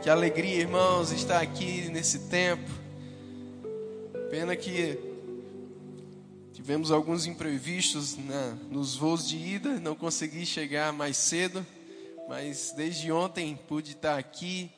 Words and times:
Que 0.00 0.08
alegria, 0.08 0.60
irmãos, 0.60 1.10
estar 1.10 1.42
aqui 1.42 1.88
nesse 1.90 2.28
tempo. 2.28 2.70
Pena 4.30 4.54
que 4.54 4.96
tivemos 6.52 6.92
alguns 6.92 7.26
imprevistos 7.26 8.16
né, 8.16 8.56
nos 8.70 8.94
voos 8.94 9.28
de 9.28 9.36
ida, 9.36 9.80
não 9.80 9.96
consegui 9.96 10.46
chegar 10.46 10.92
mais 10.92 11.16
cedo, 11.16 11.66
mas 12.28 12.70
desde 12.76 13.10
ontem 13.10 13.58
pude 13.66 13.92
estar 13.92 14.16
aqui 14.16 14.70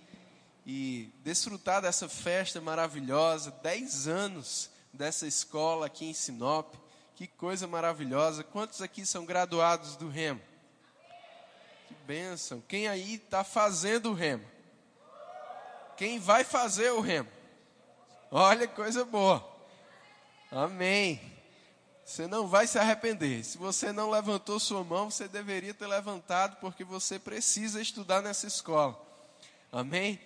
e 0.67 1.11
desfrutar 1.23 1.83
dessa 1.83 2.09
festa 2.09 2.59
maravilhosa. 2.59 3.51
Dez 3.63 4.09
anos 4.09 4.71
dessa 4.91 5.27
escola 5.27 5.85
aqui 5.85 6.07
em 6.07 6.15
Sinop, 6.15 6.73
que 7.15 7.27
coisa 7.27 7.67
maravilhosa. 7.67 8.43
Quantos 8.43 8.81
aqui 8.81 9.05
são 9.05 9.27
graduados 9.27 9.97
do 9.97 10.09
Remo? 10.09 10.41
Que 11.89 11.95
bênção. 12.07 12.63
Quem 12.67 12.89
aí 12.89 13.17
está 13.17 13.45
fazendo 13.45 14.13
o 14.13 14.15
Remo? 14.15 14.60
Quem 16.01 16.19
vai 16.19 16.45
fazer 16.45 16.91
o 16.93 17.01
Remo? 17.03 17.29
Olha 18.31 18.67
que 18.67 18.75
coisa 18.75 19.05
boa. 19.05 19.47
Amém. 20.51 21.21
Você 22.03 22.27
não 22.27 22.49
vai 22.49 22.67
se 22.67 22.79
arrepender. 22.79 23.45
Se 23.45 23.59
você 23.59 23.93
não 23.93 24.09
levantou 24.09 24.59
sua 24.59 24.83
mão, 24.83 25.11
você 25.11 25.29
deveria 25.29 25.75
ter 25.75 25.87
levantado, 25.87 26.57
porque 26.57 26.85
você 26.85 27.19
precisa 27.19 27.83
estudar 27.83 28.23
nessa 28.23 28.47
escola. 28.47 28.99
Amém? 29.71 30.19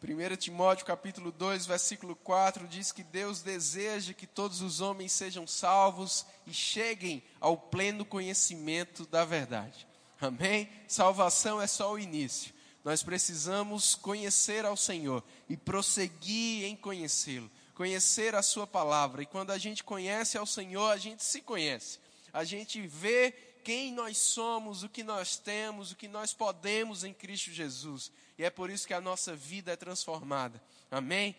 1 0.00 0.36
Timóteo 0.36 0.86
capítulo 0.86 1.32
2, 1.32 1.66
versículo 1.66 2.14
4 2.14 2.68
diz 2.68 2.92
que 2.92 3.02
Deus 3.02 3.42
deseja 3.42 4.12
que 4.12 4.28
todos 4.28 4.60
os 4.60 4.80
homens 4.80 5.10
sejam 5.10 5.44
salvos 5.44 6.24
e 6.46 6.54
cheguem 6.54 7.20
ao 7.40 7.56
pleno 7.56 8.04
conhecimento 8.04 9.04
da 9.04 9.24
verdade. 9.24 9.88
Amém? 10.20 10.70
Salvação 10.86 11.60
é 11.60 11.66
só 11.66 11.92
o 11.92 11.98
início. 11.98 12.54
Nós 12.86 13.02
precisamos 13.02 13.96
conhecer 13.96 14.64
ao 14.64 14.76
Senhor 14.76 15.24
e 15.48 15.56
prosseguir 15.56 16.66
em 16.66 16.76
conhecê-lo, 16.76 17.50
conhecer 17.74 18.32
a 18.36 18.42
Sua 18.42 18.64
palavra. 18.64 19.24
E 19.24 19.26
quando 19.26 19.50
a 19.50 19.58
gente 19.58 19.82
conhece 19.82 20.38
ao 20.38 20.46
Senhor, 20.46 20.92
a 20.92 20.96
gente 20.96 21.24
se 21.24 21.42
conhece. 21.42 21.98
A 22.32 22.44
gente 22.44 22.86
vê 22.86 23.32
quem 23.64 23.92
nós 23.92 24.18
somos, 24.18 24.84
o 24.84 24.88
que 24.88 25.02
nós 25.02 25.36
temos, 25.36 25.90
o 25.90 25.96
que 25.96 26.06
nós 26.06 26.32
podemos 26.32 27.02
em 27.02 27.12
Cristo 27.12 27.50
Jesus. 27.50 28.12
E 28.38 28.44
é 28.44 28.50
por 28.50 28.70
isso 28.70 28.86
que 28.86 28.94
a 28.94 29.00
nossa 29.00 29.34
vida 29.34 29.72
é 29.72 29.76
transformada. 29.76 30.62
Amém? 30.88 31.34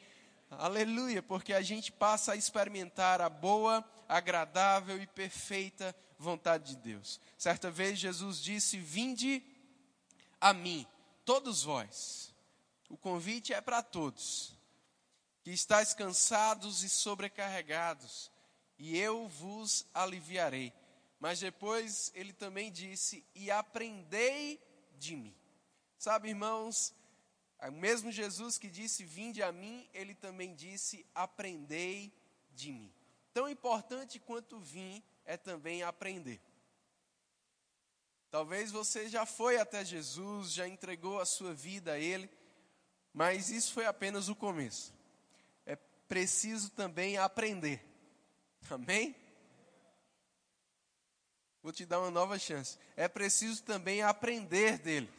Aleluia, 0.52 1.24
porque 1.24 1.54
a 1.54 1.62
gente 1.62 1.94
passa 1.94 2.34
a 2.34 2.36
experimentar 2.36 3.22
a 3.22 3.30
boa, 3.30 3.90
agradável 4.10 5.02
e 5.02 5.08
perfeita 5.08 5.96
vontade 6.20 6.76
de 6.76 6.76
Deus. 6.76 7.22
Certa 7.38 7.72
vez 7.72 7.98
Jesus 7.98 8.44
disse: 8.44 8.78
Vinde 8.78 9.42
a 10.42 10.54
mim, 10.54 10.86
todos 11.28 11.62
vós. 11.62 12.34
O 12.90 12.96
convite 12.96 13.54
é 13.54 13.60
para 13.60 13.84
todos. 13.84 14.58
Que 15.44 15.52
estáis 15.52 15.94
cansados 15.94 16.84
e 16.84 16.90
sobrecarregados, 16.90 18.32
e 18.80 18.98
eu 18.98 19.28
vos 19.28 19.86
aliviarei. 19.94 20.74
Mas 21.20 21.40
depois 21.40 22.12
ele 22.16 22.32
também 22.32 22.72
disse: 22.72 23.26
E 23.36 23.52
aprendei 23.52 24.62
de 24.98 25.16
mim. 25.16 25.36
Sabe, 25.98 26.30
irmãos, 26.30 26.94
o 27.62 27.72
mesmo 27.72 28.12
Jesus 28.12 28.58
que 28.58 28.70
disse: 28.70 29.04
Vinde 29.04 29.44
a 29.44 29.52
mim, 29.52 29.88
ele 29.94 30.16
também 30.16 30.54
disse: 30.54 31.06
Aprendei 31.14 32.14
de 32.52 32.72
mim. 32.72 32.94
Tão 33.34 33.50
importante 33.50 34.20
quanto 34.20 34.60
vim 34.60 35.04
é 35.26 35.38
também 35.38 35.84
aprender. 35.84 36.42
Talvez 38.38 38.72
você 38.72 39.10
já 39.10 39.26
foi 39.26 39.58
até 39.58 39.84
Jesus, 39.84 40.54
já 40.54 40.68
entregou 40.68 41.20
a 41.20 41.26
sua 41.26 41.56
vida 41.56 41.94
a 41.94 42.00
Ele, 42.00 42.30
mas 43.12 43.50
isso 43.50 43.74
foi 43.74 43.88
apenas 43.88 44.30
o 44.30 44.36
começo. 44.36 44.94
É 45.66 45.76
preciso 46.08 46.70
também 46.70 47.18
aprender. 47.18 47.84
Amém? 48.70 49.16
Vou 51.64 51.72
te 51.72 51.84
dar 51.84 52.00
uma 52.00 52.12
nova 52.12 52.38
chance. 52.38 52.78
É 52.96 53.08
preciso 53.08 53.64
também 53.64 54.04
aprender 54.04 54.78
dele. 54.78 55.12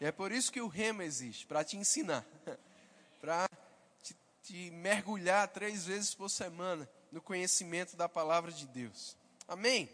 E 0.00 0.04
é 0.04 0.12
por 0.12 0.30
isso 0.30 0.52
que 0.52 0.60
o 0.60 0.68
rema 0.68 1.02
existe 1.02 1.44
para 1.44 1.64
te 1.64 1.76
ensinar, 1.76 2.24
para 3.20 3.48
te, 4.00 4.16
te 4.44 4.70
mergulhar 4.70 5.48
três 5.48 5.86
vezes 5.86 6.14
por 6.14 6.28
semana 6.28 6.88
no 7.10 7.20
conhecimento 7.20 7.96
da 7.96 8.08
palavra 8.08 8.52
de 8.52 8.68
Deus. 8.68 9.16
Amém? 9.48 9.90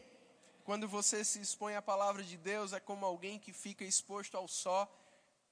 Quando 0.66 0.88
você 0.88 1.25
se 1.25 1.41
expõe 1.41 1.77
à 1.77 1.81
palavra 1.81 2.25
de 2.25 2.37
Deus, 2.37 2.72
é 2.72 2.81
como 2.81 3.06
alguém 3.06 3.38
que 3.38 3.53
fica 3.53 3.84
exposto 3.84 4.37
ao 4.37 4.49
sol. 4.49 4.93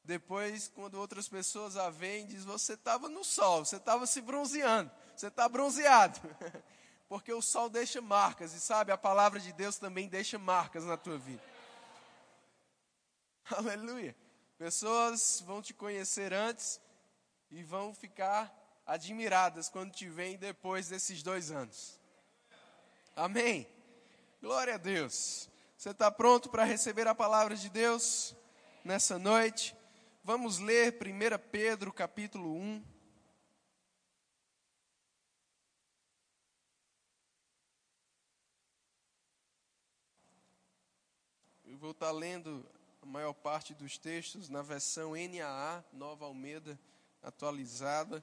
Depois, 0.03 0.67
quando 0.67 0.97
outras 0.97 1.29
pessoas 1.29 1.77
a 1.77 1.89
veem, 1.89 2.27
diz: 2.27 2.45
Você 2.45 2.73
estava 2.73 3.09
no 3.09 3.23
sol, 3.23 3.65
você 3.65 3.77
estava 3.77 4.09
se 4.09 4.21
bronzeando, 4.21 4.91
você 5.15 5.29
está 5.29 5.49
bronzeado. 5.49 6.21
Porque 7.09 7.33
o 7.33 7.41
sol 7.41 7.69
deixa 7.69 8.01
marcas, 8.01 8.55
e 8.55 8.61
sabe, 8.61 8.91
a 8.91 8.99
palavra 8.99 9.39
de 9.39 9.53
Deus 9.53 9.79
também 9.79 10.09
deixa 10.09 10.37
marcas 10.37 10.85
na 10.85 10.97
tua 10.97 11.17
vida. 11.17 11.45
Aleluia. 13.57 14.17
Pessoas 14.59 15.41
vão 15.47 15.63
te 15.63 15.73
conhecer 15.73 16.35
antes 16.35 16.81
e 17.53 17.63
vão 17.63 17.95
ficar 17.95 18.53
admiradas 18.85 19.69
quando 19.69 19.93
te 19.93 20.09
veem 20.09 20.37
depois 20.37 20.89
desses 20.89 21.23
dois 21.23 21.53
anos. 21.53 22.01
Amém? 23.15 23.65
Glória 24.45 24.75
a 24.75 24.77
Deus. 24.77 25.49
Você 25.75 25.89
está 25.89 26.11
pronto 26.11 26.51
para 26.51 26.65
receber 26.65 27.09
a 27.09 27.15
palavra 27.15 27.57
de 27.57 27.71
Deus 27.71 28.37
nessa 28.85 29.19
noite? 29.19 29.75
Vamos 30.23 30.59
ler 30.59 30.99
1 31.01 31.49
Pedro 31.51 31.91
capítulo 31.91 32.55
1. 32.55 32.85
Eu 41.65 41.79
vou 41.79 41.93
estar 41.93 42.09
tá 42.09 42.13
lendo 42.13 42.69
a 43.01 43.07
maior 43.07 43.33
parte 43.33 43.73
dos 43.73 43.97
textos 43.97 44.51
na 44.51 44.61
versão 44.61 45.13
NAA, 45.13 45.83
Nova 45.91 46.27
Almeida, 46.27 46.79
atualizada. 47.23 48.23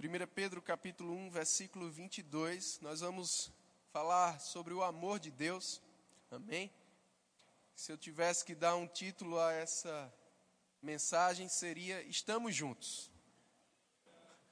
1 0.00 0.28
Pedro 0.32 0.62
capítulo 0.62 1.12
1, 1.12 1.30
versículo 1.30 1.90
22, 1.90 2.78
nós 2.80 3.00
vamos 3.00 3.50
falar 3.90 4.38
sobre 4.38 4.72
o 4.72 4.84
amor 4.84 5.18
de 5.18 5.28
Deus. 5.28 5.82
Amém? 6.30 6.72
Se 7.74 7.90
eu 7.90 7.98
tivesse 7.98 8.44
que 8.44 8.54
dar 8.54 8.76
um 8.76 8.86
título 8.86 9.40
a 9.40 9.52
essa 9.52 10.14
mensagem, 10.80 11.48
seria 11.48 12.00
Estamos 12.02 12.54
Juntos. 12.54 13.10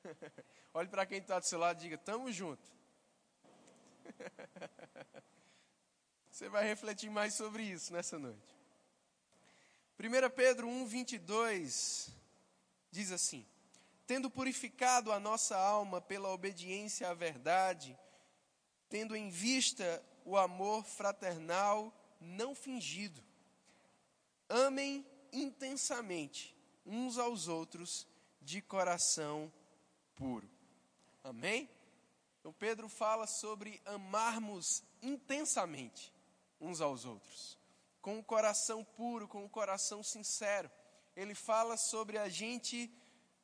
Olhe 0.75 0.89
para 0.89 1.07
quem 1.07 1.19
está 1.19 1.39
do 1.39 1.47
seu 1.47 1.61
lado 1.61 1.79
e 1.79 1.83
diga: 1.83 1.95
Estamos 1.95 2.35
juntos. 2.35 2.69
Você 6.29 6.49
vai 6.49 6.65
refletir 6.65 7.09
mais 7.09 7.35
sobre 7.35 7.63
isso 7.63 7.93
nessa 7.93 8.19
noite. 8.19 8.53
1 9.97 10.29
Pedro 10.35 10.67
1, 10.67 10.87
22 10.87 12.11
diz 12.91 13.13
assim: 13.13 13.47
Tendo 14.07 14.31
purificado 14.31 15.11
a 15.13 15.19
nossa 15.19 15.57
alma 15.57 16.01
pela 16.01 16.33
obediência 16.33 17.09
à 17.09 17.15
verdade, 17.15 17.99
tendo 18.89 19.17
em 19.17 19.29
vista 19.29 20.05
o 20.25 20.37
amor 20.37 20.85
fraternal 20.85 21.93
não 22.21 22.55
fingido, 22.55 23.23
amem 24.49 25.05
intensamente 25.33 26.57
uns 26.85 27.19
aos 27.19 27.49
outros 27.49 28.07
de 28.41 28.63
coração 28.63 29.53
puro. 30.15 30.49
Amém? 31.25 31.69
Então 32.39 32.53
Pedro 32.53 32.89
fala 32.89 33.27
sobre 33.27 33.83
amarmos 33.85 34.85
intensamente 35.03 36.15
uns 36.61 36.81
aos 36.81 37.05
outros, 37.05 37.59
com 38.01 38.21
o 38.21 38.25
coração 38.25 38.85
puro, 38.85 39.27
com 39.27 39.45
o 39.45 39.49
coração 39.49 40.01
sincero. 40.03 40.71
Ele 41.17 41.35
fala 41.35 41.77
sobre 41.77 42.19
a 42.19 42.29
gente 42.29 42.89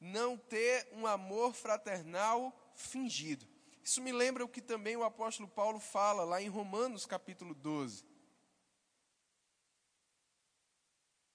não 0.02 0.36
ter 0.36 0.88
um 0.92 1.06
amor 1.06 1.54
fraternal 1.54 2.52
fingido. 2.74 3.46
Isso 3.84 4.02
me 4.02 4.10
lembra 4.10 4.44
o 4.44 4.48
que 4.48 4.60
também 4.60 4.96
o 4.96 5.04
apóstolo 5.04 5.48
Paulo 5.48 5.78
fala 5.78 6.24
lá 6.24 6.42
em 6.42 6.48
Romanos 6.48 7.06
capítulo 7.06 7.54
12. 7.54 8.04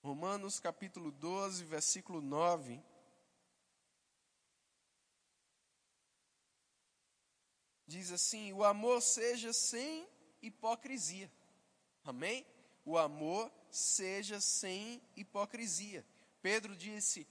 Romanos 0.04 0.60
capítulo 0.60 1.12
12, 1.12 1.64
versículo 1.64 2.20
9. 2.20 2.84
Diz 7.86 8.12
assim: 8.12 8.52
O 8.52 8.66
amor 8.66 9.02
seja 9.02 9.54
sem 9.54 10.06
hipocrisia. 10.42 11.32
Amém? 12.04 12.46
O 12.84 12.98
amor 12.98 13.50
seja 13.72 14.42
sem 14.42 15.02
hipocrisia. 15.16 16.06
Pedro 16.42 16.76
disse, 16.76 17.28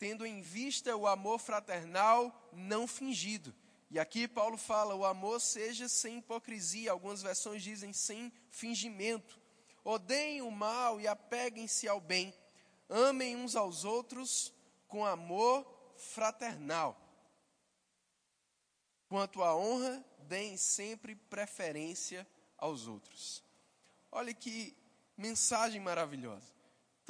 tendo 0.00 0.24
em 0.24 0.40
vista 0.40 0.96
o 0.96 1.06
amor 1.06 1.38
fraternal 1.38 2.34
não 2.54 2.88
fingido. 2.88 3.54
E 3.90 3.98
aqui 3.98 4.26
Paulo 4.26 4.56
fala, 4.56 4.94
o 4.94 5.04
amor 5.04 5.42
seja 5.42 5.90
sem 5.90 6.18
hipocrisia. 6.18 6.90
Algumas 6.90 7.20
versões 7.20 7.62
dizem 7.62 7.92
sem 7.92 8.32
fingimento. 8.48 9.38
odeiem 9.84 10.40
o 10.40 10.50
mal 10.50 10.98
e 11.00 11.06
apeguem-se 11.06 11.86
ao 11.86 12.00
bem. 12.00 12.34
Amem 12.88 13.36
uns 13.36 13.54
aos 13.54 13.84
outros 13.84 14.54
com 14.88 15.04
amor 15.04 15.66
fraternal. 15.96 16.98
Quanto 19.06 19.42
à 19.42 19.54
honra, 19.54 20.02
deem 20.20 20.56
sempre 20.56 21.14
preferência 21.14 22.26
aos 22.56 22.86
outros. 22.86 23.44
Olha 24.10 24.32
que 24.32 24.74
mensagem 25.14 25.80
maravilhosa. 25.80 26.59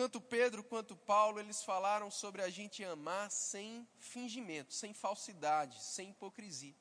Tanto 0.01 0.19
Pedro 0.19 0.65
quanto 0.65 0.97
Paulo, 0.97 1.39
eles 1.39 1.63
falaram 1.63 2.11
sobre 2.11 2.41
a 2.41 2.49
gente 2.49 2.83
amar 2.83 3.31
sem 3.31 3.87
fingimento, 3.99 4.73
sem 4.73 4.95
falsidade, 4.95 5.79
sem 5.85 6.09
hipocrisia. 6.09 6.75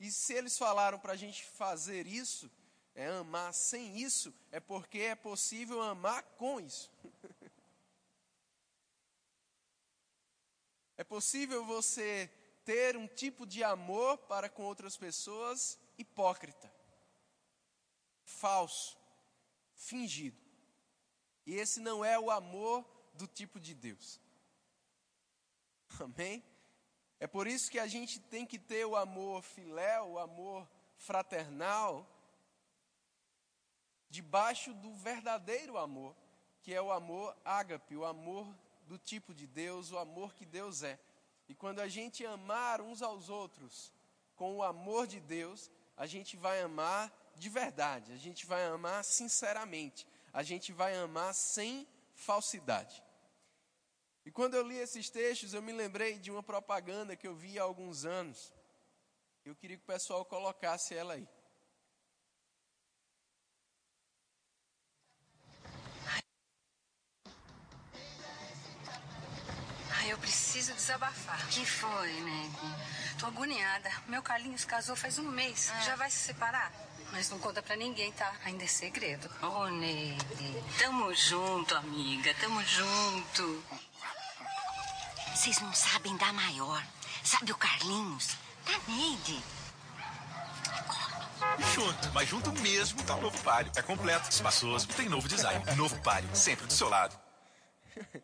E 0.00 0.10
se 0.10 0.34
eles 0.34 0.58
falaram 0.58 0.98
para 0.98 1.12
a 1.12 1.16
gente 1.16 1.44
fazer 1.44 2.04
isso, 2.04 2.50
é 2.96 3.06
amar 3.06 3.54
sem 3.54 3.96
isso, 3.96 4.34
é 4.50 4.58
porque 4.58 4.98
é 4.98 5.14
possível 5.14 5.80
amar 5.80 6.24
com 6.36 6.58
isso. 6.58 6.90
é 10.98 11.04
possível 11.04 11.64
você 11.64 12.28
ter 12.64 12.96
um 12.96 13.06
tipo 13.06 13.46
de 13.46 13.62
amor 13.62 14.18
para 14.18 14.48
com 14.48 14.64
outras 14.64 14.96
pessoas 14.96 15.78
hipócrita, 15.96 16.68
falso, 18.24 18.98
fingido. 19.76 20.47
E 21.48 21.54
esse 21.54 21.80
não 21.80 22.04
é 22.04 22.18
o 22.18 22.30
amor 22.30 22.84
do 23.14 23.26
tipo 23.26 23.58
de 23.58 23.74
Deus. 23.74 24.20
Amém? 25.98 26.44
É 27.18 27.26
por 27.26 27.46
isso 27.46 27.70
que 27.70 27.78
a 27.78 27.86
gente 27.86 28.20
tem 28.20 28.44
que 28.44 28.58
ter 28.58 28.84
o 28.84 28.94
amor 28.94 29.42
filéu, 29.42 30.10
o 30.10 30.18
amor 30.18 30.68
fraternal, 30.98 32.06
debaixo 34.10 34.74
do 34.74 34.92
verdadeiro 34.92 35.78
amor, 35.78 36.14
que 36.60 36.74
é 36.74 36.82
o 36.82 36.92
amor 36.92 37.34
ágape, 37.42 37.96
o 37.96 38.04
amor 38.04 38.46
do 38.86 38.98
tipo 38.98 39.32
de 39.32 39.46
Deus, 39.46 39.90
o 39.90 39.96
amor 39.96 40.34
que 40.34 40.44
Deus 40.44 40.82
é. 40.82 41.00
E 41.48 41.54
quando 41.54 41.80
a 41.80 41.88
gente 41.88 42.26
amar 42.26 42.82
uns 42.82 43.00
aos 43.00 43.30
outros 43.30 43.90
com 44.36 44.54
o 44.54 44.62
amor 44.62 45.06
de 45.06 45.18
Deus, 45.18 45.70
a 45.96 46.04
gente 46.04 46.36
vai 46.36 46.60
amar 46.60 47.10
de 47.36 47.48
verdade, 47.48 48.12
a 48.12 48.18
gente 48.18 48.44
vai 48.44 48.66
amar 48.66 49.02
sinceramente, 49.02 50.06
a 50.38 50.42
gente 50.44 50.72
vai 50.72 50.94
amar 50.94 51.34
sem 51.34 51.84
falsidade. 52.14 53.02
E 54.24 54.30
quando 54.30 54.54
eu 54.54 54.62
li 54.62 54.76
esses 54.76 55.10
textos, 55.10 55.52
eu 55.52 55.60
me 55.60 55.72
lembrei 55.72 56.16
de 56.16 56.30
uma 56.30 56.44
propaganda 56.44 57.16
que 57.16 57.26
eu 57.26 57.34
vi 57.34 57.58
há 57.58 57.64
alguns 57.64 58.04
anos. 58.04 58.52
Eu 59.44 59.56
queria 59.56 59.76
que 59.76 59.82
o 59.82 59.86
pessoal 59.86 60.24
colocasse 60.24 60.94
ela 60.94 61.14
aí. 61.14 61.28
eu 70.08 70.16
preciso 70.18 70.72
desabafar. 70.72 71.46
que 71.48 71.66
foi, 71.66 72.12
Meg? 72.22 72.56
Tô 73.18 73.26
agoniada. 73.26 73.90
Meu 74.06 74.22
Carlinhos 74.22 74.64
casou 74.64 74.96
faz 74.96 75.18
um 75.18 75.30
mês. 75.30 75.68
Ah. 75.70 75.80
Já 75.80 75.96
vai 75.96 76.10
se 76.10 76.18
separar? 76.18 76.72
Mas 77.12 77.30
não 77.30 77.38
conta 77.38 77.62
pra 77.62 77.76
ninguém, 77.76 78.12
tá? 78.12 78.32
Ainda 78.44 78.64
é 78.64 78.66
segredo. 78.66 79.28
Ô, 79.42 79.46
oh, 79.46 79.68
Neide. 79.68 80.64
Tamo 80.78 81.12
junto, 81.14 81.74
amiga. 81.76 82.34
Tamo 82.34 82.62
junto. 82.64 83.64
Vocês 85.34 85.60
não 85.60 85.72
sabem 85.72 86.16
da 86.16 86.32
maior. 86.32 86.84
Sabe 87.24 87.52
o 87.52 87.56
Carlinhos? 87.56 88.36
Da 88.64 88.92
Neide. 88.92 89.42
Junto, 91.74 92.12
mas 92.12 92.28
junto 92.28 92.52
mesmo 92.60 93.02
tá 93.04 93.14
o 93.14 93.20
novo 93.20 93.42
Palio. 93.42 93.72
É 93.76 93.82
completo, 93.82 94.30
espaçoso, 94.30 94.88
tem 94.88 95.08
novo 95.08 95.28
design. 95.28 95.64
Novo 95.76 96.00
Palio, 96.02 96.34
sempre 96.34 96.66
do 96.66 96.72
seu 96.72 96.88
lado. 96.88 97.18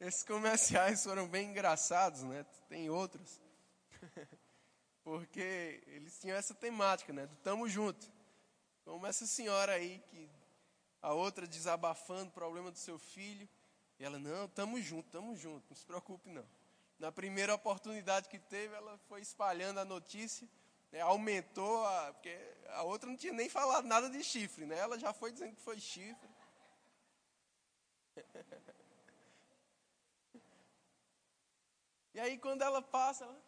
Esses 0.00 0.22
comerciais 0.22 1.02
foram 1.02 1.26
bem 1.26 1.50
engraçados, 1.50 2.22
né? 2.22 2.44
Tem 2.68 2.90
outros. 2.90 3.40
Porque 5.02 5.82
eles 5.86 6.18
tinham 6.20 6.36
essa 6.36 6.54
temática, 6.54 7.12
né? 7.12 7.26
Do 7.26 7.36
tamo 7.36 7.68
junto. 7.68 8.15
Como 8.86 9.04
essa 9.04 9.26
senhora 9.26 9.72
aí 9.72 9.98
que 10.06 10.30
a 11.02 11.12
outra 11.12 11.44
desabafando 11.44 12.28
o 12.30 12.32
problema 12.32 12.70
do 12.70 12.78
seu 12.78 13.00
filho, 13.00 13.48
e 13.98 14.04
ela, 14.04 14.16
não, 14.16 14.48
tamo 14.48 14.80
junto, 14.80 15.10
tamo 15.10 15.34
junto, 15.36 15.66
não 15.68 15.76
se 15.76 15.84
preocupe 15.84 16.30
não. 16.30 16.46
Na 16.96 17.10
primeira 17.10 17.52
oportunidade 17.52 18.28
que 18.28 18.38
teve, 18.38 18.74
ela 18.74 18.96
foi 19.08 19.20
espalhando 19.20 19.80
a 19.80 19.84
notícia, 19.84 20.48
né, 20.92 21.00
aumentou, 21.00 21.84
a, 21.84 22.12
porque 22.12 22.38
a 22.68 22.84
outra 22.84 23.10
não 23.10 23.16
tinha 23.16 23.32
nem 23.32 23.48
falado 23.48 23.86
nada 23.86 24.08
de 24.08 24.22
chifre, 24.22 24.64
né? 24.64 24.78
Ela 24.78 24.96
já 24.98 25.12
foi 25.12 25.32
dizendo 25.32 25.56
que 25.56 25.62
foi 25.62 25.80
chifre. 25.80 26.30
E 32.14 32.18
aí 32.18 32.38
quando 32.38 32.62
ela 32.62 32.80
passa, 32.80 33.24
ela... 33.24 33.38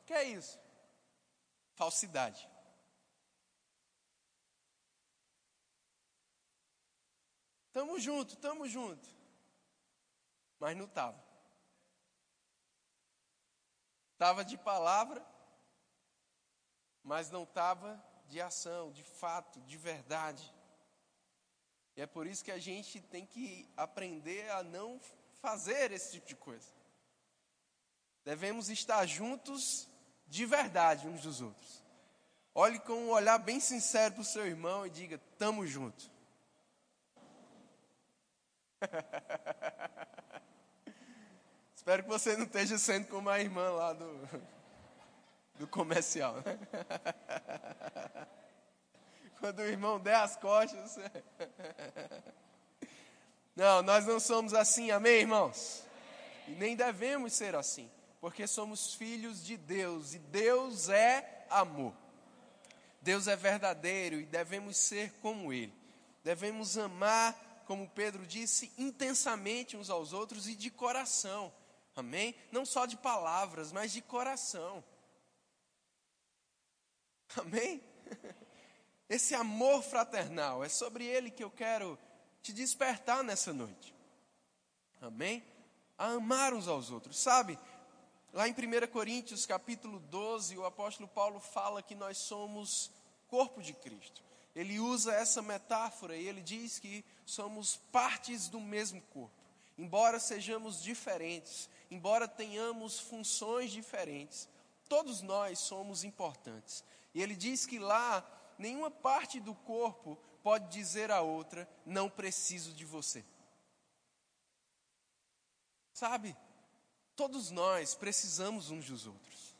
o 0.00 0.04
que 0.04 0.12
é 0.12 0.22
isso? 0.22 0.56
Falsidade. 1.74 2.48
Tamo 7.78 7.96
junto, 8.00 8.34
tamo 8.34 8.68
junto. 8.68 9.08
Mas 10.58 10.76
não 10.76 10.88
tava. 10.88 11.24
Tava 14.18 14.44
de 14.44 14.58
palavra, 14.58 15.24
mas 17.04 17.30
não 17.30 17.46
tava 17.46 18.04
de 18.26 18.40
ação, 18.40 18.90
de 18.90 19.04
fato, 19.04 19.60
de 19.60 19.76
verdade. 19.76 20.52
E 21.94 22.00
é 22.00 22.06
por 22.06 22.26
isso 22.26 22.44
que 22.44 22.50
a 22.50 22.58
gente 22.58 23.00
tem 23.00 23.24
que 23.24 23.70
aprender 23.76 24.50
a 24.50 24.64
não 24.64 25.00
fazer 25.40 25.92
esse 25.92 26.14
tipo 26.14 26.26
de 26.26 26.34
coisa. 26.34 26.72
Devemos 28.24 28.68
estar 28.70 29.06
juntos 29.06 29.88
de 30.26 30.44
verdade 30.44 31.06
uns 31.06 31.22
dos 31.22 31.40
outros. 31.40 31.84
Olhe 32.52 32.80
com 32.80 32.94
um 32.94 33.10
olhar 33.10 33.38
bem 33.38 33.60
sincero 33.60 34.14
para 34.14 34.22
o 34.22 34.24
seu 34.24 34.44
irmão 34.44 34.84
e 34.84 34.90
diga: 34.90 35.16
Tamo 35.38 35.64
junto. 35.64 36.17
Espero 41.74 42.02
que 42.02 42.08
você 42.08 42.36
não 42.36 42.44
esteja 42.44 42.76
sendo 42.78 43.06
como 43.08 43.30
a 43.30 43.40
irmã 43.40 43.70
lá 43.70 43.92
do, 43.92 44.28
do 45.56 45.66
comercial. 45.66 46.36
Né? 46.36 46.44
Quando 49.40 49.58
o 49.60 49.66
irmão 49.66 50.00
der 50.00 50.16
as 50.16 50.36
costas. 50.36 50.98
Não, 53.54 53.82
nós 53.82 54.06
não 54.06 54.18
somos 54.20 54.54
assim, 54.54 54.90
amém, 54.92 55.22
irmãos? 55.22 55.82
E 56.46 56.52
nem 56.52 56.76
devemos 56.76 57.32
ser 57.32 57.56
assim, 57.56 57.90
porque 58.20 58.46
somos 58.46 58.94
filhos 58.94 59.44
de 59.44 59.56
Deus 59.56 60.14
e 60.14 60.20
Deus 60.20 60.88
é 60.88 61.44
amor. 61.50 61.92
Deus 63.02 63.26
é 63.26 63.34
verdadeiro 63.34 64.20
e 64.20 64.26
devemos 64.26 64.76
ser 64.76 65.12
como 65.20 65.52
Ele. 65.52 65.74
Devemos 66.22 66.78
amar, 66.78 67.34
como 67.68 67.86
Pedro 67.86 68.26
disse, 68.26 68.72
intensamente 68.78 69.76
uns 69.76 69.90
aos 69.90 70.14
outros 70.14 70.48
e 70.48 70.54
de 70.54 70.70
coração, 70.70 71.52
amém? 71.94 72.34
Não 72.50 72.64
só 72.64 72.86
de 72.86 72.96
palavras, 72.96 73.72
mas 73.72 73.92
de 73.92 74.00
coração, 74.00 74.82
amém? 77.36 77.84
Esse 79.06 79.34
amor 79.34 79.82
fraternal, 79.82 80.64
é 80.64 80.68
sobre 80.70 81.04
ele 81.04 81.30
que 81.30 81.44
eu 81.44 81.50
quero 81.50 81.98
te 82.42 82.54
despertar 82.54 83.22
nessa 83.22 83.52
noite. 83.52 83.94
Amém? 85.02 85.44
A 85.98 86.12
amar 86.12 86.54
uns 86.54 86.68
aos 86.68 86.90
outros. 86.90 87.18
Sabe, 87.18 87.58
lá 88.32 88.48
em 88.48 88.52
1 88.52 88.86
Coríntios 88.90 89.44
capítulo 89.44 89.98
12, 90.00 90.56
o 90.56 90.64
apóstolo 90.64 91.06
Paulo 91.06 91.38
fala 91.38 91.82
que 91.82 91.94
nós 91.94 92.16
somos 92.16 92.90
corpo 93.26 93.60
de 93.60 93.74
Cristo. 93.74 94.22
Ele 94.54 94.80
usa 94.80 95.12
essa 95.12 95.40
metáfora 95.42 96.16
e 96.16 96.26
ele 96.26 96.40
diz 96.40 96.78
que 96.78 97.04
somos 97.24 97.76
partes 97.92 98.48
do 98.48 98.60
mesmo 98.60 99.00
corpo. 99.02 99.34
Embora 99.76 100.18
sejamos 100.18 100.82
diferentes, 100.82 101.68
embora 101.90 102.26
tenhamos 102.26 102.98
funções 102.98 103.70
diferentes, 103.70 104.48
todos 104.88 105.22
nós 105.22 105.58
somos 105.58 106.02
importantes. 106.02 106.82
E 107.14 107.22
ele 107.22 107.36
diz 107.36 107.66
que 107.66 107.78
lá 107.78 108.26
nenhuma 108.58 108.90
parte 108.90 109.38
do 109.38 109.54
corpo 109.54 110.18
pode 110.42 110.68
dizer 110.68 111.10
a 111.10 111.20
outra: 111.20 111.68
não 111.86 112.10
preciso 112.10 112.72
de 112.72 112.84
você. 112.84 113.24
Sabe, 115.92 116.36
todos 117.14 117.50
nós 117.50 117.94
precisamos 117.94 118.70
uns 118.70 118.86
dos 118.86 119.06
outros. 119.06 119.56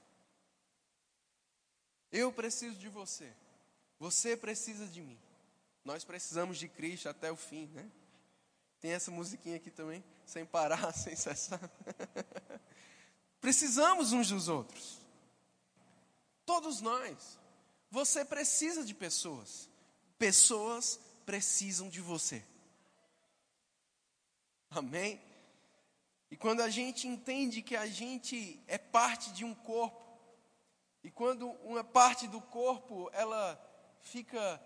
Eu 2.10 2.32
preciso 2.32 2.76
de 2.76 2.88
você, 2.88 3.32
você 3.98 4.36
precisa 4.36 4.86
de 4.86 5.02
mim. 5.02 5.18
Nós 5.84 6.04
precisamos 6.04 6.58
de 6.58 6.68
Cristo 6.68 7.08
até 7.08 7.32
o 7.32 7.36
fim, 7.36 7.66
né? 7.74 7.90
Tem 8.80 8.92
essa 8.92 9.10
musiquinha 9.10 9.56
aqui 9.56 9.70
também, 9.70 10.04
sem 10.24 10.44
parar, 10.44 10.92
sem 10.94 11.16
cessar. 11.16 11.60
Precisamos 13.40 14.12
uns 14.12 14.28
dos 14.28 14.48
outros. 14.48 14.98
Todos 16.44 16.80
nós. 16.80 17.38
Você 17.90 18.24
precisa 18.24 18.84
de 18.84 18.94
pessoas 18.94 19.68
pessoas 20.18 20.98
precisam 21.24 21.88
de 21.88 22.00
você. 22.00 22.44
Amém? 24.70 25.20
E 26.30 26.36
quando 26.36 26.60
a 26.60 26.68
gente 26.68 27.06
entende 27.06 27.62
que 27.62 27.76
a 27.76 27.86
gente 27.86 28.62
é 28.66 28.76
parte 28.76 29.32
de 29.32 29.44
um 29.44 29.54
corpo, 29.54 30.06
e 31.02 31.10
quando 31.10 31.48
uma 31.62 31.84
parte 31.84 32.26
do 32.26 32.40
corpo 32.40 33.08
ela 33.12 33.56
fica 34.02 34.60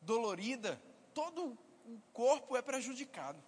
dolorida, 0.00 0.80
todo 1.14 1.58
o 1.84 2.00
corpo 2.12 2.56
é 2.56 2.62
prejudicado. 2.62 3.42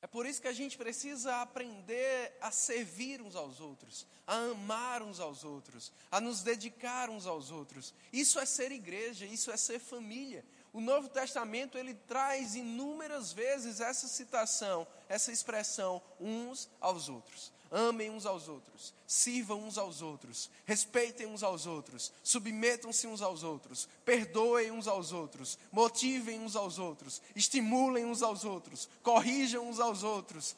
É 0.00 0.06
por 0.06 0.26
isso 0.26 0.40
que 0.40 0.46
a 0.46 0.52
gente 0.52 0.78
precisa 0.78 1.42
aprender 1.42 2.36
a 2.40 2.52
servir 2.52 3.20
uns 3.20 3.34
aos 3.34 3.58
outros, 3.58 4.06
a 4.24 4.36
amar 4.36 5.02
uns 5.02 5.18
aos 5.18 5.42
outros, 5.42 5.92
a 6.08 6.20
nos 6.20 6.42
dedicar 6.42 7.10
uns 7.10 7.26
aos 7.26 7.50
outros. 7.50 7.92
Isso 8.12 8.38
é 8.38 8.46
ser 8.46 8.70
igreja, 8.70 9.26
isso 9.26 9.50
é 9.50 9.56
ser 9.56 9.80
família. 9.80 10.44
O 10.72 10.80
Novo 10.80 11.08
Testamento 11.08 11.76
ele 11.76 11.94
traz 11.94 12.54
inúmeras 12.54 13.32
vezes 13.32 13.80
essa 13.80 14.06
citação, 14.06 14.86
essa 15.08 15.32
expressão 15.32 16.00
uns 16.20 16.70
aos 16.80 17.08
outros. 17.08 17.52
Amem 17.70 18.08
uns 18.10 18.24
aos 18.24 18.48
outros, 18.48 18.94
sirvam 19.06 19.62
uns 19.62 19.76
aos 19.76 20.00
outros, 20.00 20.50
respeitem 20.64 21.26
uns 21.26 21.42
aos 21.42 21.66
outros, 21.66 22.12
submetam-se 22.22 23.06
uns 23.06 23.20
aos 23.20 23.42
outros, 23.42 23.86
perdoem 24.06 24.70
uns 24.70 24.88
aos 24.88 25.12
outros, 25.12 25.58
motivem 25.70 26.40
uns 26.40 26.56
aos 26.56 26.78
outros, 26.78 27.20
estimulem 27.36 28.06
uns 28.06 28.22
aos 28.22 28.44
outros, 28.44 28.88
corrijam 29.02 29.68
uns 29.68 29.78
aos 29.80 30.02
outros, 30.02 30.56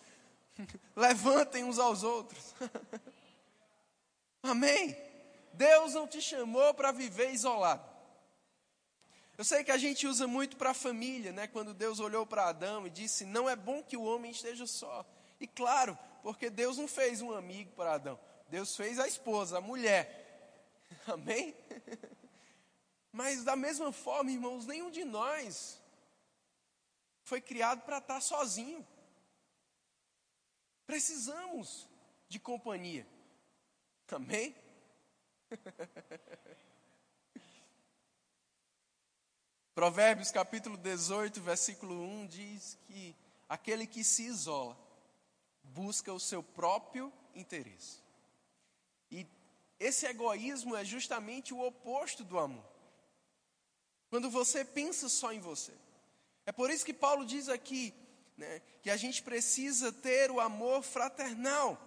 levantem 0.94 1.64
uns 1.64 1.80
aos 1.80 2.04
outros. 2.04 2.54
Amém? 4.40 4.96
Deus 5.52 5.94
não 5.94 6.06
te 6.06 6.22
chamou 6.22 6.72
para 6.74 6.92
viver 6.92 7.32
isolado. 7.32 7.90
Eu 9.36 9.44
sei 9.44 9.64
que 9.64 9.72
a 9.72 9.78
gente 9.78 10.06
usa 10.06 10.26
muito 10.26 10.56
para 10.56 10.70
a 10.70 10.74
família, 10.74 11.32
né? 11.32 11.46
Quando 11.46 11.74
Deus 11.74 11.98
olhou 11.98 12.24
para 12.24 12.48
Adão 12.48 12.86
e 12.86 12.90
disse: 12.90 13.24
Não 13.24 13.48
é 13.48 13.56
bom 13.56 13.82
que 13.82 13.96
o 13.96 14.02
homem 14.02 14.30
esteja 14.30 14.66
só. 14.66 15.04
E 15.40 15.46
claro, 15.46 15.98
porque 16.22 16.50
Deus 16.50 16.76
não 16.76 16.86
fez 16.86 17.22
um 17.22 17.32
amigo 17.32 17.72
para 17.72 17.94
Adão, 17.94 18.20
Deus 18.48 18.76
fez 18.76 18.98
a 19.00 19.08
esposa, 19.08 19.56
a 19.58 19.60
mulher. 19.60 20.18
Amém? 21.08 21.56
Mas 23.10 23.42
da 23.42 23.56
mesma 23.56 23.90
forma, 23.90 24.30
irmãos, 24.30 24.66
nenhum 24.66 24.90
de 24.90 25.04
nós 25.04 25.82
foi 27.22 27.40
criado 27.40 27.80
para 27.82 27.98
estar 27.98 28.20
sozinho. 28.20 28.86
Precisamos 30.86 31.88
de 32.28 32.38
companhia. 32.38 33.06
Amém? 34.12 34.54
Provérbios 39.74 40.30
capítulo 40.30 40.76
18, 40.76 41.40
versículo 41.40 42.02
1 42.02 42.26
diz 42.26 42.76
que 42.86 43.16
aquele 43.48 43.86
que 43.86 44.04
se 44.04 44.24
isola 44.24 44.76
busca 45.74 46.12
o 46.12 46.20
seu 46.20 46.42
próprio 46.42 47.12
interesse. 47.34 47.98
E 49.10 49.26
esse 49.78 50.06
egoísmo 50.06 50.76
é 50.76 50.84
justamente 50.84 51.54
o 51.54 51.64
oposto 51.64 52.24
do 52.24 52.38
amor. 52.38 52.64
Quando 54.08 54.30
você 54.30 54.64
pensa 54.64 55.08
só 55.08 55.32
em 55.32 55.40
você. 55.40 55.72
É 56.44 56.52
por 56.52 56.70
isso 56.70 56.84
que 56.84 56.92
Paulo 56.92 57.24
diz 57.24 57.48
aqui 57.48 57.94
né, 58.36 58.60
que 58.82 58.90
a 58.90 58.96
gente 58.96 59.22
precisa 59.22 59.92
ter 59.92 60.30
o 60.30 60.40
amor 60.40 60.82
fraternal, 60.82 61.78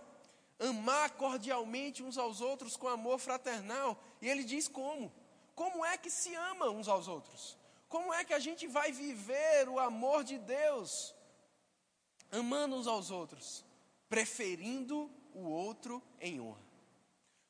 amar 0.60 1.12
cordialmente 1.12 2.02
uns 2.02 2.18
aos 2.18 2.40
outros 2.40 2.78
com 2.78 2.88
amor 2.88 3.20
fraternal. 3.20 4.02
E 4.22 4.30
ele 4.30 4.44
diz 4.44 4.68
como? 4.68 5.12
Como 5.54 5.86
é 5.86 5.98
que 5.98 6.10
se 6.10 6.34
ama 6.34 6.70
uns 6.70 6.88
aos 6.88 7.08
outros? 7.08 7.58
Como 7.90 8.14
é 8.14 8.24
que 8.24 8.34
a 8.34 8.40
gente 8.40 8.66
vai 8.68 8.92
viver 8.92 9.68
o 9.68 9.80
amor 9.80 10.24
de 10.24 10.38
Deus? 10.38 11.14
Amando 12.32 12.76
uns 12.76 12.88
aos 12.88 13.12
outros 13.12 13.64
preferindo 14.14 15.10
o 15.34 15.40
outro 15.40 16.00
em 16.22 16.40
honra. 16.40 16.62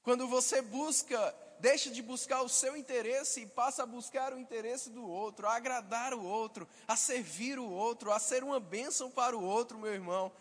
Quando 0.02 0.30
você 0.30 0.62
busca, 0.62 1.36
deixa 1.60 1.90
de 1.90 2.02
buscar 2.02 2.42
o 2.42 2.48
seu 2.48 2.78
interesse 2.78 3.42
e 3.42 3.46
passa 3.46 3.84
a 3.84 3.86
buscar 3.86 4.32
o 4.32 4.40
interesse 4.40 4.90
do 4.90 5.06
outro, 5.06 5.46
a 5.46 5.56
agradar 5.58 6.14
o 6.14 6.24
outro, 6.24 6.66
a 6.88 6.96
servir 6.96 7.60
o 7.60 7.70
outro, 7.70 8.14
a 8.14 8.18
ser 8.18 8.46
uma 8.46 8.62
bênção 8.62 9.12
para 9.12 9.36
o 9.38 9.44
outro, 9.44 9.78
meu 9.78 9.94
irmão, 9.94 10.32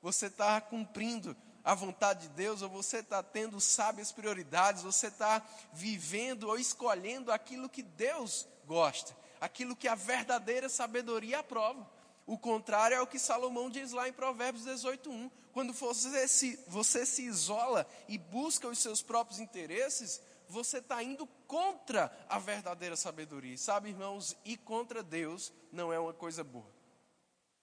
você 0.00 0.26
está 0.26 0.60
cumprindo 0.60 1.36
a 1.64 1.74
vontade 1.74 2.28
de 2.28 2.34
Deus, 2.34 2.62
ou 2.62 2.68
você 2.68 2.98
está 2.98 3.20
tendo 3.20 3.60
sábias 3.60 4.12
prioridades, 4.12 4.84
você 4.84 5.08
está 5.08 5.44
vivendo 5.72 6.44
ou 6.44 6.56
escolhendo 6.56 7.32
aquilo 7.32 7.68
que 7.68 7.82
Deus 7.82 8.46
gosta, 8.64 9.12
aquilo 9.40 9.74
que 9.74 9.88
a 9.88 9.96
verdadeira 9.96 10.68
sabedoria 10.68 11.40
aprova. 11.40 11.93
O 12.26 12.38
contrário 12.38 12.94
é 12.94 13.00
o 13.00 13.06
que 13.06 13.18
Salomão 13.18 13.68
diz 13.68 13.92
lá 13.92 14.08
em 14.08 14.12
Provérbios 14.12 14.64
18:1. 14.64 15.30
Quando 15.52 15.72
você 15.72 16.26
se, 16.26 16.56
você 16.66 17.04
se 17.04 17.22
isola 17.22 17.86
e 18.08 18.18
busca 18.18 18.66
os 18.66 18.78
seus 18.78 19.02
próprios 19.02 19.38
interesses, 19.38 20.20
você 20.48 20.78
está 20.78 21.02
indo 21.02 21.26
contra 21.46 22.10
a 22.28 22.38
verdadeira 22.38 22.96
sabedoria. 22.96 23.56
Sabe, 23.58 23.90
irmãos, 23.90 24.36
ir 24.44 24.56
contra 24.58 25.02
Deus 25.02 25.52
não 25.70 25.92
é 25.92 25.98
uma 25.98 26.12
coisa 26.12 26.42
boa. 26.42 26.72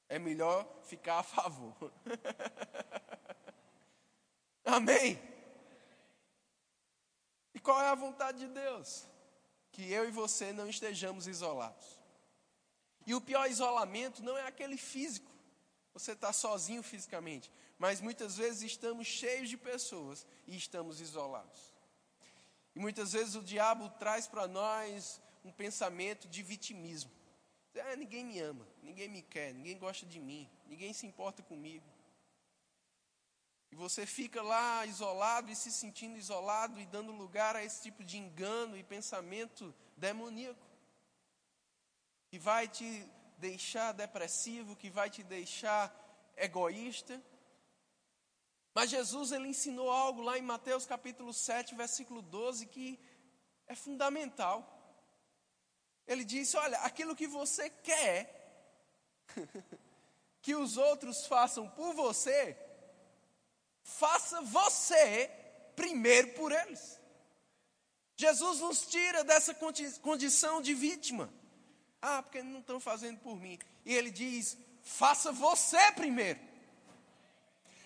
É 0.07 0.19
melhor 0.19 0.67
ficar 0.83 1.19
a 1.19 1.23
favor. 1.23 1.91
Amém? 4.63 5.19
E 7.53 7.59
qual 7.59 7.81
é 7.81 7.87
a 7.87 7.95
vontade 7.95 8.39
de 8.39 8.47
Deus? 8.47 9.07
Que 9.71 9.91
eu 9.91 10.07
e 10.07 10.11
você 10.11 10.53
não 10.53 10.69
estejamos 10.69 11.27
isolados. 11.27 12.00
E 13.05 13.15
o 13.15 13.21
pior 13.21 13.49
isolamento 13.49 14.23
não 14.23 14.37
é 14.37 14.45
aquele 14.45 14.77
físico, 14.77 15.31
você 15.93 16.13
está 16.13 16.31
sozinho 16.31 16.83
fisicamente, 16.83 17.51
mas 17.77 17.99
muitas 17.99 18.37
vezes 18.37 18.61
estamos 18.61 19.07
cheios 19.07 19.49
de 19.49 19.57
pessoas 19.57 20.25
e 20.47 20.55
estamos 20.55 21.01
isolados. 21.01 21.73
E 22.75 22.79
muitas 22.79 23.11
vezes 23.11 23.35
o 23.35 23.43
diabo 23.43 23.89
traz 23.99 24.27
para 24.27 24.47
nós 24.47 25.19
um 25.43 25.51
pensamento 25.51 26.27
de 26.27 26.41
vitimismo. 26.41 27.11
É, 27.73 27.95
ninguém 27.95 28.25
me 28.25 28.39
ama, 28.39 28.67
ninguém 28.83 29.09
me 29.09 29.21
quer, 29.21 29.53
ninguém 29.53 29.77
gosta 29.77 30.05
de 30.05 30.19
mim, 30.19 30.49
ninguém 30.67 30.93
se 30.93 31.05
importa 31.05 31.41
comigo. 31.41 31.85
E 33.71 33.75
você 33.75 34.05
fica 34.05 34.41
lá 34.41 34.85
isolado 34.85 35.49
e 35.49 35.55
se 35.55 35.71
sentindo 35.71 36.17
isolado 36.17 36.79
e 36.79 36.85
dando 36.85 37.13
lugar 37.13 37.55
a 37.55 37.63
esse 37.63 37.81
tipo 37.81 38.03
de 38.03 38.17
engano 38.17 38.77
e 38.77 38.83
pensamento 38.83 39.73
demoníaco 39.95 40.70
que 42.31 42.39
vai 42.39 42.65
te 42.65 43.05
deixar 43.37 43.91
depressivo, 43.91 44.73
que 44.73 44.89
vai 44.89 45.09
te 45.09 45.21
deixar 45.21 45.93
egoísta. 46.37 47.21
Mas 48.73 48.89
Jesus 48.89 49.33
ele 49.33 49.49
ensinou 49.49 49.91
algo 49.91 50.21
lá 50.21 50.37
em 50.37 50.41
Mateus 50.41 50.85
capítulo 50.85 51.33
7, 51.33 51.75
versículo 51.75 52.21
12, 52.21 52.67
que 52.67 52.97
é 53.67 53.75
fundamental. 53.75 54.57
Ele 56.07 56.23
disse: 56.23 56.55
Olha, 56.55 56.77
aquilo 56.79 57.17
que 57.17 57.27
você 57.27 57.69
quer 57.69 58.15
que 60.41 60.55
os 60.55 60.77
outros 60.77 61.27
façam 61.27 61.69
por 61.71 61.93
você, 61.93 62.57
faça 63.83 64.39
você 64.39 65.29
primeiro 65.75 66.29
por 66.29 66.53
eles. 66.53 66.97
Jesus 68.15 68.61
nos 68.61 68.87
tira 68.87 69.21
dessa 69.25 69.53
condição 70.01 70.61
de 70.61 70.73
vítima. 70.73 71.40
Ah, 72.01 72.23
porque 72.23 72.41
não 72.41 72.59
estão 72.59 72.79
fazendo 72.79 73.19
por 73.19 73.35
mim. 73.35 73.59
E 73.85 73.95
ele 73.95 74.09
diz: 74.09 74.57
faça 74.81 75.31
você 75.31 75.91
primeiro. 75.91 76.39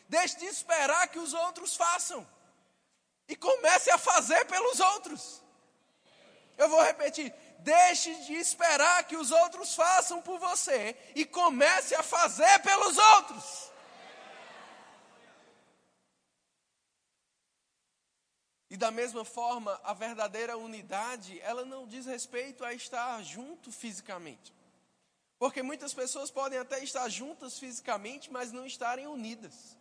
Deixe 0.07 0.37
de 0.37 0.45
esperar 0.45 1.07
que 1.07 1.19
os 1.19 1.33
outros 1.33 1.75
façam. 1.75 2.25
E 3.27 3.35
comece 3.35 3.89
a 3.89 3.97
fazer 3.97 4.45
pelos 4.45 4.79
outros. 4.79 5.43
Eu 6.57 6.69
vou 6.69 6.81
repetir. 6.81 7.33
Deixe 7.59 8.13
de 8.25 8.33
esperar 8.35 9.03
que 9.05 9.17
os 9.17 9.31
outros 9.31 9.73
façam 9.73 10.21
por 10.21 10.37
você 10.37 10.95
e 11.15 11.25
comece 11.25 11.95
a 11.95 12.03
fazer 12.03 12.59
pelos 12.59 12.97
outros. 12.97 13.71
E 18.75 18.77
da 18.77 18.91
mesma 18.91 19.23
forma, 19.23 19.79
a 19.85 19.93
verdadeira 19.93 20.57
unidade, 20.57 21.39
ela 21.39 21.63
não 21.63 21.87
diz 21.87 22.05
respeito 22.05 22.61
a 22.61 22.73
estar 22.73 23.23
junto 23.23 23.71
fisicamente. 23.71 24.53
Porque 25.39 25.63
muitas 25.63 25.93
pessoas 25.93 26.29
podem 26.29 26.59
até 26.59 26.83
estar 26.83 27.07
juntas 27.07 27.57
fisicamente, 27.57 28.29
mas 28.29 28.51
não 28.51 28.65
estarem 28.65 29.07
unidas. 29.07 29.77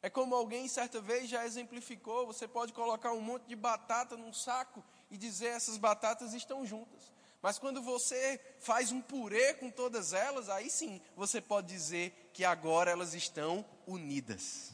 É 0.00 0.08
como 0.08 0.32
alguém 0.32 0.68
certa 0.68 1.00
vez 1.00 1.28
já 1.28 1.44
exemplificou: 1.44 2.24
você 2.24 2.46
pode 2.46 2.72
colocar 2.72 3.10
um 3.10 3.20
monte 3.20 3.46
de 3.46 3.56
batata 3.56 4.16
num 4.16 4.32
saco 4.32 4.80
e 5.10 5.16
dizer 5.16 5.48
essas 5.48 5.76
batatas 5.76 6.32
estão 6.32 6.64
juntas. 6.64 7.10
Mas 7.42 7.58
quando 7.58 7.82
você 7.82 8.40
faz 8.60 8.92
um 8.92 9.00
purê 9.00 9.54
com 9.54 9.72
todas 9.72 10.12
elas, 10.12 10.48
aí 10.48 10.70
sim 10.70 11.02
você 11.16 11.40
pode 11.40 11.66
dizer 11.66 12.30
que 12.32 12.44
agora 12.44 12.92
elas 12.92 13.12
estão 13.12 13.66
unidas. 13.88 14.70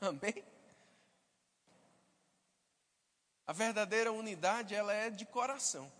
Amém? 0.00 0.55
A 3.46 3.52
verdadeira 3.52 4.12
unidade, 4.12 4.74
ela 4.74 4.92
é 4.92 5.08
de 5.08 5.24
coração. 5.24 5.90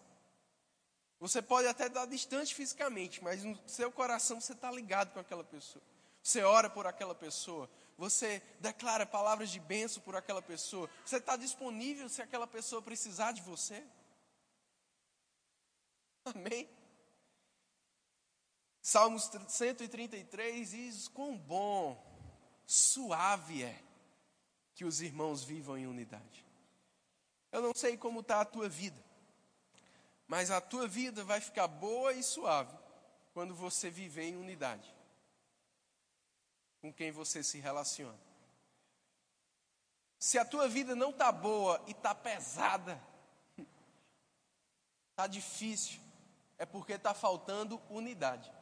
Você 1.18 1.40
pode 1.40 1.66
até 1.68 1.86
estar 1.86 2.06
distante 2.06 2.54
fisicamente, 2.54 3.22
mas 3.22 3.42
no 3.42 3.58
seu 3.66 3.90
coração 3.90 4.40
você 4.40 4.52
está 4.52 4.70
ligado 4.70 5.12
com 5.12 5.20
aquela 5.20 5.44
pessoa. 5.44 5.82
Você 6.22 6.42
ora 6.42 6.68
por 6.68 6.86
aquela 6.86 7.14
pessoa. 7.14 7.70
Você 7.96 8.42
declara 8.60 9.06
palavras 9.06 9.50
de 9.50 9.58
bênção 9.58 10.02
por 10.02 10.14
aquela 10.14 10.42
pessoa. 10.42 10.90
Você 11.04 11.16
está 11.16 11.36
disponível 11.36 12.08
se 12.08 12.20
aquela 12.20 12.46
pessoa 12.46 12.82
precisar 12.82 13.32
de 13.32 13.40
você. 13.40 13.82
Amém? 16.24 16.68
Salmos 18.82 19.30
133 19.48 20.70
diz: 20.70 21.08
Quão 21.08 21.36
bom, 21.36 22.00
suave 22.66 23.62
é 23.62 23.82
que 24.74 24.84
os 24.84 25.00
irmãos 25.00 25.42
vivam 25.42 25.78
em 25.78 25.86
unidade. 25.86 26.45
Eu 27.56 27.62
não 27.62 27.74
sei 27.74 27.96
como 27.96 28.20
está 28.20 28.42
a 28.42 28.44
tua 28.44 28.68
vida, 28.68 29.02
mas 30.28 30.50
a 30.50 30.60
tua 30.60 30.86
vida 30.86 31.24
vai 31.24 31.40
ficar 31.40 31.66
boa 31.66 32.12
e 32.12 32.22
suave 32.22 32.76
quando 33.32 33.54
você 33.54 33.88
viver 33.88 34.24
em 34.24 34.36
unidade 34.36 34.94
com 36.82 36.92
quem 36.92 37.10
você 37.10 37.42
se 37.42 37.58
relaciona. 37.58 38.18
Se 40.18 40.36
a 40.36 40.44
tua 40.44 40.68
vida 40.68 40.94
não 40.94 41.08
está 41.08 41.32
boa 41.32 41.82
e 41.86 41.92
está 41.92 42.14
pesada, 42.14 43.02
está 45.12 45.26
difícil, 45.26 45.98
é 46.58 46.66
porque 46.66 46.92
está 46.92 47.14
faltando 47.14 47.80
unidade. 47.88 48.52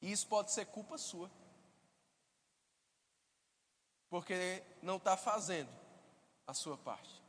E 0.00 0.10
isso 0.10 0.26
pode 0.26 0.50
ser 0.50 0.66
culpa 0.66 0.98
sua. 0.98 1.30
Porque 4.10 4.64
não 4.82 4.96
está 4.96 5.16
fazendo 5.16 5.81
a 6.52 6.54
sua 6.54 6.76
parte. 6.76 7.20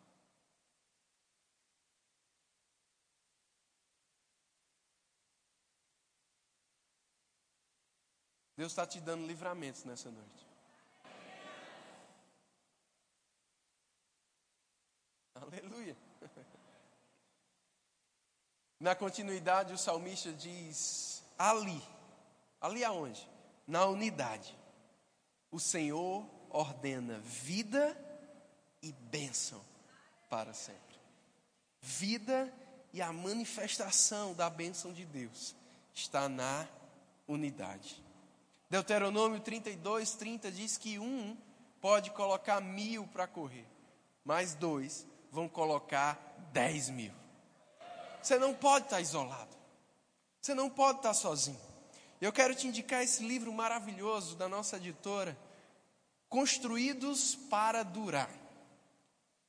Deus 8.58 8.74
está 8.74 8.86
te 8.86 9.00
dando 9.00 9.26
livramentos 9.26 9.86
nessa 9.86 10.12
noite. 10.12 10.46
Aleluia. 15.36 15.96
Na 18.80 18.94
continuidade, 18.94 19.74
o 19.74 19.78
salmista 19.78 20.34
diz: 20.34 21.24
ali, 21.40 21.82
ali 22.60 22.84
aonde? 22.84 23.26
Na 23.66 23.86
unidade. 23.86 24.54
O 25.50 25.60
Senhor 25.60 26.30
ordena 26.50 27.20
vida 27.20 28.03
e 28.84 28.92
bênção 28.92 29.60
para 30.30 30.54
sempre. 30.54 30.82
Vida 31.82 32.54
e 32.94 33.02
a 33.02 33.12
manifestação 33.12 34.34
da 34.36 34.50
bênção 34.50 34.94
de 34.94 35.06
Deus 35.06 35.56
está 35.94 36.30
na 36.30 36.68
unidade. 37.28 38.04
Deuteronômio 38.70 39.40
32, 39.40 40.14
30 40.14 40.52
diz 40.52 40.78
que 40.78 41.00
um 41.00 41.36
pode 41.82 42.12
colocar 42.12 42.62
mil 42.62 43.08
para 43.08 43.28
correr, 43.28 43.66
mas 44.24 44.54
dois 44.54 45.08
vão 45.32 45.50
colocar 45.50 46.20
dez 46.52 46.90
mil. 46.90 47.14
Você 48.22 48.38
não 48.38 48.54
pode 48.54 48.86
estar 48.86 49.02
isolado, 49.02 49.56
você 50.42 50.54
não 50.54 50.70
pode 50.70 51.00
estar 51.00 51.14
sozinho. 51.14 51.60
Eu 52.22 52.32
quero 52.32 52.56
te 52.56 52.68
indicar 52.68 53.04
esse 53.04 53.24
livro 53.26 53.52
maravilhoso 53.52 54.36
da 54.36 54.48
nossa 54.48 54.78
editora, 54.78 55.38
Construídos 56.30 57.36
para 57.36 57.84
Durar, 57.84 58.30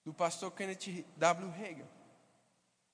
do 0.04 0.12
pastor 0.12 0.50
Kenneth 0.52 1.04
W. 1.16 1.50
Hagin. 1.52 1.87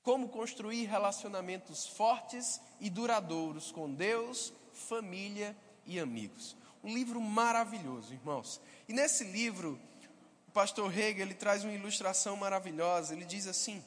Como 0.03 0.29
construir 0.29 0.87
relacionamentos 0.87 1.87
fortes 1.87 2.61
e 2.81 2.89
duradouros 2.89 3.71
com 3.71 3.93
Deus, 3.93 4.53
família 4.73 5.57
e 5.65 5.71
e 5.91 5.99
amigos. 5.99 6.57
Um 6.83 6.95
livro 6.95 7.21
maravilhoso, 7.21 8.13
irmãos. 8.13 8.61
E 8.89 8.93
nesse 8.93 9.25
livro, 9.25 9.79
o 10.49 10.51
pastor 10.53 10.97
Hegel 10.97 11.27
ele 11.27 11.35
traz 11.35 11.65
uma 11.65 11.73
ilustração 11.73 12.37
maravilhosa. 12.37 13.13
Ele 13.13 13.25
diz 13.25 13.47
assim: 13.47 13.85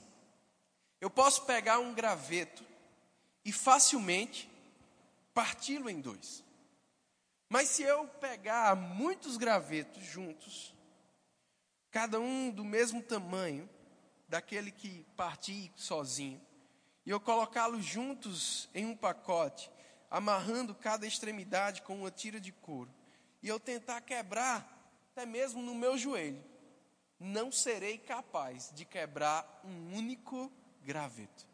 Eu 1.02 1.10
posso 1.10 1.44
pegar 1.46 1.80
um 1.80 1.94
graveto 1.94 2.64
e 3.44 3.52
facilmente 3.52 4.50
parti-lo 5.34 5.90
em 5.90 6.00
dois. 6.00 6.44
Mas 7.50 7.70
se 7.70 7.84
eu 7.84 8.08
pegar 8.20 8.76
muitos 8.76 9.38
gravetos 9.38 10.04
juntos, 10.04 10.74
cada 11.94 12.20
um 12.20 12.50
do 12.50 12.66
mesmo 12.66 13.04
tamanho 13.04 13.70
daquele 14.28 14.72
que 14.72 15.06
parti 15.16 15.72
sozinho, 15.76 16.42
e 17.06 17.12
eu 17.12 17.20
colocá-los 17.20 17.86
juntos 17.86 18.68
em 18.74 18.84
um 18.88 18.98
pacote, 18.98 19.72
amarrando 20.10 20.74
cada 20.74 21.06
extremidade 21.06 21.84
com 21.84 22.00
uma 22.00 22.10
tira 22.10 22.42
de 22.42 22.52
couro, 22.52 22.92
e 23.44 23.48
eu 23.48 23.60
tentar 23.60 24.02
quebrar 24.02 24.68
até 25.12 25.24
mesmo 25.24 25.62
no 25.62 25.76
meu 25.76 25.96
joelho, 25.96 26.44
não 27.20 27.52
serei 27.52 28.00
capaz 28.00 28.72
de 28.74 28.86
quebrar 28.86 29.62
um 29.64 29.96
único 29.96 30.52
graveto. 30.82 31.46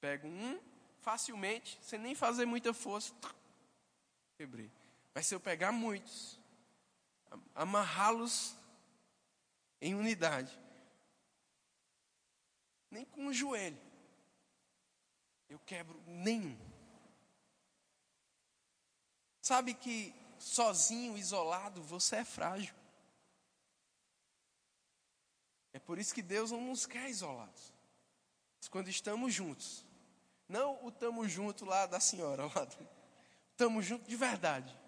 Pego 0.00 0.26
um 0.26 0.60
facilmente, 1.00 1.78
sem 1.80 1.96
nem 1.96 2.16
fazer 2.16 2.44
muita 2.44 2.74
força, 2.74 3.14
quebrei. 4.36 4.68
Mas 5.14 5.28
se 5.28 5.34
eu 5.34 5.38
pegar 5.38 5.70
muitos, 5.70 6.41
amarrá-los 7.54 8.56
em 9.80 9.94
unidade, 9.94 10.58
nem 12.90 13.04
com 13.04 13.26
o 13.26 13.32
joelho, 13.32 13.80
eu 15.48 15.58
quebro 15.60 16.00
nenhum. 16.06 16.56
Sabe 19.40 19.74
que 19.74 20.14
sozinho, 20.38 21.18
isolado, 21.18 21.82
você 21.82 22.16
é 22.16 22.24
frágil. 22.24 22.74
É 25.72 25.78
por 25.78 25.98
isso 25.98 26.14
que 26.14 26.22
Deus 26.22 26.50
não 26.50 26.60
nos 26.60 26.86
quer 26.86 27.08
isolados. 27.08 27.72
Quando 28.70 28.88
estamos 28.88 29.34
juntos, 29.34 29.84
não 30.48 30.82
o 30.84 30.88
estamos 30.88 31.30
junto 31.30 31.64
lá 31.64 31.84
da 31.84 32.00
senhora, 32.00 32.44
estamos 33.50 33.84
juntos 33.84 34.08
de 34.08 34.16
verdade. 34.16 34.81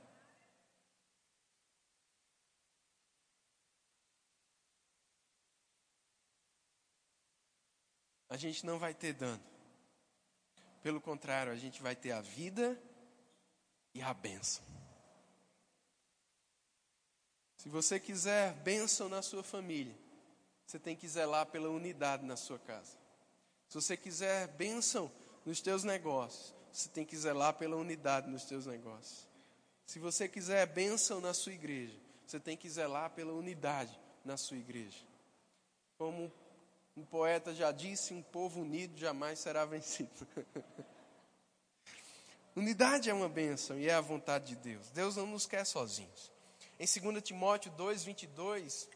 A 8.34 8.36
gente 8.36 8.66
não 8.66 8.80
vai 8.80 8.92
ter 8.92 9.12
dano. 9.12 9.40
Pelo 10.82 11.00
contrário, 11.00 11.52
a 11.52 11.56
gente 11.56 11.80
vai 11.80 11.94
ter 11.94 12.10
a 12.10 12.20
vida 12.20 12.76
e 13.94 14.02
a 14.02 14.12
bênção. 14.12 14.64
Se 17.56 17.68
você 17.68 18.00
quiser 18.00 18.52
bênção 18.54 19.08
na 19.08 19.22
sua 19.22 19.44
família, 19.44 19.94
você 20.66 20.80
tem 20.80 20.96
que 20.96 21.06
zelar 21.06 21.46
pela 21.46 21.68
unidade 21.68 22.24
na 22.24 22.36
sua 22.36 22.58
casa. 22.58 22.96
Se 23.68 23.80
você 23.80 23.96
quiser 23.96 24.48
bênção 24.48 25.08
nos 25.46 25.60
teus 25.60 25.84
negócios, 25.84 26.52
você 26.72 26.88
tem 26.88 27.06
que 27.06 27.16
zelar 27.16 27.54
pela 27.54 27.76
unidade 27.76 28.28
nos 28.28 28.44
teus 28.46 28.66
negócios. 28.66 29.28
Se 29.86 30.00
você 30.00 30.28
quiser 30.28 30.66
bênção 30.66 31.20
na 31.20 31.32
sua 31.32 31.52
igreja, 31.52 31.96
você 32.26 32.40
tem 32.40 32.56
que 32.56 32.68
zelar 32.68 33.10
pela 33.10 33.32
unidade 33.32 33.96
na 34.24 34.36
sua 34.36 34.56
igreja. 34.56 35.06
Como 35.96 36.32
um 36.96 37.04
poeta 37.04 37.54
já 37.54 37.72
disse: 37.72 38.14
um 38.14 38.22
povo 38.22 38.60
unido 38.60 38.96
jamais 38.98 39.38
será 39.38 39.64
vencido. 39.64 40.26
Unidade 42.56 43.10
é 43.10 43.14
uma 43.14 43.28
bênção 43.28 43.78
e 43.78 43.88
é 43.88 43.94
a 43.94 44.00
vontade 44.00 44.54
de 44.54 44.56
Deus. 44.56 44.88
Deus 44.90 45.16
não 45.16 45.26
nos 45.26 45.44
quer 45.44 45.64
sozinhos. 45.64 46.30
Em 46.78 46.86
2 46.86 47.22
Timóteo 47.22 47.72
2, 47.72 48.04
22, 48.04 48.88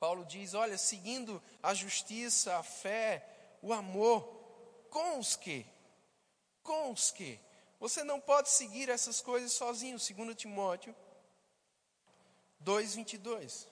Paulo 0.00 0.24
diz: 0.24 0.54
Olha, 0.54 0.78
seguindo 0.78 1.42
a 1.62 1.74
justiça, 1.74 2.56
a 2.56 2.62
fé, 2.62 3.26
o 3.60 3.72
amor, 3.72 4.22
com 4.90 5.18
os 5.18 5.36
que? 5.36 5.66
Com 6.62 6.92
os 6.92 7.10
que? 7.10 7.38
Você 7.78 8.02
não 8.02 8.20
pode 8.20 8.48
seguir 8.48 8.88
essas 8.88 9.20
coisas 9.20 9.52
sozinho. 9.52 9.98
2 9.98 10.34
Timóteo 10.34 10.94
2, 12.60 12.94
22. 12.94 13.68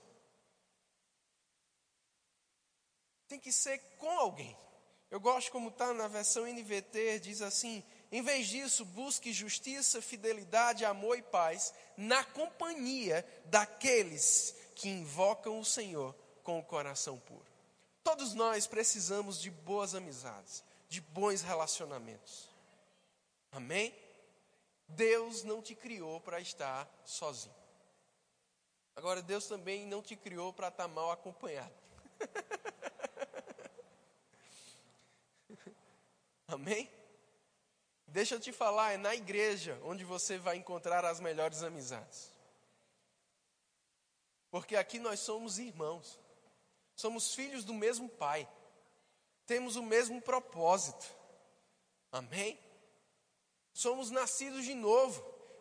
Tem 3.29 3.39
que 3.39 3.53
ser 3.53 3.79
com 3.99 4.19
alguém. 4.19 4.57
Eu 5.11 5.21
gosto 5.21 5.53
como 5.53 5.69
está 5.69 5.93
na 5.95 6.09
versão 6.09 6.47
NVT, 6.47 7.21
diz 7.21 7.43
assim: 7.43 7.83
em 8.11 8.23
vez 8.23 8.47
disso, 8.49 8.85
busque 8.85 9.33
justiça, 9.33 10.01
fidelidade, 10.01 10.85
amor 10.85 11.19
e 11.19 11.23
paz 11.23 11.73
na 11.97 12.25
companhia 12.25 13.27
daqueles 13.47 14.55
que 14.75 14.89
invocam 14.89 15.59
o 15.59 15.65
Senhor 15.65 16.15
com 16.43 16.59
o 16.59 16.65
coração 16.65 17.19
puro. 17.19 17.47
Todos 18.05 18.35
nós 18.35 18.67
precisamos 18.67 19.41
de 19.41 19.51
boas 19.51 19.95
amizades, 19.95 20.63
de 20.89 21.01
bons 21.01 21.43
relacionamentos. 21.43 22.49
Amém? 23.51 23.95
Deus 24.89 25.43
não 25.43 25.61
te 25.61 25.75
criou 25.75 26.21
para 26.21 26.41
estar 26.41 26.89
sozinho. 27.05 27.55
Agora, 28.95 29.21
Deus 29.21 29.47
também 29.47 29.87
não 29.87 30.01
te 30.01 30.15
criou 30.15 30.53
para 30.53 30.69
estar 30.69 30.87
mal 30.89 31.11
acompanhado. 31.11 31.75
Amém? 36.49 36.91
Deixa 38.07 38.37
eu 38.37 38.41
te 38.41 38.53
falar, 38.53 38.93
é 38.93 38.97
na 38.97 39.15
igreja 39.15 39.81
onde 39.83 40.05
você 40.05 40.39
vai 40.39 40.57
encontrar 40.57 41.05
as 41.05 41.19
melhores 41.19 41.63
amizades. 41.63 42.31
Porque 44.51 44.77
aqui 44.77 44.99
nós 44.99 45.21
somos 45.21 45.59
irmãos, 45.59 46.19
somos 46.95 47.35
filhos 47.35 47.65
do 47.65 47.75
mesmo 47.75 48.09
Pai, 48.09 48.49
temos 49.45 49.77
o 49.77 49.83
mesmo 49.83 50.21
propósito. 50.23 51.05
Amém? 52.13 52.59
Somos 53.73 54.11
nascidos 54.11 54.65
de 54.65 54.73
novo, 54.73 55.21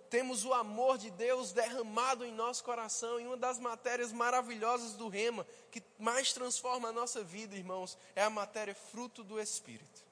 temos 0.10 0.46
o 0.46 0.54
amor 0.54 0.98
de 0.98 1.10
Deus 1.12 1.52
derramado 1.52 2.24
em 2.24 2.32
nosso 2.32 2.64
coração, 2.64 3.20
e 3.20 3.26
uma 3.26 3.36
das 3.36 3.60
matérias 3.60 4.14
maravilhosas 4.14 4.94
do 4.94 5.10
Rema, 5.10 5.46
que 5.72 5.84
mais 5.98 6.32
transforma 6.32 6.90
a 6.90 6.94
nossa 6.94 7.24
vida, 7.24 7.56
irmãos, 7.56 7.98
é 8.16 8.24
a 8.24 8.30
matéria 8.30 8.76
fruto 8.76 9.24
do 9.24 9.40
Espírito. 9.42 10.05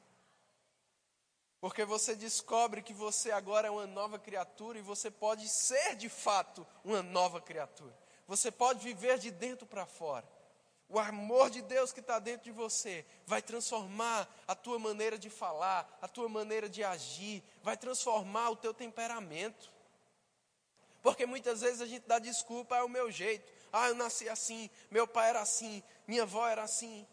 Porque 1.63 1.85
você 1.85 2.13
descobre 2.13 2.81
que 2.81 2.93
você 2.93 3.31
agora 3.31 3.69
é 3.69 3.71
uma 3.71 3.87
nova 3.87 4.19
criatura 4.19 4.77
e 4.77 4.81
você 4.81 5.09
pode 5.09 5.47
ser 5.47 5.95
de 5.95 6.09
fato 6.09 6.67
uma 6.83 7.01
nova 7.01 7.39
criatura. 7.39 7.97
Você 8.27 8.51
pode 8.51 8.83
viver 8.83 9.17
de 9.17 9.31
dentro 9.31 9.65
para 9.65 9.85
fora. 9.85 10.27
O 10.89 10.99
amor 10.99 11.49
de 11.49 11.61
Deus 11.61 11.93
que 11.93 12.01
está 12.01 12.19
dentro 12.19 12.43
de 12.43 12.51
você 12.51 13.05
vai 13.25 13.41
transformar 13.41 14.29
a 14.45 14.53
tua 14.53 14.77
maneira 14.77 15.17
de 15.17 15.29
falar, 15.29 15.87
a 16.01 16.07
tua 16.09 16.27
maneira 16.27 16.67
de 16.67 16.83
agir, 16.83 17.41
vai 17.63 17.77
transformar 17.77 18.49
o 18.49 18.57
teu 18.57 18.73
temperamento. 18.73 19.71
Porque 21.01 21.25
muitas 21.25 21.61
vezes 21.61 21.79
a 21.79 21.85
gente 21.85 22.05
dá 22.05 22.19
desculpa, 22.19 22.75
é 22.75 22.83
o 22.83 22.89
meu 22.89 23.09
jeito. 23.09 23.49
Ah, 23.71 23.87
eu 23.87 23.95
nasci 23.95 24.27
assim, 24.27 24.69
meu 24.91 25.07
pai 25.07 25.29
era 25.29 25.39
assim, 25.39 25.81
minha 26.05 26.23
avó 26.23 26.45
era 26.45 26.63
assim. 26.63 27.07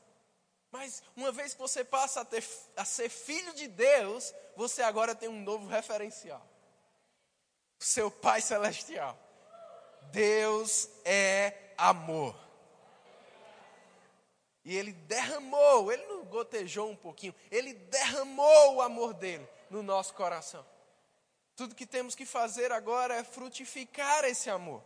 Mas 0.70 1.02
uma 1.16 1.33
vez 1.33 1.52
que 1.52 1.61
você 1.61 1.85
passa 1.85 2.20
a, 2.20 2.24
ter, 2.24 2.44
a 2.76 2.85
ser 2.85 3.09
filho 3.09 3.52
de 3.54 3.66
Deus, 3.66 4.33
você 4.56 4.83
agora 4.83 5.14
tem 5.14 5.28
um 5.28 5.42
novo 5.42 5.66
referencial. 5.66 6.46
Seu 7.78 8.11
Pai 8.11 8.40
Celestial. 8.40 9.18
Deus 10.12 10.88
é 11.04 11.72
amor. 11.76 12.37
E 14.64 14.76
Ele 14.76 14.92
derramou, 14.92 15.90
Ele 15.90 16.04
não 16.06 16.24
gotejou 16.24 16.90
um 16.90 16.96
pouquinho, 16.96 17.35
Ele 17.50 17.74
derramou 17.74 18.76
o 18.76 18.83
amor 18.83 19.14
dele 19.14 19.48
no 19.68 19.83
nosso 19.83 20.14
coração. 20.14 20.64
Tudo 21.56 21.74
que 21.74 21.87
temos 21.87 22.14
que 22.14 22.24
fazer 22.24 22.70
agora 22.70 23.14
é 23.14 23.24
frutificar 23.24 24.24
esse 24.24 24.48
amor. 24.48 24.83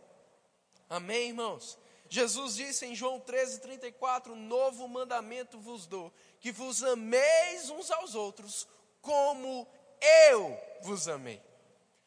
Amém, 0.89 1.29
irmãos? 1.29 1.77
Jesus 2.09 2.55
disse 2.55 2.85
em 2.85 2.95
João 2.95 3.19
13, 3.19 3.61
34: 3.61 4.35
Novo 4.35 4.87
mandamento 4.87 5.59
vos 5.59 5.85
dou, 5.85 6.13
que 6.39 6.51
vos 6.51 6.83
ameis 6.83 7.69
uns 7.69 7.91
aos 7.91 8.15
outros, 8.15 8.67
como 9.01 9.67
eu 10.29 10.59
vos 10.81 11.07
amei. 11.07 11.41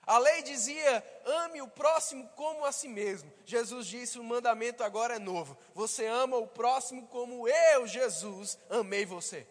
A 0.08 0.18
lei 0.18 0.42
dizia: 0.42 1.04
ame 1.26 1.60
o 1.60 1.68
próximo 1.68 2.26
como 2.34 2.64
a 2.64 2.72
si 2.72 2.88
mesmo. 2.88 3.30
Jesus 3.44 3.86
disse: 3.86 4.18
o 4.18 4.24
mandamento 4.24 4.82
agora 4.82 5.16
é 5.16 5.18
novo. 5.18 5.56
Você 5.74 6.06
ama 6.06 6.38
o 6.38 6.46
próximo 6.46 7.06
como 7.08 7.46
eu, 7.46 7.86
Jesus, 7.86 8.58
amei 8.70 9.04
você. 9.04 9.46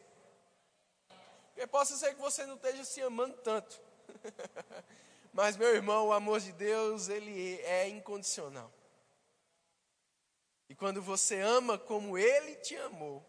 Porque 1.49 1.67
possa 1.67 1.95
ser 1.95 2.15
que 2.15 2.21
você 2.21 2.45
não 2.45 2.55
esteja 2.55 2.83
se 2.83 3.01
amando 3.01 3.35
tanto. 3.37 3.81
Mas, 5.31 5.55
meu 5.55 5.75
irmão, 5.75 6.07
o 6.07 6.13
amor 6.13 6.39
de 6.39 6.51
Deus, 6.51 7.09
ele 7.09 7.61
é 7.61 7.87
incondicional. 7.89 8.71
Quando 10.77 11.01
você 11.01 11.41
ama 11.41 11.77
como 11.77 12.17
Ele 12.17 12.55
te 12.55 12.75
amou, 12.75 13.25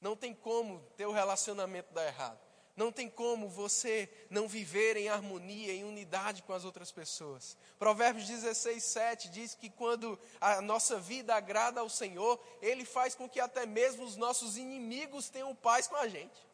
não 0.00 0.14
tem 0.14 0.34
como 0.34 0.80
teu 0.96 1.12
relacionamento 1.12 1.92
dar 1.92 2.06
errado. 2.06 2.44
Não 2.76 2.90
tem 2.90 3.08
como 3.08 3.48
você 3.48 4.08
não 4.28 4.48
viver 4.48 4.96
em 4.96 5.08
harmonia, 5.08 5.72
em 5.72 5.84
unidade 5.84 6.42
com 6.42 6.52
as 6.52 6.64
outras 6.64 6.90
pessoas. 6.90 7.56
Provérbios 7.78 8.26
16, 8.26 8.82
7 8.82 9.28
diz 9.28 9.54
que 9.54 9.70
quando 9.70 10.18
a 10.40 10.60
nossa 10.60 10.98
vida 10.98 11.34
agrada 11.34 11.80
ao 11.80 11.88
Senhor, 11.88 12.40
Ele 12.60 12.84
faz 12.84 13.14
com 13.14 13.28
que 13.28 13.38
até 13.38 13.64
mesmo 13.64 14.04
os 14.04 14.16
nossos 14.16 14.56
inimigos 14.56 15.30
tenham 15.30 15.54
paz 15.54 15.86
com 15.86 15.96
a 15.96 16.08
gente. 16.08 16.48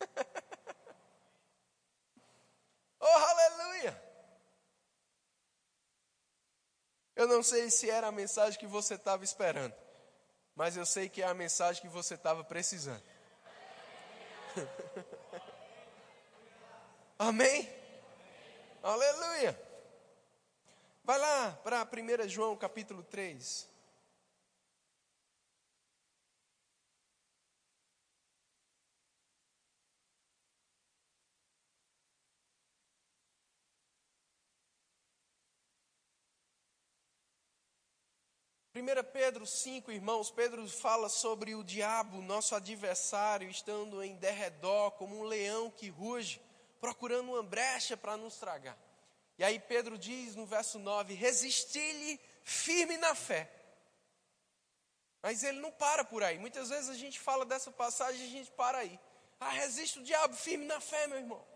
oh, 2.98 3.06
aleluia! 3.06 4.11
Eu 7.14 7.26
não 7.28 7.42
sei 7.42 7.70
se 7.70 7.90
era 7.90 8.06
a 8.08 8.12
mensagem 8.12 8.58
que 8.58 8.66
você 8.66 8.94
estava 8.94 9.22
esperando, 9.24 9.74
mas 10.54 10.76
eu 10.76 10.86
sei 10.86 11.08
que 11.08 11.22
é 11.22 11.26
a 11.26 11.34
mensagem 11.34 11.82
que 11.82 11.88
você 11.88 12.14
estava 12.14 12.42
precisando. 12.42 13.02
Amém? 17.18 17.68
Aleluia! 18.82 19.60
Vai 21.04 21.18
lá 21.18 21.52
para 21.62 21.82
1 21.84 22.28
João 22.28 22.56
capítulo 22.56 23.02
3. 23.02 23.71
1 38.74 39.04
Pedro 39.12 39.46
5, 39.46 39.92
irmãos, 39.92 40.30
Pedro 40.30 40.66
fala 40.66 41.10
sobre 41.10 41.54
o 41.54 41.62
diabo, 41.62 42.22
nosso 42.22 42.54
adversário, 42.54 43.50
estando 43.50 44.02
em 44.02 44.16
derredor, 44.16 44.92
como 44.92 45.18
um 45.18 45.24
leão 45.24 45.70
que 45.70 45.90
ruge, 45.90 46.40
procurando 46.80 47.32
uma 47.32 47.42
brecha 47.42 47.98
para 47.98 48.16
nos 48.16 48.36
tragar. 48.38 48.78
E 49.36 49.44
aí 49.44 49.60
Pedro 49.60 49.98
diz 49.98 50.34
no 50.34 50.46
verso 50.46 50.78
9: 50.78 51.12
resisti-lhe 51.12 52.18
firme 52.42 52.96
na 52.96 53.14
fé. 53.14 53.50
Mas 55.20 55.42
ele 55.42 55.60
não 55.60 55.70
para 55.70 56.02
por 56.02 56.22
aí. 56.22 56.38
Muitas 56.38 56.70
vezes 56.70 56.88
a 56.88 56.94
gente 56.94 57.20
fala 57.20 57.44
dessa 57.44 57.70
passagem 57.70 58.22
e 58.22 58.24
a 58.24 58.30
gente 58.30 58.50
para 58.52 58.78
aí. 58.78 58.98
Ah, 59.38 59.50
resiste 59.50 59.98
o 59.98 60.02
diabo 60.02 60.34
firme 60.34 60.64
na 60.64 60.80
fé, 60.80 61.06
meu 61.08 61.18
irmão. 61.18 61.46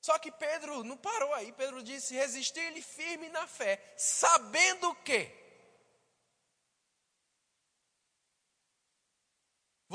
Só 0.00 0.18
que 0.18 0.32
Pedro 0.32 0.82
não 0.82 0.96
parou 0.96 1.32
aí. 1.32 1.52
Pedro 1.52 1.80
disse: 1.80 2.12
resistir-lhe 2.12 2.82
firme 2.82 3.28
na 3.28 3.46
fé, 3.46 3.80
sabendo 3.96 4.92
que 4.96 5.43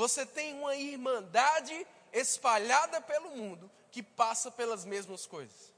Você 0.00 0.24
tem 0.24 0.54
uma 0.54 0.74
irmandade 0.74 1.86
espalhada 2.10 3.02
pelo 3.02 3.36
mundo 3.36 3.70
que 3.92 4.02
passa 4.02 4.50
pelas 4.50 4.82
mesmas 4.82 5.26
coisas. 5.26 5.74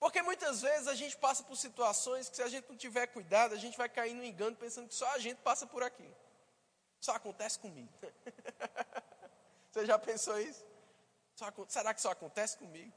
Porque 0.00 0.20
muitas 0.22 0.60
vezes 0.60 0.88
a 0.88 0.94
gente 0.96 1.16
passa 1.16 1.44
por 1.44 1.54
situações 1.54 2.28
que, 2.28 2.34
se 2.34 2.42
a 2.42 2.48
gente 2.48 2.68
não 2.68 2.76
tiver 2.76 3.06
cuidado, 3.06 3.54
a 3.54 3.58
gente 3.58 3.78
vai 3.78 3.88
cair 3.88 4.12
no 4.12 4.24
engano 4.24 4.56
pensando 4.56 4.88
que 4.88 4.94
só 4.96 5.08
a 5.12 5.20
gente 5.20 5.38
passa 5.38 5.68
por 5.68 5.84
aquilo. 5.84 6.16
Só 6.98 7.14
acontece 7.14 7.60
comigo. 7.60 7.92
Você 9.70 9.86
já 9.86 9.96
pensou 9.96 10.40
isso? 10.40 10.66
Só, 11.36 11.46
será 11.68 11.94
que 11.94 12.00
só 12.00 12.10
acontece 12.10 12.56
comigo? 12.56 12.92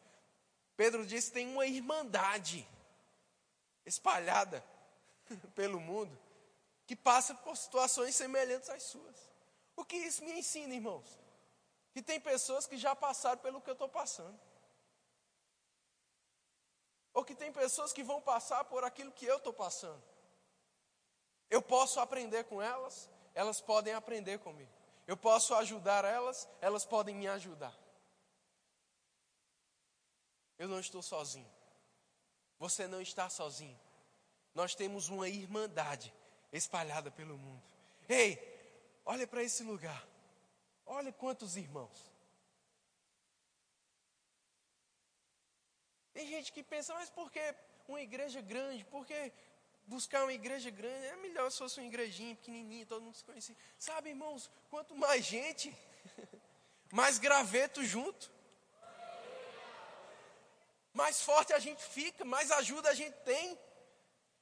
Pedro 0.76 1.06
disse: 1.06 1.32
tem 1.32 1.48
uma 1.48 1.68
irmandade 1.68 2.68
espalhada 3.86 4.66
pelo 5.54 5.80
mundo 5.80 6.18
que 6.88 6.96
passa 6.96 7.36
por 7.36 7.56
situações 7.56 8.16
semelhantes 8.16 8.72
às 8.72 8.82
suas. 8.82 9.33
O 9.76 9.84
que 9.86 9.96
isso 9.96 10.24
me 10.24 10.32
ensina, 10.34 10.74
irmãos? 10.74 11.20
Que 11.92 12.02
tem 12.02 12.20
pessoas 12.20 12.66
que 12.66 12.78
já 12.78 12.96
passaram 12.96 13.40
pelo 13.40 13.62
que 13.62 13.70
eu 13.70 13.74
estou 13.74 13.90
passando. 13.90 14.40
Ou 17.14 17.24
que 17.24 17.36
tem 17.36 17.52
pessoas 17.52 17.94
que 17.94 18.04
vão 18.04 18.22
passar 18.22 18.64
por 18.66 18.84
aquilo 18.84 19.12
que 19.12 19.26
eu 19.26 19.38
estou 19.38 19.54
passando. 19.54 20.02
Eu 21.50 21.62
posso 21.62 22.00
aprender 22.00 22.46
com 22.46 22.62
elas, 22.62 23.10
elas 23.36 23.62
podem 23.62 23.94
aprender 23.94 24.40
comigo. 24.40 24.72
Eu 25.06 25.16
posso 25.16 25.54
ajudar 25.56 26.06
elas, 26.06 26.48
elas 26.62 26.86
podem 26.86 27.14
me 27.14 27.28
ajudar. 27.28 27.78
Eu 30.58 30.68
não 30.68 30.80
estou 30.80 31.02
sozinho. 31.02 31.52
Você 32.58 32.88
não 32.88 33.02
está 33.02 33.30
sozinho. 33.30 33.80
Nós 34.56 34.74
temos 34.74 35.10
uma 35.10 35.28
irmandade 35.28 36.14
espalhada 36.52 37.12
pelo 37.12 37.38
mundo. 37.38 37.62
Ei, 38.08 38.53
Olha 39.06 39.28
para 39.28 39.44
esse 39.44 39.64
lugar. 39.64 40.08
Olha 40.86 41.12
quantos 41.12 41.58
irmãos. 41.58 42.12
Tem 46.14 46.28
gente 46.28 46.52
que 46.52 46.64
pensa, 46.64 46.94
mas 46.94 47.10
por 47.10 47.32
que 47.32 47.56
uma 47.88 48.02
igreja 48.02 48.42
grande? 48.42 48.86
Por 48.86 49.06
que 49.06 49.32
buscar 49.86 50.24
uma 50.24 50.34
igreja 50.34 50.70
grande? 50.70 51.08
É 51.08 51.16
melhor 51.18 51.52
se 51.52 51.58
fosse 51.58 51.80
uma 51.80 51.88
igrejinha 51.88 52.36
pequenininha, 52.36 52.86
todo 52.86 53.02
mundo 53.02 53.16
se 53.16 53.24
conhecia. 53.24 53.56
Sabe, 53.78 54.10
irmãos, 54.10 54.50
quanto 54.70 54.96
mais 54.96 55.26
gente, 55.26 55.76
mais 56.94 57.18
graveto 57.18 57.84
junto. 57.84 58.32
Mais 60.94 61.22
forte 61.22 61.52
a 61.52 61.60
gente 61.60 61.84
fica, 61.84 62.24
mais 62.24 62.52
ajuda 62.52 62.90
a 62.90 62.94
gente 62.94 63.16
tem, 63.22 63.60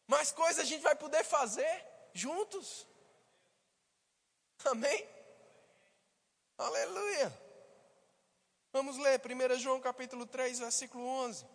mais 0.06 0.34
coisas 0.34 0.60
a 0.60 0.66
gente 0.66 0.82
vai 0.82 0.96
poder 0.96 1.24
fazer 1.24 1.86
juntos. 2.14 2.86
Amém? 4.66 5.08
Aleluia. 6.58 7.42
Vamos 8.72 8.98
ler 8.98 9.20
1 9.20 9.60
João 9.60 9.82
capítulo 9.82 10.26
3, 10.26 10.60
versículo 10.60 11.06
11. 11.06 11.46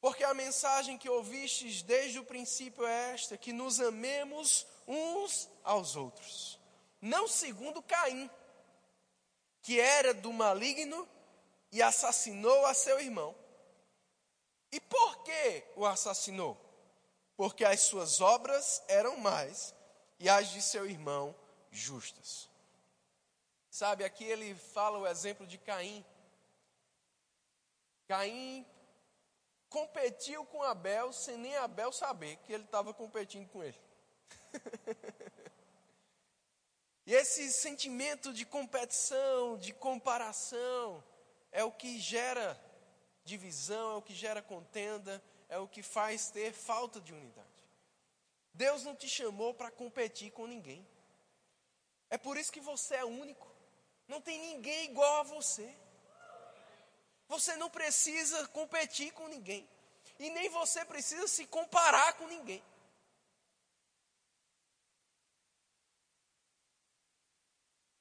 Porque 0.00 0.22
a 0.22 0.34
mensagem 0.34 0.96
que 0.96 1.08
ouvistes 1.08 1.82
desde 1.82 2.18
o 2.18 2.24
princípio 2.24 2.86
é 2.86 3.14
esta: 3.14 3.36
que 3.36 3.52
nos 3.52 3.80
amemos 3.80 4.66
uns 4.86 5.48
aos 5.64 5.96
outros. 5.96 6.58
Não 7.00 7.26
segundo 7.26 7.82
Caim, 7.82 8.30
que 9.62 9.80
era 9.80 10.14
do 10.14 10.32
maligno 10.32 11.08
e 11.72 11.82
assassinou 11.82 12.66
a 12.66 12.74
seu 12.74 13.00
irmão. 13.00 13.34
E 14.70 14.80
por 14.80 15.22
que 15.24 15.64
o 15.76 15.84
assassinou? 15.86 16.56
Porque 17.36 17.64
as 17.64 17.80
suas 17.80 18.20
obras 18.20 18.82
eram 18.86 19.16
mais 19.16 19.74
e 20.18 20.28
as 20.28 20.48
de 20.50 20.60
seu 20.60 20.86
irmão 20.86 21.34
justas. 21.70 22.48
Sabe, 23.70 24.04
aqui 24.04 24.24
ele 24.24 24.54
fala 24.54 24.98
o 24.98 25.06
exemplo 25.06 25.46
de 25.46 25.58
Caim. 25.58 26.04
Caim 28.06 28.66
competiu 29.68 30.44
com 30.46 30.62
Abel 30.62 31.12
sem 31.12 31.36
nem 31.36 31.56
Abel 31.56 31.92
saber 31.92 32.36
que 32.38 32.52
ele 32.52 32.64
estava 32.64 32.94
competindo 32.94 33.48
com 33.48 33.62
ele. 33.62 33.78
e 37.06 37.14
esse 37.14 37.52
sentimento 37.52 38.32
de 38.32 38.46
competição, 38.46 39.58
de 39.58 39.72
comparação, 39.72 41.04
é 41.52 41.62
o 41.62 41.72
que 41.72 41.98
gera 41.98 42.58
divisão, 43.24 43.92
é 43.92 43.94
o 43.96 44.02
que 44.02 44.14
gera 44.14 44.40
contenda, 44.40 45.22
é 45.48 45.58
o 45.58 45.68
que 45.68 45.82
faz 45.82 46.30
ter 46.30 46.52
falta 46.52 47.00
de 47.00 47.12
unidade. 47.12 47.46
Deus 48.54 48.82
não 48.82 48.96
te 48.96 49.08
chamou 49.08 49.54
para 49.54 49.70
competir 49.70 50.32
com 50.32 50.46
ninguém. 50.46 50.86
É 52.10 52.16
por 52.16 52.36
isso 52.36 52.52
que 52.52 52.60
você 52.60 52.94
é 52.96 53.04
único. 53.04 53.46
Não 54.06 54.20
tem 54.20 54.38
ninguém 54.38 54.86
igual 54.86 55.20
a 55.20 55.22
você. 55.22 55.74
Você 57.28 57.56
não 57.56 57.68
precisa 57.68 58.48
competir 58.48 59.12
com 59.12 59.28
ninguém. 59.28 59.68
E 60.18 60.30
nem 60.30 60.48
você 60.48 60.84
precisa 60.84 61.28
se 61.28 61.46
comparar 61.46 62.14
com 62.14 62.26
ninguém. 62.26 62.62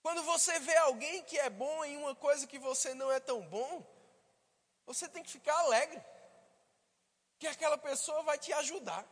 Quando 0.02 0.24
você 0.24 0.58
vê 0.60 0.76
alguém 0.78 1.22
que 1.24 1.38
é 1.38 1.50
bom 1.50 1.84
em 1.84 1.98
uma 1.98 2.15
coisa 2.15 2.48
que 2.48 2.58
você 2.58 2.93
não 2.93 3.12
é 3.12 3.20
tão 3.20 3.41
bom, 3.41 3.86
você 4.86 5.10
tem 5.10 5.22
que 5.22 5.30
ficar 5.30 5.58
alegre. 5.60 6.02
Que 7.38 7.48
aquela 7.48 7.78
pessoa 7.78 8.24
vai 8.24 8.38
te 8.38 8.54
ajudar. 8.54 9.06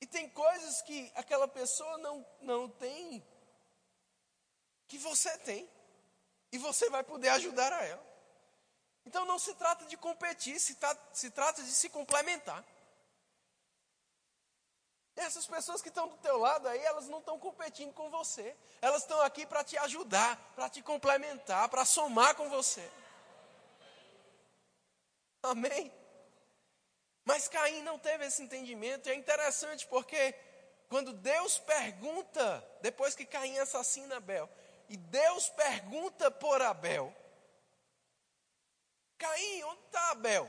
E 0.00 0.06
tem 0.06 0.28
coisas 0.28 0.82
que 0.82 1.10
aquela 1.14 1.48
pessoa 1.48 1.98
não, 1.98 2.26
não 2.40 2.68
tem, 2.68 3.26
que 4.86 4.98
você 4.98 5.36
tem. 5.38 5.68
E 6.52 6.58
você 6.58 6.88
vai 6.90 7.02
poder 7.02 7.28
ajudar 7.30 7.72
a 7.72 7.84
ela. 7.84 8.06
Então 9.04 9.24
não 9.24 9.38
se 9.38 9.54
trata 9.54 9.84
de 9.86 9.96
competir, 9.96 10.58
se, 10.58 10.74
tra 10.76 10.96
se 11.12 11.30
trata 11.30 11.62
de 11.62 11.70
se 11.70 11.88
complementar. 11.88 12.64
Essas 15.16 15.46
pessoas 15.46 15.80
que 15.80 15.88
estão 15.88 16.08
do 16.08 16.16
teu 16.18 16.36
lado 16.36 16.68
aí, 16.68 16.80
elas 16.84 17.08
não 17.08 17.20
estão 17.20 17.38
competindo 17.38 17.92
com 17.94 18.10
você. 18.10 18.54
Elas 18.82 19.02
estão 19.02 19.20
aqui 19.22 19.46
para 19.46 19.64
te 19.64 19.78
ajudar, 19.78 20.36
para 20.54 20.68
te 20.68 20.82
complementar, 20.82 21.68
para 21.70 21.86
somar 21.86 22.34
com 22.34 22.50
você. 22.50 22.90
Amém? 25.42 25.90
Mas 27.26 27.48
Caim 27.48 27.82
não 27.82 27.98
teve 27.98 28.24
esse 28.24 28.40
entendimento, 28.40 29.08
e 29.08 29.12
é 29.12 29.14
interessante 29.16 29.84
porque 29.88 30.32
quando 30.88 31.12
Deus 31.12 31.58
pergunta, 31.58 32.64
depois 32.80 33.16
que 33.16 33.26
Caim 33.26 33.58
assassina 33.58 34.18
Abel, 34.18 34.48
e 34.88 34.96
Deus 34.96 35.48
pergunta 35.48 36.30
por 36.30 36.62
Abel, 36.62 37.12
Caim, 39.18 39.64
onde 39.64 39.80
está 39.86 40.12
Abel? 40.12 40.48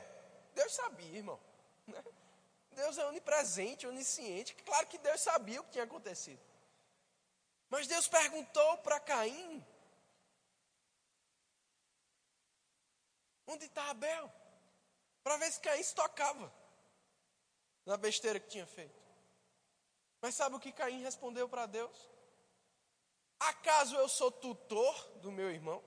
Deus 0.53 0.71
sabia, 0.71 1.17
irmão. 1.17 1.39
Deus 2.73 2.95
é 2.99 3.05
onipresente, 3.07 3.87
onisciente. 3.87 4.53
Claro 4.53 4.85
que 4.85 4.99
Deus 4.99 5.19
sabia 5.19 5.59
o 5.59 5.63
que 5.63 5.71
tinha 5.71 5.83
acontecido. 5.83 6.39
Mas 7.69 7.87
Deus 7.87 8.07
perguntou 8.07 8.77
para 8.79 8.99
Caim: 8.99 9.65
Onde 13.47 13.65
está 13.65 13.89
Abel? 13.89 14.31
Para 15.23 15.37
ver 15.37 15.51
se 15.51 15.59
Caim 15.59 15.81
se 15.81 15.95
tocava 15.95 16.53
na 17.87 17.95
besteira 17.95 18.37
que 18.37 18.49
tinha 18.49 18.67
feito. 18.67 19.01
Mas 20.21 20.35
sabe 20.35 20.55
o 20.55 20.59
que 20.59 20.73
Caim 20.73 21.01
respondeu 21.01 21.47
para 21.47 21.65
Deus? 21.65 21.97
Acaso 23.39 23.95
eu 23.95 24.09
sou 24.09 24.29
tutor 24.29 24.93
do 25.21 25.31
meu 25.31 25.49
irmão? 25.49 25.81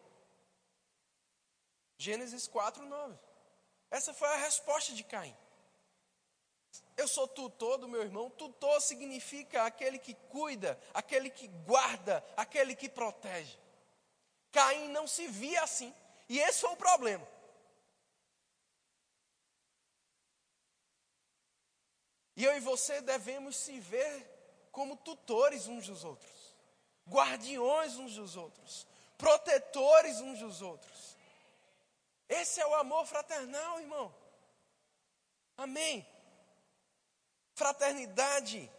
Gênesis 1.98 2.46
4, 2.46 2.86
9. 2.86 3.18
Essa 3.90 4.14
foi 4.14 4.28
a 4.28 4.36
resposta 4.36 4.94
de 4.94 5.04
Caim. 5.04 5.36
Eu 6.96 7.06
sou 7.06 7.28
tutor 7.28 7.76
do 7.76 7.86
meu 7.86 8.00
irmão. 8.00 8.30
Tutor 8.30 8.80
significa 8.80 9.64
aquele 9.64 9.98
que 9.98 10.14
cuida, 10.14 10.80
aquele 10.94 11.28
que 11.28 11.48
guarda, 11.48 12.24
aquele 12.34 12.74
que 12.74 12.88
protege. 12.88 13.58
Caim 14.50 14.88
não 14.88 15.06
se 15.06 15.26
via 15.28 15.62
assim. 15.62 15.94
E 16.30 16.38
esse 16.38 16.62
foi 16.62 16.70
o 16.70 16.76
problema. 16.76 17.28
E 22.40 22.44
eu 22.44 22.57
e 22.57 22.61
você 22.61 23.03
devemos 23.03 23.55
se 23.55 23.79
ver 23.81 24.26
como 24.72 24.96
tutores 24.96 25.68
uns 25.68 25.87
dos 25.87 26.05
outros, 26.05 26.57
guardiões 27.07 27.96
uns 27.96 28.14
dos 28.14 28.35
outros, 28.35 28.87
protetores 29.18 30.22
uns 30.22 30.38
dos 30.38 30.62
outros. 30.62 31.18
Esse 32.26 32.59
é 32.59 32.66
o 32.66 32.74
amor 32.76 33.05
fraternal, 33.05 33.79
irmão. 33.79 34.14
Amém. 35.55 36.07
Fraternidade, 37.53 38.72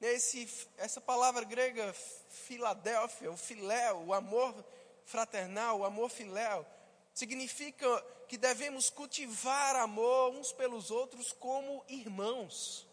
esse, 0.00 0.68
essa 0.76 1.00
palavra 1.00 1.42
grega 1.44 1.92
Filadélfia, 2.28 3.32
o 3.32 3.36
filéu, 3.36 3.98
o 4.06 4.14
amor 4.14 4.64
fraternal, 5.04 5.80
o 5.80 5.84
amor 5.84 6.08
filéu, 6.08 6.64
significa 7.12 8.00
que 8.28 8.38
devemos 8.38 8.88
cultivar 8.88 9.74
amor 9.74 10.36
uns 10.36 10.52
pelos 10.52 10.92
outros 10.92 11.32
como 11.32 11.84
irmãos. 11.88 12.87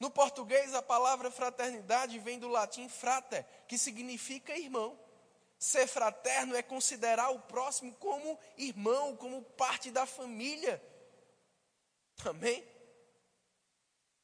No 0.00 0.10
português, 0.10 0.74
a 0.74 0.82
palavra 0.82 1.30
fraternidade 1.30 2.18
vem 2.18 2.38
do 2.38 2.48
latim 2.48 2.88
frater, 2.88 3.44
que 3.66 3.76
significa 3.76 4.56
irmão. 4.56 4.98
Ser 5.58 5.88
fraterno 5.88 6.54
é 6.54 6.62
considerar 6.62 7.30
o 7.30 7.40
próximo 7.40 7.92
como 7.96 8.38
irmão, 8.56 9.16
como 9.16 9.42
parte 9.42 9.90
da 9.90 10.06
família. 10.06 10.80
Amém? 12.24 12.64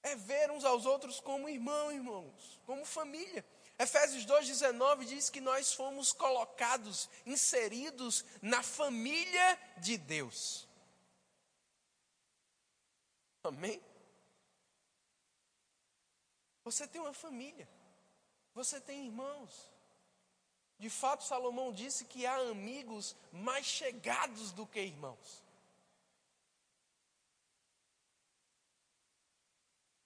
É 0.03 0.15
ver 0.15 0.51
uns 0.53 0.65
aos 0.65 0.87
outros 0.87 1.19
como 1.19 1.49
irmão, 1.49 1.91
irmãos, 1.91 2.61
como 2.65 2.85
família. 2.85 3.45
Efésios 3.77 4.25
2,19 4.25 5.05
diz 5.07 5.29
que 5.29 5.41
nós 5.41 5.73
fomos 5.73 6.13
colocados, 6.13 7.11
inseridos 7.27 8.25
na 8.41 8.63
família 8.63 9.59
de 9.79 9.99
Deus. 9.99 10.69
Amém? 13.43 13.83
Você 16.65 16.87
tem 16.87 17.01
uma 17.01 17.13
família. 17.13 17.69
Você 18.55 18.81
tem 18.81 19.07
irmãos. 19.07 19.71
De 20.79 20.91
fato, 20.91 21.25
Salomão 21.25 21.73
disse 21.73 22.05
que 22.05 22.27
há 22.27 22.37
amigos 22.37 23.15
mais 23.31 23.67
chegados 23.67 24.51
do 24.53 24.67
que 24.67 24.81
irmãos. 24.81 25.43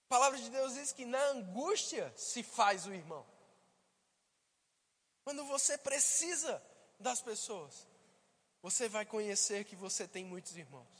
A 0.05 0.09
palavra 0.09 0.39
de 0.39 0.49
Deus 0.49 0.73
diz 0.73 0.91
que 0.91 1.05
na 1.05 1.23
angústia 1.29 2.11
se 2.17 2.43
faz 2.43 2.85
o 2.85 2.93
irmão. 2.93 3.25
Quando 5.23 5.45
você 5.45 5.77
precisa 5.77 6.61
das 6.99 7.21
pessoas, 7.21 7.87
você 8.61 8.89
vai 8.89 9.05
conhecer 9.05 9.65
que 9.65 9.75
você 9.75 10.07
tem 10.07 10.25
muitos 10.25 10.57
irmãos. 10.57 10.98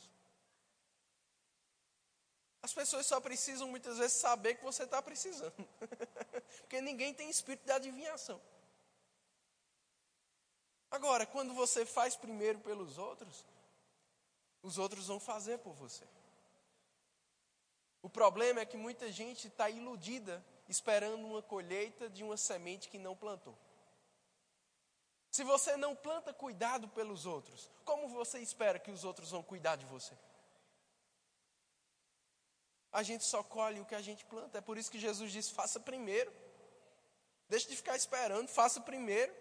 As 2.62 2.74
pessoas 2.74 3.06
só 3.06 3.22
precisam 3.22 3.68
muitas 3.68 3.98
vezes 3.98 4.18
saber 4.18 4.56
que 4.56 4.64
você 4.64 4.84
está 4.84 5.02
precisando. 5.02 5.54
Porque 6.62 6.82
ninguém 6.82 7.14
tem 7.14 7.30
espírito 7.30 7.66
de 7.66 7.72
adivinhação. 7.72 8.40
Agora, 10.92 11.26
quando 11.26 11.54
você 11.54 11.86
faz 11.86 12.16
primeiro 12.16 12.60
pelos 12.60 12.98
outros, 12.98 13.46
os 14.62 14.78
outros 14.78 15.08
vão 15.08 15.20
fazer 15.20 15.60
por 15.60 15.74
você. 15.74 16.06
O 18.02 18.10
problema 18.10 18.62
é 18.62 18.66
que 18.66 18.78
muita 18.78 19.12
gente 19.12 19.48
está 19.48 19.70
iludida 19.70 20.44
esperando 20.68 21.26
uma 21.26 21.42
colheita 21.42 22.10
de 22.10 22.24
uma 22.24 22.38
semente 22.38 22.90
que 22.90 22.98
não 22.98 23.16
plantou. 23.16 23.58
Se 25.32 25.44
você 25.44 25.78
não 25.78 25.96
planta 25.96 26.34
cuidado 26.34 26.88
pelos 26.90 27.26
outros, 27.26 27.70
como 27.86 28.08
você 28.08 28.40
espera 28.40 28.80
que 28.80 28.92
os 28.92 29.04
outros 29.04 29.32
vão 29.32 29.44
cuidar 29.44 29.76
de 29.76 29.86
você? 29.86 30.18
A 32.92 33.04
gente 33.04 33.24
só 33.24 33.44
colhe 33.44 33.80
o 33.80 33.86
que 33.86 33.96
a 33.96 34.02
gente 34.02 34.26
planta. 34.26 34.58
É 34.58 34.62
por 34.62 34.78
isso 34.78 34.92
que 34.92 35.00
Jesus 35.00 35.32
disse: 35.32 35.52
faça 35.52 35.80
primeiro. 35.80 36.32
Deixe 37.48 37.68
de 37.68 37.76
ficar 37.76 37.96
esperando, 37.96 38.48
faça 38.48 38.80
primeiro. 38.82 39.34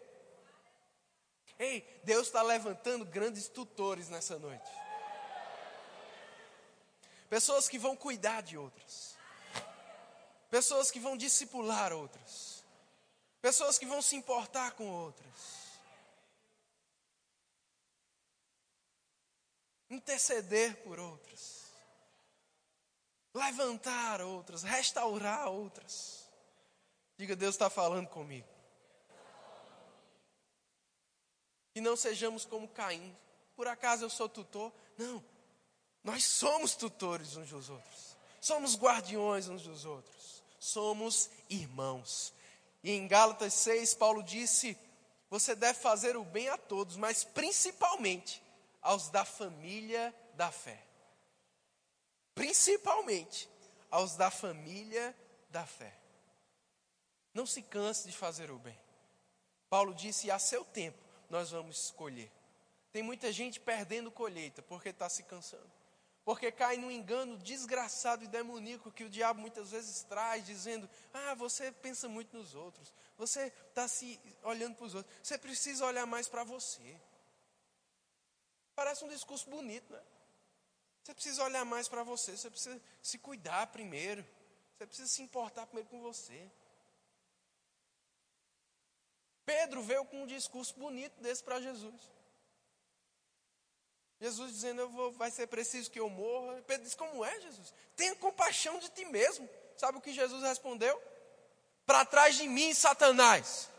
Ei, 1.59 1.81
Deus 2.05 2.29
está 2.29 2.41
levantando 2.41 3.05
grandes 3.05 3.49
tutores 3.49 4.09
nessa 4.09 4.39
noite. 4.39 4.71
Pessoas 7.29 7.69
que 7.69 7.79
vão 7.79 7.97
cuidar 7.97 8.43
de 8.43 8.57
outras. 8.57 9.17
Pessoas 10.51 10.91
que 10.91 11.01
vão 11.01 11.17
discipular 11.17 11.93
outras. 11.93 12.65
Pessoas 13.43 13.79
que 13.79 13.85
vão 13.85 14.01
se 14.01 14.17
importar 14.17 14.73
com 14.73 14.89
outras. 14.89 15.69
Interceder 19.91 20.77
por 20.83 20.99
outras. 20.99 21.58
Levantar 23.35 24.21
outras, 24.21 24.63
restaurar 24.63 25.49
outras. 25.49 26.29
Diga, 27.17 27.37
Deus 27.37 27.55
está 27.55 27.69
falando 27.69 28.09
comigo. 28.09 28.49
Que 31.73 31.81
não 31.81 31.97
sejamos 31.97 32.45
como 32.45 32.69
Caim. 32.69 33.17
Por 33.55 33.67
acaso 33.67 34.05
eu 34.05 34.11
sou 34.11 34.29
tutor? 34.29 34.73
Não. 34.97 35.23
Nós 36.03 36.25
somos 36.25 36.75
tutores 36.75 37.37
uns 37.37 37.51
dos 37.51 37.69
outros. 37.69 38.17
Somos 38.41 38.77
guardiões 38.77 39.49
uns 39.49 39.63
dos 39.63 39.85
outros. 39.85 40.43
Somos 40.59 41.29
irmãos. 41.51 42.33
E 42.83 42.93
em 42.93 43.07
Gálatas 43.07 43.53
6, 43.55 43.95
Paulo 43.95 44.23
disse: 44.23 44.79
Você 45.29 45.55
deve 45.55 45.79
fazer 45.79 46.17
o 46.17 46.25
bem 46.25 46.49
a 46.49 46.57
todos, 46.57 46.97
mas 46.97 47.25
principalmente 47.25 48.43
aos 48.81 49.11
da 49.11 49.25
família 49.25 50.15
da 50.35 50.51
fé. 50.51 50.88
Principalmente 52.39 53.51
aos 53.91 54.15
da 54.15 54.31
família 54.31 55.13
da 55.51 55.67
fé. 55.67 55.93
Não 57.35 57.45
se 57.45 57.61
canse 57.63 58.07
de 58.07 58.17
fazer 58.17 58.49
o 58.53 58.59
bem. 58.61 58.79
Paulo 59.69 59.93
disse: 59.93 60.31
a 60.31 60.39
seu 60.39 60.65
tempo 60.65 60.99
nós 61.29 61.51
vamos 61.51 61.87
escolher. 61.87 62.31
Tem 62.93 63.03
muita 63.03 63.33
gente 63.33 63.59
perdendo 63.59 64.09
colheita 64.09 64.63
porque 64.63 64.91
está 64.91 65.09
se 65.09 65.25
cansando. 65.25 65.69
Porque 66.25 66.53
cai 66.53 66.77
no 66.77 66.93
engano 66.93 67.37
desgraçado 67.39 68.23
e 68.23 68.29
demoníaco 68.29 68.93
que 68.93 69.03
o 69.03 69.11
diabo 69.11 69.41
muitas 69.41 69.73
vezes 69.73 70.05
traz, 70.05 70.47
dizendo: 70.47 70.89
Ah, 71.13 71.35
você 71.35 71.73
pensa 71.73 72.09
muito 72.09 72.37
nos 72.37 72.55
outros, 72.55 72.95
você 73.17 73.53
está 73.69 73.89
se 73.89 74.21
olhando 74.45 74.77
para 74.77 74.87
os 74.87 74.95
outros, 74.95 75.13
você 75.21 75.37
precisa 75.37 75.85
olhar 75.85 76.07
mais 76.07 76.29
para 76.29 76.45
você. 76.45 77.01
Parece 78.77 79.05
um 79.05 79.09
discurso 79.09 79.51
bonito, 79.51 79.93
né? 79.93 80.01
Você 81.09 81.15
precisa 81.15 81.43
olhar 81.43 81.65
mais 81.65 81.89
para 81.89 82.03
você, 82.03 82.37
você 82.37 82.51
precisa 82.51 82.79
se 83.03 83.17
cuidar 83.17 83.69
primeiro, 83.69 84.23
você 84.77 84.87
precisa 84.87 85.09
se 85.09 85.23
importar 85.23 85.65
primeiro 85.65 85.89
com 85.89 86.03
você. 86.03 86.51
Pedro 89.47 89.83
veio 89.83 90.05
com 90.05 90.25
um 90.25 90.27
discurso 90.27 90.75
bonito 90.75 91.19
desse 91.23 91.43
para 91.43 91.63
Jesus. 91.63 91.95
Jesus 94.21 94.53
dizendo, 94.53 94.87
vou, 94.91 95.11
vai 95.13 95.31
ser 95.31 95.47
preciso 95.47 95.91
que 95.91 95.99
eu 95.99 96.11
morra. 96.11 96.61
Pedro 96.67 96.85
disse, 96.85 96.97
como 96.97 97.25
é, 97.25 97.41
Jesus? 97.41 97.73
Tenha 97.97 98.15
compaixão 98.17 98.79
de 98.79 98.91
ti 98.91 99.07
mesmo. 99.07 99.49
Sabe 99.79 99.97
o 99.97 100.03
que 100.03 100.13
Jesus 100.13 100.43
respondeu? 100.43 101.03
Para 101.87 102.05
trás 102.05 102.37
de 102.37 102.47
mim, 102.47 102.75
Satanás. 102.75 103.71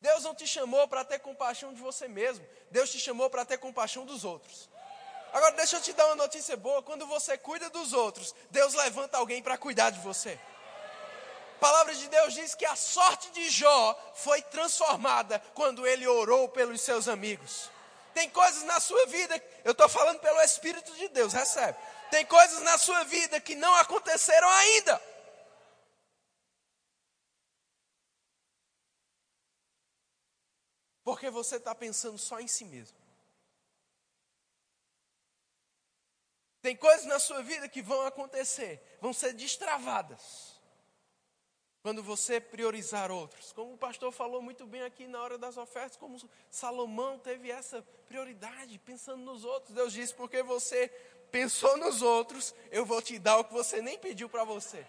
Deus 0.00 0.22
não 0.22 0.34
te 0.34 0.46
chamou 0.46 0.86
para 0.86 1.04
ter 1.04 1.18
compaixão 1.18 1.72
de 1.74 1.80
você 1.80 2.06
mesmo. 2.06 2.46
Deus 2.70 2.90
te 2.90 3.00
chamou 3.00 3.28
para 3.28 3.44
ter 3.44 3.58
compaixão 3.58 4.04
dos 4.04 4.24
outros. 4.24 4.68
Agora, 5.32 5.52
deixa 5.52 5.76
eu 5.76 5.82
te 5.82 5.92
dar 5.92 6.06
uma 6.06 6.14
notícia 6.16 6.56
boa: 6.56 6.82
quando 6.82 7.06
você 7.06 7.36
cuida 7.36 7.68
dos 7.70 7.92
outros, 7.92 8.34
Deus 8.50 8.74
levanta 8.74 9.18
alguém 9.18 9.42
para 9.42 9.58
cuidar 9.58 9.90
de 9.90 10.00
você. 10.00 10.38
A 11.56 11.60
palavra 11.60 11.92
de 11.92 12.08
Deus 12.08 12.34
diz 12.34 12.54
que 12.54 12.64
a 12.64 12.76
sorte 12.76 13.30
de 13.30 13.50
Jó 13.50 13.98
foi 14.14 14.40
transformada 14.42 15.42
quando 15.54 15.84
ele 15.84 16.06
orou 16.06 16.48
pelos 16.48 16.80
seus 16.80 17.08
amigos. 17.08 17.68
Tem 18.14 18.30
coisas 18.30 18.62
na 18.62 18.78
sua 18.78 19.06
vida, 19.06 19.42
eu 19.64 19.72
estou 19.72 19.88
falando 19.88 20.20
pelo 20.20 20.40
Espírito 20.40 20.92
de 20.94 21.08
Deus, 21.08 21.32
recebe. 21.32 21.76
Tem 22.10 22.24
coisas 22.24 22.62
na 22.62 22.78
sua 22.78 23.04
vida 23.04 23.40
que 23.40 23.54
não 23.54 23.74
aconteceram 23.74 24.48
ainda. 24.48 25.02
Porque 31.08 31.30
você 31.30 31.56
está 31.56 31.74
pensando 31.74 32.18
só 32.18 32.38
em 32.38 32.46
si 32.46 32.66
mesmo. 32.66 32.94
Tem 36.60 36.76
coisas 36.76 37.06
na 37.06 37.18
sua 37.18 37.42
vida 37.42 37.66
que 37.66 37.80
vão 37.80 38.02
acontecer, 38.02 38.98
vão 39.00 39.14
ser 39.14 39.32
destravadas. 39.32 40.60
Quando 41.80 42.02
você 42.02 42.38
priorizar 42.38 43.10
outros. 43.10 43.54
Como 43.54 43.72
o 43.72 43.78
pastor 43.78 44.12
falou 44.12 44.42
muito 44.42 44.66
bem 44.66 44.82
aqui 44.82 45.08
na 45.08 45.22
hora 45.22 45.38
das 45.38 45.56
ofertas, 45.56 45.96
como 45.96 46.20
Salomão 46.50 47.18
teve 47.18 47.50
essa 47.50 47.80
prioridade, 48.06 48.78
pensando 48.78 49.22
nos 49.22 49.46
outros. 49.46 49.74
Deus 49.74 49.94
disse: 49.94 50.12
porque 50.12 50.42
você 50.42 50.88
pensou 51.32 51.78
nos 51.78 52.02
outros, 52.02 52.54
eu 52.70 52.84
vou 52.84 53.00
te 53.00 53.18
dar 53.18 53.38
o 53.38 53.44
que 53.44 53.54
você 53.54 53.80
nem 53.80 53.98
pediu 53.98 54.28
para 54.28 54.44
você. 54.44 54.86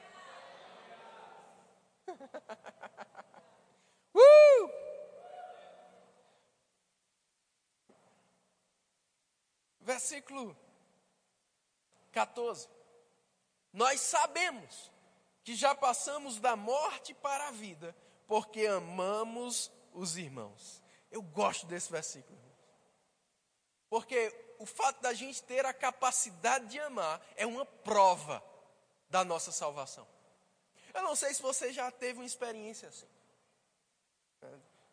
Versículo 9.90 10.56
14. 12.12 12.70
Nós 13.74 14.00
sabemos 14.02 14.92
que 15.44 15.56
já 15.56 15.74
passamos 15.74 16.40
da 16.40 16.56
morte 16.56 17.12
para 17.16 17.48
a 17.48 17.52
vida, 17.52 17.96
porque 18.28 18.68
amamos 18.68 19.72
os 19.92 20.16
irmãos. 20.16 20.84
Eu 21.10 21.24
gosto 21.24 21.66
desse 21.66 21.92
versículo. 21.92 22.38
Porque 23.90 24.32
o 24.60 24.66
fato 24.68 25.02
da 25.02 25.12
gente 25.12 25.42
ter 25.42 25.66
a 25.66 25.74
capacidade 25.74 26.68
de 26.68 26.80
amar 26.80 27.20
é 27.36 27.48
uma 27.48 27.66
prova 27.66 28.44
da 29.10 29.26
nossa 29.26 29.52
salvação. 29.52 30.08
Eu 30.94 31.02
não 31.02 31.16
sei 31.16 31.34
se 31.34 31.42
você 31.42 31.74
já 31.74 31.90
teve 31.90 32.20
uma 32.20 32.28
experiência 32.28 32.90
assim. 32.90 33.08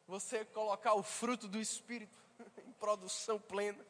Você 0.06 0.42
colocar 0.46 0.94
o 0.94 1.02
fruto 1.02 1.46
do 1.46 1.60
Espírito 1.60 2.18
em 2.66 2.72
produção 2.72 3.38
plena. 3.38 3.84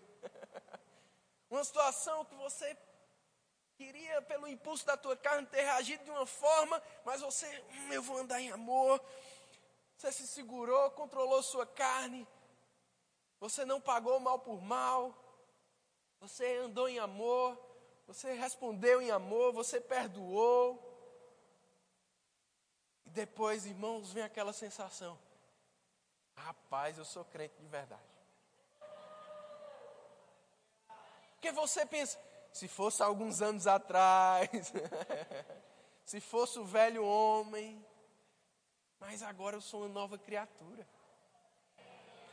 Uma 1.50 1.64
situação 1.64 2.24
que 2.24 2.34
você 2.34 2.76
queria, 3.76 4.22
pelo 4.22 4.48
impulso 4.48 4.84
da 4.86 4.96
tua 4.96 5.16
carne, 5.16 5.46
ter 5.46 5.62
reagido 5.62 6.04
de 6.04 6.10
uma 6.10 6.26
forma, 6.26 6.82
mas 7.04 7.20
você, 7.20 7.46
hum, 7.70 7.92
eu 7.92 8.02
vou 8.02 8.18
andar 8.18 8.40
em 8.40 8.50
amor. 8.50 9.00
Você 9.96 10.12
se 10.12 10.26
segurou, 10.26 10.90
controlou 10.90 11.42
sua 11.42 11.66
carne. 11.66 12.26
Você 13.38 13.64
não 13.64 13.80
pagou 13.80 14.18
mal 14.18 14.38
por 14.38 14.60
mal. 14.60 15.14
Você 16.20 16.56
andou 16.58 16.88
em 16.88 16.98
amor. 16.98 17.58
Você 18.06 18.32
respondeu 18.32 19.00
em 19.00 19.10
amor. 19.10 19.52
Você 19.52 19.80
perdoou. 19.80 20.82
E 23.04 23.10
depois, 23.10 23.66
irmãos, 23.66 24.12
vem 24.12 24.22
aquela 24.22 24.52
sensação: 24.52 25.18
rapaz, 26.36 26.98
eu 26.98 27.04
sou 27.04 27.24
crente 27.24 27.56
de 27.58 27.68
verdade. 27.68 28.15
Porque 31.36 31.52
você 31.52 31.86
pensa, 31.86 32.18
se 32.52 32.66
fosse 32.66 33.02
alguns 33.02 33.42
anos 33.42 33.66
atrás, 33.66 34.48
se 36.04 36.20
fosse 36.20 36.58
o 36.58 36.64
velho 36.64 37.04
homem, 37.04 37.84
mas 38.98 39.22
agora 39.22 39.56
eu 39.56 39.60
sou 39.60 39.82
uma 39.82 39.88
nova 39.88 40.18
criatura. 40.18 40.86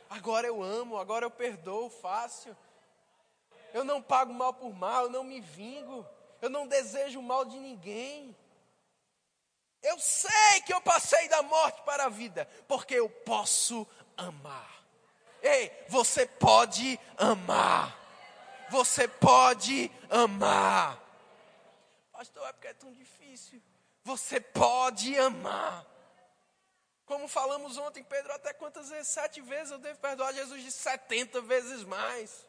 Agora 0.08 0.46
eu 0.46 0.62
amo, 0.62 0.96
agora 0.96 1.26
eu 1.26 1.30
perdoo 1.30 1.90
fácil. 1.90 2.56
Eu 3.72 3.84
não 3.84 4.00
pago 4.00 4.32
mal 4.32 4.54
por 4.54 4.72
mal, 4.72 5.04
eu 5.04 5.10
não 5.10 5.24
me 5.24 5.40
vingo, 5.40 6.06
eu 6.40 6.48
não 6.48 6.66
desejo 6.66 7.20
mal 7.20 7.44
de 7.44 7.58
ninguém. 7.58 8.34
Eu 9.82 9.98
sei 9.98 10.62
que 10.64 10.72
eu 10.72 10.80
passei 10.80 11.28
da 11.28 11.42
morte 11.42 11.82
para 11.82 12.06
a 12.06 12.08
vida, 12.08 12.48
porque 12.66 12.94
eu 12.94 13.10
posso 13.10 13.86
amar. 14.16 14.82
Ei, 15.42 15.70
você 15.88 16.24
pode 16.26 16.98
amar 17.18 18.03
você 18.70 19.08
pode 19.08 19.90
amar. 20.10 21.00
Pastor, 22.12 22.46
é 22.48 22.52
porque 22.52 22.68
é 22.68 22.74
tão 22.74 22.92
difícil. 22.92 23.62
Você 24.04 24.40
pode 24.40 25.18
amar. 25.18 25.86
Como 27.06 27.28
falamos 27.28 27.76
ontem, 27.76 28.02
Pedro, 28.02 28.32
até 28.32 28.52
quantas 28.52 28.88
vezes? 28.88 29.08
Sete 29.08 29.40
vezes 29.40 29.72
eu 29.72 29.78
devo 29.78 29.98
perdoar. 29.98 30.32
Jesus 30.32 30.62
disse 30.62 30.78
setenta 30.78 31.40
vezes 31.40 31.84
mais. 31.84 32.46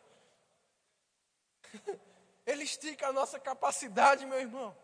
Ele 2.45 2.63
estica 2.63 3.07
a 3.07 3.13
nossa 3.13 3.39
capacidade, 3.39 4.25
meu 4.25 4.39
irmão. 4.39 4.75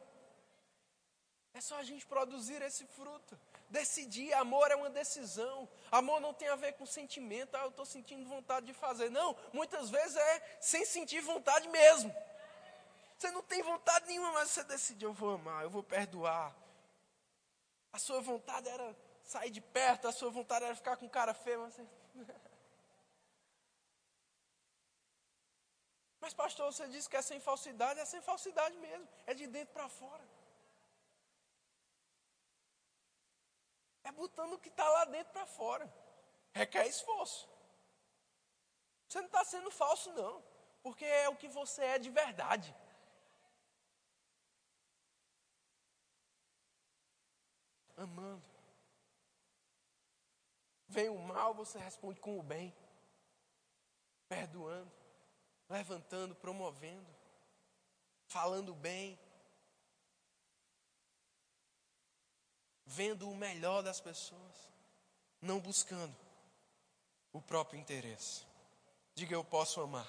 É 1.53 1.61
só 1.61 1.77
a 1.77 1.84
gente 1.84 2.05
produzir 2.05 2.61
esse 2.61 2.86
fruto. 2.88 3.39
Decidir, 3.72 4.34
amor 4.34 4.69
é 4.69 4.76
uma 4.76 4.89
decisão. 4.89 5.67
Amor 5.89 6.19
não 6.19 6.34
tem 6.34 6.49
a 6.49 6.57
ver 6.57 6.74
com 6.74 6.86
sentimento, 6.86 7.55
ah, 7.55 7.61
eu 7.61 7.69
estou 7.69 7.86
sentindo 7.86 8.28
vontade 8.28 8.65
de 8.65 8.74
fazer. 8.74 9.09
Não, 9.09 9.36
muitas 9.53 9.89
vezes 9.89 10.17
é 10.17 10.57
sem 10.59 10.84
sentir 10.86 11.22
vontade 11.22 11.69
mesmo. 11.69 12.13
Você 13.17 13.32
não 13.32 13.41
tem 13.41 13.63
vontade 13.63 14.07
nenhuma, 14.07 14.34
mas 14.34 14.49
você 14.49 14.63
decide, 14.65 15.05
eu 15.05 15.13
vou 15.13 15.36
amar, 15.36 15.63
eu 15.63 15.69
vou 15.69 15.82
perdoar. 15.82 16.53
A 17.93 17.97
sua 17.97 18.19
vontade 18.19 18.67
era 18.67 18.93
sair 19.24 19.51
de 19.51 19.61
perto, 19.61 20.05
a 20.05 20.11
sua 20.11 20.30
vontade 20.30 20.65
era 20.65 20.76
ficar 20.76 20.97
com 20.97 21.07
cara 21.09 21.34
feio, 21.34 21.61
mas 21.61 21.74
você... 21.74 21.86
Mas, 26.19 26.36
pastor, 26.36 26.72
você 26.72 26.88
disse 26.88 27.09
que 27.09 27.17
é 27.17 27.22
sem 27.22 27.39
falsidade, 27.39 27.99
é 27.99 28.05
sem 28.05 28.22
falsidade 28.22 28.78
mesmo, 28.78 29.07
é 29.26 29.34
de 29.34 29.47
dentro 29.47 29.74
para 29.74 29.89
fora. 29.89 30.22
É 34.04 34.12
botando 34.12 34.54
o 34.54 34.60
que 34.60 34.70
está 34.70 34.88
lá 34.89 35.06
dentro 35.06 35.32
para 35.34 35.45
fora. 35.45 35.91
Requer 36.54 36.88
esforço. 36.88 37.49
Você 39.08 39.20
não 39.20 39.28
está 39.28 39.43
sendo 39.43 39.70
falso, 39.72 40.12
não, 40.14 40.43
porque 40.82 41.06
é 41.06 41.30
o 41.30 41.36
que 41.36 41.47
você 41.47 41.84
é 41.84 41.99
de 41.99 42.10
verdade. 42.10 42.76
Amando. 47.97 48.49
Vem 50.88 51.10
o 51.10 51.20
mal, 51.20 51.54
você 51.54 51.78
responde 51.78 52.20
com 52.20 52.39
o 52.39 52.43
bem, 52.43 52.76
perdoando 54.28 54.91
levantando, 55.72 56.36
promovendo, 56.36 57.08
falando 58.28 58.76
bem, 58.76 59.18
vendo 62.92 63.30
o 63.30 63.36
melhor 63.36 63.82
das 63.82 64.00
pessoas, 64.00 64.70
não 65.42 65.60
buscando 65.60 66.16
o 67.32 67.42
próprio 67.42 67.80
interesse. 67.80 68.44
Diga 69.16 69.34
eu 69.34 69.44
posso 69.44 69.80
amar. 69.82 70.08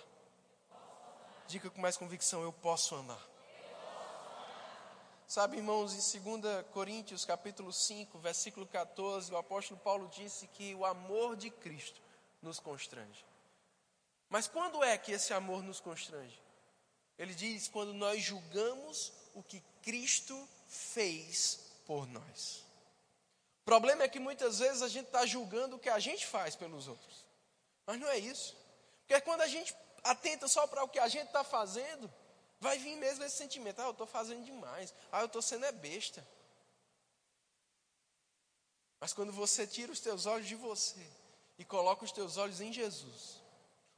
Diga 1.46 1.70
com 1.70 1.80
mais 1.80 1.96
convicção, 1.96 2.42
eu 2.42 2.52
posso 2.52 2.94
amar. 2.94 3.22
Sabe, 5.26 5.56
irmãos, 5.56 6.14
em 6.14 6.20
2 6.40 6.66
Coríntios, 6.72 7.24
capítulo 7.24 7.72
5, 7.72 8.18
versículo 8.18 8.66
14, 8.66 9.32
o 9.32 9.36
apóstolo 9.36 9.80
Paulo 9.80 10.08
disse 10.08 10.46
que 10.48 10.74
o 10.74 10.84
amor 10.84 11.36
de 11.36 11.50
Cristo 11.50 12.02
nos 12.42 12.58
constrange. 12.58 13.24
Mas 14.28 14.48
quando 14.48 14.82
é 14.82 14.98
que 14.98 15.12
esse 15.12 15.32
amor 15.32 15.62
nos 15.62 15.80
constrange? 15.80 16.40
Ele 17.18 17.34
diz: 17.34 17.68
quando 17.68 17.94
nós 17.94 18.22
julgamos 18.22 19.12
o 19.34 19.42
que 19.42 19.62
Cristo 19.82 20.48
fez 20.66 21.72
por 21.86 22.06
nós. 22.06 22.64
O 23.62 23.64
problema 23.64 24.02
é 24.02 24.08
que 24.08 24.18
muitas 24.18 24.58
vezes 24.58 24.82
a 24.82 24.88
gente 24.88 25.06
está 25.06 25.24
julgando 25.24 25.76
o 25.76 25.78
que 25.78 25.88
a 25.88 26.00
gente 26.00 26.26
faz 26.26 26.56
pelos 26.56 26.88
outros. 26.88 27.24
Mas 27.86 27.98
não 28.00 28.08
é 28.08 28.18
isso. 28.18 28.56
Porque 29.06 29.20
quando 29.20 29.42
a 29.42 29.46
gente 29.46 29.74
atenta 30.02 30.48
só 30.48 30.66
para 30.66 30.82
o 30.82 30.88
que 30.88 30.98
a 30.98 31.06
gente 31.06 31.28
está 31.28 31.44
fazendo, 31.44 32.12
vai 32.60 32.76
vir 32.78 32.96
mesmo 32.96 33.24
esse 33.24 33.36
sentimento: 33.36 33.80
ah, 33.80 33.84
eu 33.84 33.92
estou 33.92 34.06
fazendo 34.06 34.44
demais, 34.44 34.92
ah, 35.12 35.20
eu 35.20 35.26
estou 35.26 35.40
sendo 35.40 35.64
é 35.64 35.72
besta. 35.72 36.26
Mas 38.98 39.12
quando 39.12 39.32
você 39.32 39.66
tira 39.66 39.92
os 39.92 40.00
teus 40.00 40.26
olhos 40.26 40.46
de 40.46 40.54
você 40.56 41.06
e 41.58 41.64
coloca 41.64 42.04
os 42.04 42.12
teus 42.12 42.36
olhos 42.36 42.60
em 42.60 42.72
Jesus, 42.72 43.40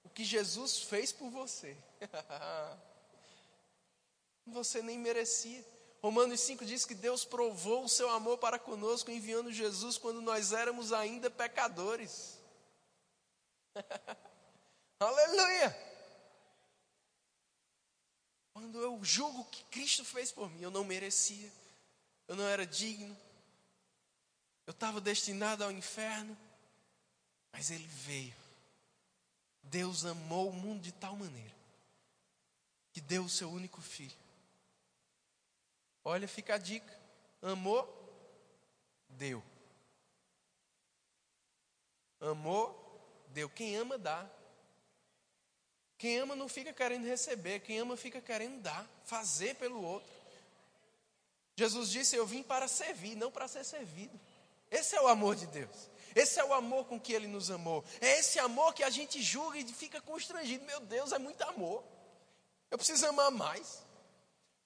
o 0.02 0.10
que 0.10 0.24
Jesus 0.24 0.82
fez 0.82 1.10
por 1.10 1.30
você. 1.30 1.76
você 4.46 4.82
nem 4.82 4.98
merecia. 4.98 5.64
Romanos 6.04 6.38
5 6.40 6.66
diz 6.66 6.84
que 6.84 6.94
Deus 6.94 7.24
provou 7.24 7.82
o 7.82 7.88
seu 7.88 8.10
amor 8.10 8.36
para 8.36 8.58
conosco, 8.58 9.10
enviando 9.10 9.50
Jesus 9.50 9.96
quando 9.96 10.20
nós 10.20 10.52
éramos 10.52 10.92
ainda 10.92 11.30
pecadores. 11.30 12.38
Aleluia! 15.00 15.74
Quando 18.52 18.78
eu 18.82 19.02
julgo 19.02 19.40
o 19.40 19.44
que 19.46 19.64
Cristo 19.64 20.04
fez 20.04 20.30
por 20.30 20.50
mim, 20.50 20.60
eu 20.60 20.70
não 20.70 20.84
merecia, 20.84 21.50
eu 22.28 22.36
não 22.36 22.44
era 22.44 22.66
digno, 22.66 23.16
eu 24.66 24.72
estava 24.72 25.00
destinado 25.00 25.64
ao 25.64 25.72
inferno, 25.72 26.36
mas 27.50 27.70
Ele 27.70 27.86
veio 27.86 28.34
Deus 29.62 30.04
amou 30.04 30.50
o 30.50 30.52
mundo 30.52 30.82
de 30.82 30.92
tal 30.92 31.16
maneira 31.16 31.54
que 32.92 33.00
deu 33.00 33.24
o 33.24 33.30
seu 33.30 33.50
único 33.50 33.80
filho. 33.80 34.23
Olha, 36.04 36.28
fica 36.28 36.54
a 36.54 36.58
dica. 36.58 36.92
Amou, 37.40 37.88
deu. 39.08 39.42
Amou, 42.20 43.26
deu. 43.28 43.48
Quem 43.48 43.76
ama, 43.76 43.96
dá. 43.96 44.28
Quem 45.96 46.18
ama 46.18 46.36
não 46.36 46.48
fica 46.48 46.72
querendo 46.72 47.06
receber, 47.06 47.60
quem 47.60 47.78
ama 47.78 47.96
fica 47.96 48.20
querendo 48.20 48.60
dar, 48.60 48.86
fazer 49.04 49.54
pelo 49.54 49.82
outro. 49.82 50.12
Jesus 51.56 51.90
disse: 51.90 52.16
Eu 52.16 52.26
vim 52.26 52.42
para 52.42 52.68
servir, 52.68 53.14
não 53.14 53.30
para 53.30 53.48
ser 53.48 53.64
servido. 53.64 54.18
Esse 54.70 54.96
é 54.96 55.00
o 55.00 55.08
amor 55.08 55.36
de 55.36 55.46
Deus. 55.46 55.88
Esse 56.14 56.40
é 56.40 56.44
o 56.44 56.52
amor 56.52 56.86
com 56.86 56.98
que 56.98 57.12
Ele 57.12 57.26
nos 57.26 57.50
amou. 57.50 57.84
É 58.00 58.18
esse 58.18 58.38
amor 58.38 58.74
que 58.74 58.82
a 58.82 58.90
gente 58.90 59.22
julga 59.22 59.58
e 59.58 59.66
fica 59.72 60.00
constrangido. 60.00 60.64
Meu 60.64 60.80
Deus, 60.80 61.12
é 61.12 61.18
muito 61.18 61.42
amor. 61.42 61.84
Eu 62.70 62.78
preciso 62.78 63.06
amar 63.06 63.30
mais. 63.30 63.83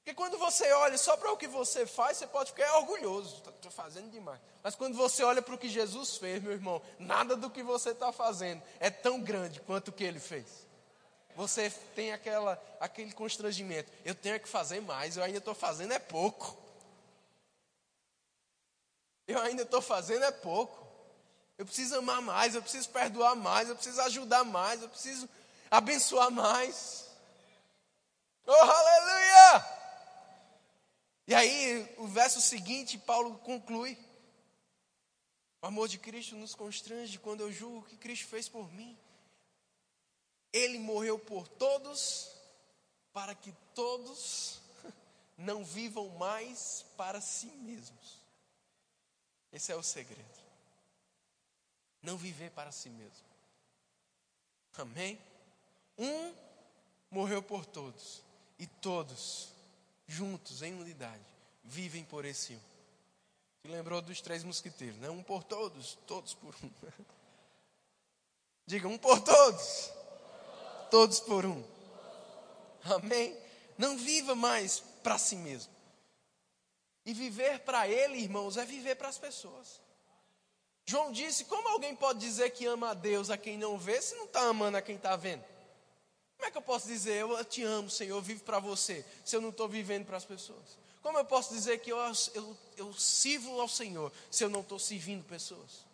Porque 0.09 0.17
quando 0.17 0.39
você 0.39 0.73
olha 0.73 0.97
só 0.97 1.19
para 1.19 1.31
o 1.31 1.37
que 1.37 1.47
você 1.47 1.85
faz, 1.85 2.17
você 2.17 2.27
pode 2.27 2.53
ficar 2.53 2.79
orgulhoso. 2.79 3.43
Estou 3.47 3.71
fazendo 3.71 4.11
demais. 4.11 4.41
Mas 4.63 4.75
quando 4.75 4.97
você 4.97 5.23
olha 5.23 5.43
para 5.43 5.55
o 5.55 5.59
que 5.59 5.69
Jesus 5.69 6.17
fez, 6.17 6.43
meu 6.43 6.53
irmão, 6.53 6.81
nada 6.99 7.37
do 7.37 7.51
que 7.51 7.63
você 7.63 7.91
está 7.91 8.11
fazendo 8.11 8.63
é 8.81 8.89
tão 8.89 9.21
grande 9.21 9.61
quanto 9.61 9.89
o 9.89 9.93
que 9.93 10.03
Ele 10.03 10.19
fez. 10.19 10.67
Você 11.37 11.69
tem 11.95 12.11
aquela, 12.11 12.59
aquele 12.81 13.13
constrangimento. 13.13 13.93
Eu 14.03 14.15
tenho 14.15 14.41
que 14.41 14.49
fazer 14.49 14.81
mais, 14.81 15.19
eu 15.19 15.23
ainda 15.23 15.37
estou 15.37 15.55
fazendo 15.55 15.93
é 15.93 15.99
pouco. 15.99 16.57
Eu 19.27 19.39
ainda 19.43 19.65
estou 19.65 19.83
fazendo 19.83 20.25
é 20.25 20.33
pouco. 20.33 20.89
Eu 21.59 21.67
preciso 21.67 21.97
amar 21.97 22.23
mais, 22.23 22.55
eu 22.55 22.63
preciso 22.63 22.89
perdoar 22.89 23.37
mais, 23.37 23.69
eu 23.69 23.75
preciso 23.75 24.01
ajudar 24.01 24.43
mais, 24.43 24.81
eu 24.81 24.89
preciso 24.89 25.29
abençoar 25.71 26.31
mais. 26.31 27.11
Oh, 28.47 28.53
aleluia! 28.55 29.78
E 31.29 31.35
aí, 31.35 31.95
o 31.99 32.07
verso 32.07 32.41
seguinte, 32.41 32.97
Paulo 32.97 33.37
conclui: 33.41 33.99
O 35.61 35.67
amor 35.67 35.87
de 35.87 35.99
Cristo 35.99 36.35
nos 36.35 36.55
constrange 36.55 37.19
quando 37.19 37.43
eu 37.43 37.53
julgo 37.53 37.81
o 37.81 37.83
que 37.83 37.99
Cristo 37.99 38.27
fez 38.29 38.49
por 38.49 38.73
mim. 38.73 38.99
Ele 40.51 40.79
morreu 40.79 41.19
por 41.19 41.47
todos, 41.47 42.33
para 43.13 43.35
que 43.35 43.53
todos 43.75 44.59
não 45.37 45.63
vivam 45.63 46.09
mais 46.17 46.87
para 46.97 47.21
si 47.21 47.49
mesmos. 47.49 48.23
Esse 49.53 49.71
é 49.71 49.77
o 49.77 49.83
segredo. 49.83 50.41
Não 52.01 52.17
viver 52.17 52.53
para 52.53 52.73
si 52.73 52.89
mesmo. 52.89 53.29
Amém? 54.79 55.21
Um 55.99 56.35
morreu 57.11 57.43
por 57.43 57.67
todos, 57.67 58.23
e 58.59 58.67
todos, 58.67 59.53
juntos, 60.09 60.63
em 60.63 60.75
unidade, 60.75 61.23
vivem 61.63 62.03
por 62.03 62.25
esse 62.25 62.55
um. 62.55 62.61
Se 63.63 63.69
lembrou 63.69 64.01
dos 64.01 64.21
três 64.21 64.43
mosquiteiros, 64.43 64.99
né? 64.99 65.11
Um 65.11 65.23
por 65.23 65.45
todos, 65.45 65.99
todos 66.07 66.33
por 66.35 66.55
um. 66.63 66.71
Diga, 68.67 68.89
um 68.89 68.99
por 68.99 69.21
todos, 69.21 69.93
todos 70.91 71.21
por 71.21 71.45
um. 71.45 71.63
Amém? 72.85 73.37
Não 73.77 73.97
viva 73.97 74.35
mais 74.35 74.81
para 75.03 75.19
si 75.19 75.37
mesmo. 75.37 75.73
E 77.05 77.13
viver 77.13 77.61
para 77.61 77.87
Ele, 77.89 78.19
irmãos, 78.19 78.57
é 78.57 78.65
viver 78.65 78.97
para 78.97 79.09
as 79.09 79.19
pessoas. 79.19 79.81
João 80.87 81.13
disse: 81.13 81.45
como 81.45 81.69
alguém 81.69 81.95
pode 81.95 82.19
dizer 82.19 82.51
que 82.51 82.65
ama 82.67 82.91
a 82.91 82.95
Deus 82.95 83.31
a 83.31 83.37
quem 83.37 83.59
não 83.59 83.79
vê, 83.79 84.01
se 84.01 84.15
não 84.15 84.25
está 84.25 84.43
amando 84.43 84.79
a 84.79 84.83
quem 84.83 84.97
está 84.97 85.17
vendo? 85.17 85.45
Como 86.39 86.47
é 86.47 86.51
que 86.53 86.57
eu 86.57 86.63
posso 86.63 86.87
dizer, 86.87 87.17
eu 87.17 87.45
te 87.45 87.65
amo, 87.65 87.91
Senhor, 87.91 88.17
eu 88.17 88.23
vivo 88.23 88.45
para 88.45 88.61
você, 88.61 89.05
se 89.25 89.35
eu 89.35 89.41
não 89.41 89.49
estou 89.49 89.69
vivendo 89.69 90.07
para 90.07 90.17
as 90.17 90.25
pessoas? 90.25 90.79
Como 91.03 91.19
eu 91.19 91.25
posso 91.25 91.53
dizer 91.53 91.81
que 91.81 91.91
eu, 91.91 91.99
eu, 92.33 92.57
eu 92.77 92.95
sirvo 92.95 93.61
ao 93.61 93.69
Senhor, 93.69 94.13
se 94.31 94.45
eu 94.45 94.49
não 94.49 94.61
estou 94.61 94.79
servindo 94.79 95.25
pessoas? 95.25 95.85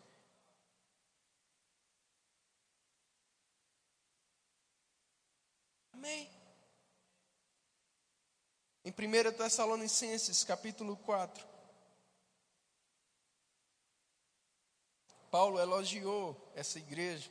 Amém. 5.94 6.28
Em 8.84 8.90
1 8.90 9.32
Tessalonicenses, 9.32 10.44
capítulo 10.44 10.94
4, 10.98 11.42
Paulo 15.30 15.58
elogiou 15.58 16.36
essa 16.54 16.78
igreja 16.78 17.30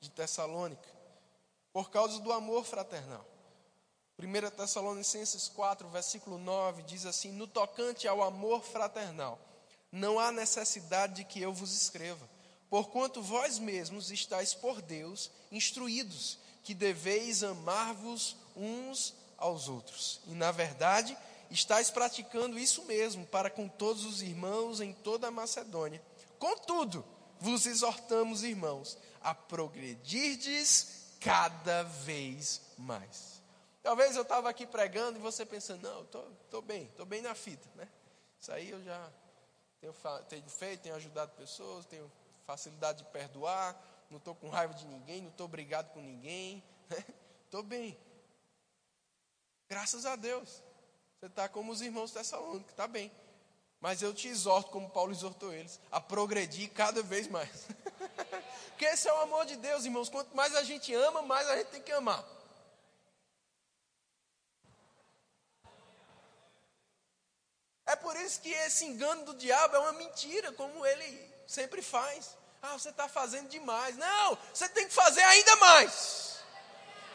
de 0.00 0.10
Tessalônica 0.10 0.97
por 1.72 1.90
causa 1.90 2.20
do 2.20 2.32
amor 2.32 2.64
fraternal. 2.64 3.24
1 4.18 4.50
Tessalonicenses 4.56 5.46
4, 5.48 5.88
versículo 5.88 6.38
9 6.38 6.82
diz 6.82 7.06
assim: 7.06 7.30
No 7.30 7.46
tocante 7.46 8.08
ao 8.08 8.22
amor 8.22 8.64
fraternal, 8.64 9.38
não 9.92 10.18
há 10.18 10.32
necessidade 10.32 11.16
de 11.16 11.24
que 11.24 11.40
eu 11.40 11.52
vos 11.52 11.72
escreva, 11.72 12.28
porquanto 12.68 13.22
vós 13.22 13.58
mesmos 13.58 14.10
estáis 14.10 14.54
por 14.54 14.82
Deus 14.82 15.30
instruídos 15.52 16.38
que 16.64 16.74
deveis 16.74 17.42
amar-vos 17.44 18.36
uns 18.56 19.14
aos 19.36 19.68
outros. 19.68 20.20
E 20.26 20.32
na 20.32 20.50
verdade, 20.50 21.16
estáis 21.48 21.90
praticando 21.90 22.58
isso 22.58 22.84
mesmo 22.84 23.24
para 23.26 23.48
com 23.48 23.68
todos 23.68 24.04
os 24.04 24.20
irmãos 24.20 24.80
em 24.80 24.92
toda 24.92 25.28
a 25.28 25.30
Macedônia. 25.30 26.02
Contudo, 26.38 27.04
vos 27.40 27.66
exortamos, 27.66 28.42
irmãos, 28.42 28.98
a 29.22 29.32
progredirdes 29.34 30.97
cada 31.20 31.82
vez 31.82 32.60
mais. 32.76 33.42
Talvez 33.82 34.16
eu 34.16 34.22
estava 34.22 34.48
aqui 34.50 34.66
pregando 34.66 35.18
e 35.18 35.22
você 35.22 35.46
pensando, 35.46 35.82
não, 35.82 36.02
estou 36.02 36.62
bem, 36.62 36.84
estou 36.84 37.06
bem 37.06 37.22
na 37.22 37.34
fita, 37.34 37.68
né? 37.74 37.88
Isso 38.40 38.52
aí 38.52 38.70
eu 38.70 38.82
já 38.82 39.10
tenho, 39.80 39.94
tenho 40.28 40.48
feito, 40.48 40.82
tenho 40.82 40.94
ajudado 40.94 41.32
pessoas, 41.32 41.86
tenho 41.86 42.10
facilidade 42.46 42.98
de 42.98 43.10
perdoar, 43.10 43.76
não 44.10 44.18
estou 44.18 44.34
com 44.34 44.48
raiva 44.48 44.74
de 44.74 44.86
ninguém, 44.86 45.22
não 45.22 45.30
estou 45.30 45.48
brigado 45.48 45.90
com 45.90 46.00
ninguém, 46.00 46.62
estou 47.44 47.62
né? 47.64 47.68
bem. 47.68 47.98
Graças 49.68 50.06
a 50.06 50.16
Deus. 50.16 50.62
Você 51.18 51.26
está 51.26 51.48
como 51.48 51.72
os 51.72 51.82
irmãos 51.82 52.12
Tessalônicos, 52.12 52.70
está 52.70 52.86
bem. 52.86 53.10
Mas 53.80 54.02
eu 54.02 54.12
te 54.12 54.28
exorto, 54.28 54.70
como 54.70 54.90
Paulo 54.90 55.12
exortou 55.12 55.52
eles, 55.52 55.80
a 55.90 56.00
progredir 56.00 56.70
cada 56.72 57.02
vez 57.02 57.28
mais. 57.28 57.68
Porque 58.68 58.84
esse 58.84 59.08
é 59.08 59.12
o 59.12 59.20
amor 59.20 59.44
de 59.46 59.56
Deus, 59.56 59.84
irmãos. 59.84 60.08
Quanto 60.08 60.36
mais 60.36 60.54
a 60.54 60.62
gente 60.62 60.94
ama, 60.94 61.22
mais 61.22 61.48
a 61.48 61.56
gente 61.56 61.68
tem 61.68 61.82
que 61.82 61.92
amar. 61.92 62.24
É 67.86 67.96
por 67.96 68.14
isso 68.16 68.40
que 68.40 68.50
esse 68.50 68.84
engano 68.84 69.24
do 69.24 69.34
diabo 69.34 69.74
é 69.74 69.78
uma 69.78 69.94
mentira, 69.94 70.52
como 70.52 70.84
ele 70.84 71.34
sempre 71.46 71.80
faz. 71.80 72.36
Ah, 72.60 72.74
você 72.74 72.90
está 72.90 73.08
fazendo 73.08 73.48
demais. 73.48 73.96
Não, 73.96 74.38
você 74.52 74.68
tem 74.68 74.86
que 74.86 74.94
fazer 74.94 75.22
ainda 75.22 75.56
mais. 75.56 76.38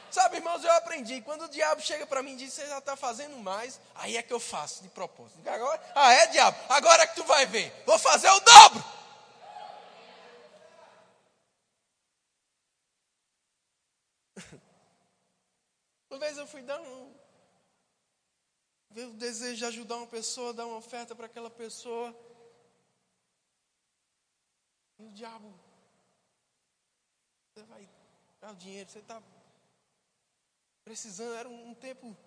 Sabe, 0.10 0.38
irmãos, 0.38 0.64
eu 0.64 0.72
aprendi. 0.74 1.22
Quando 1.22 1.46
o 1.46 1.50
diabo 1.50 1.82
chega 1.82 2.06
para 2.06 2.22
mim 2.24 2.34
e 2.34 2.38
diz, 2.38 2.54
você 2.54 2.68
já 2.68 2.78
está 2.78 2.96
fazendo 2.96 3.38
mais, 3.38 3.80
aí 3.96 4.16
é 4.16 4.22
que 4.24 4.32
eu 4.34 4.40
faço 4.40 4.84
de 4.84 4.90
propósito. 4.90 5.48
Agora, 5.48 5.82
ah, 5.96 6.14
é, 6.14 6.28
diabo? 6.28 6.58
Agora 6.70 7.04
é 7.04 7.08
que 7.08 7.16
tu 7.16 7.24
vai 7.24 7.46
ver. 7.46 7.74
Vou 7.86 7.98
fazer 7.98 8.30
o 8.30 8.40
dobro. 8.40 8.84
Uma 16.10 16.23
vez 16.34 16.38
eu 16.38 16.48
fui 16.48 16.64
dar 16.64 16.82
um. 16.82 17.14
Veio 18.90 19.12
o 19.12 19.18
desejo 19.18 19.58
de 19.58 19.66
ajudar 19.66 19.98
uma 19.98 20.08
pessoa, 20.08 20.54
dar 20.54 20.66
uma 20.66 20.78
oferta 20.78 21.16
para 21.16 21.28
aquela 21.28 21.50
pessoa. 21.50 22.16
E 24.98 25.06
o 25.06 25.12
diabo. 25.12 25.54
Você 27.54 27.64
vai 27.66 27.88
dar 28.42 28.52
o 28.52 28.56
dinheiro, 28.56 28.90
você 28.90 29.00
está 29.00 29.22
precisando, 30.84 31.36
era 31.36 31.48
um, 31.48 31.76
tempo 31.76 32.18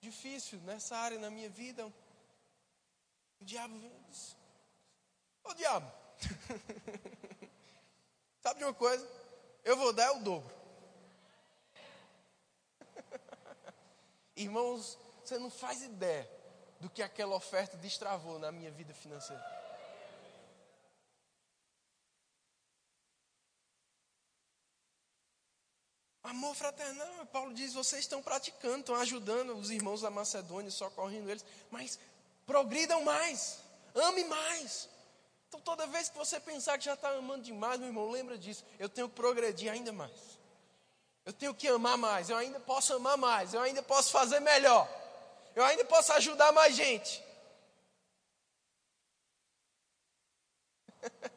difícil 0.00 0.58
nessa 0.60 0.96
área 0.96 1.18
na 1.18 1.30
minha 1.30 1.50
vida. 1.50 1.86
O 3.40 3.44
diabo 3.44 3.78
disse: 4.08 4.34
Ô 5.42 5.52
diabo, 5.52 5.92
sabe 8.40 8.60
de 8.60 8.64
uma 8.64 8.74
coisa? 8.74 9.06
Eu 9.62 9.76
vou 9.76 9.92
dar 9.92 10.12
o 10.12 10.22
dobro. 10.22 10.63
Irmãos, 14.36 14.98
você 15.24 15.38
não 15.38 15.50
faz 15.50 15.82
ideia 15.82 16.28
do 16.80 16.90
que 16.90 17.02
aquela 17.02 17.34
oferta 17.34 17.76
destravou 17.76 18.38
na 18.38 18.50
minha 18.50 18.70
vida 18.70 18.92
financeira. 18.92 19.42
Amor 26.24 26.54
fraternal, 26.54 27.26
Paulo 27.26 27.54
diz: 27.54 27.74
vocês 27.74 28.00
estão 28.00 28.22
praticando, 28.22 28.80
estão 28.80 28.96
ajudando 28.96 29.54
os 29.54 29.70
irmãos 29.70 30.00
da 30.00 30.10
Macedônia, 30.10 30.70
socorrendo 30.70 31.30
eles, 31.30 31.44
mas 31.70 31.98
progridam 32.46 33.04
mais, 33.04 33.60
ame 33.94 34.24
mais. 34.24 34.88
Então, 35.48 35.60
toda 35.60 35.86
vez 35.86 36.08
que 36.08 36.16
você 36.16 36.40
pensar 36.40 36.78
que 36.78 36.86
já 36.86 36.94
está 36.94 37.10
amando 37.10 37.44
demais, 37.44 37.78
meu 37.78 37.88
irmão, 37.88 38.10
lembra 38.10 38.36
disso. 38.36 38.64
Eu 38.78 38.88
tenho 38.88 39.08
que 39.08 39.14
progredir 39.14 39.70
ainda 39.70 39.92
mais. 39.92 40.38
Eu 41.24 41.32
tenho 41.32 41.54
que 41.54 41.68
amar 41.68 41.96
mais. 41.96 42.28
Eu 42.28 42.36
ainda 42.36 42.60
posso 42.60 42.92
amar 42.94 43.16
mais. 43.16 43.54
Eu 43.54 43.62
ainda 43.62 43.82
posso 43.82 44.10
fazer 44.12 44.40
melhor. 44.40 44.88
Eu 45.54 45.64
ainda 45.64 45.84
posso 45.84 46.12
ajudar 46.12 46.52
mais 46.52 46.76
gente. 46.76 47.24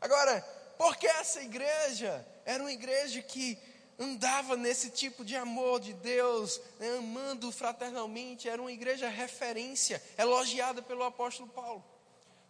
Agora, 0.00 0.40
porque 0.76 1.06
essa 1.06 1.42
igreja 1.42 2.24
era 2.44 2.62
uma 2.62 2.72
igreja 2.72 3.20
que 3.22 3.58
andava 3.98 4.56
nesse 4.56 4.90
tipo 4.90 5.24
de 5.24 5.34
amor 5.34 5.80
de 5.80 5.92
Deus, 5.92 6.60
né, 6.78 6.98
amando 6.98 7.50
fraternalmente, 7.50 8.48
era 8.48 8.62
uma 8.62 8.70
igreja 8.70 9.08
referência, 9.08 10.00
elogiada 10.16 10.80
pelo 10.80 11.02
apóstolo 11.02 11.48
Paulo. 11.48 11.84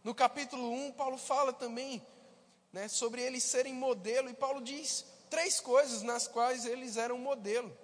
No 0.05 0.15
capítulo 0.15 0.71
1, 0.71 0.93
Paulo 0.93 1.17
fala 1.17 1.53
também 1.53 2.07
né, 2.73 2.89
sobre 2.89 3.23
eles 3.23 3.43
serem 3.45 3.75
modelo, 3.75 4.29
e 4.29 4.35
Paulo 4.35 4.61
diz 4.61 5.05
três 5.31 5.61
coisas 5.61 6.03
nas 6.03 6.27
quais 6.27 6.65
eles 6.65 6.97
eram 6.97 7.19
modelo. 7.19 7.77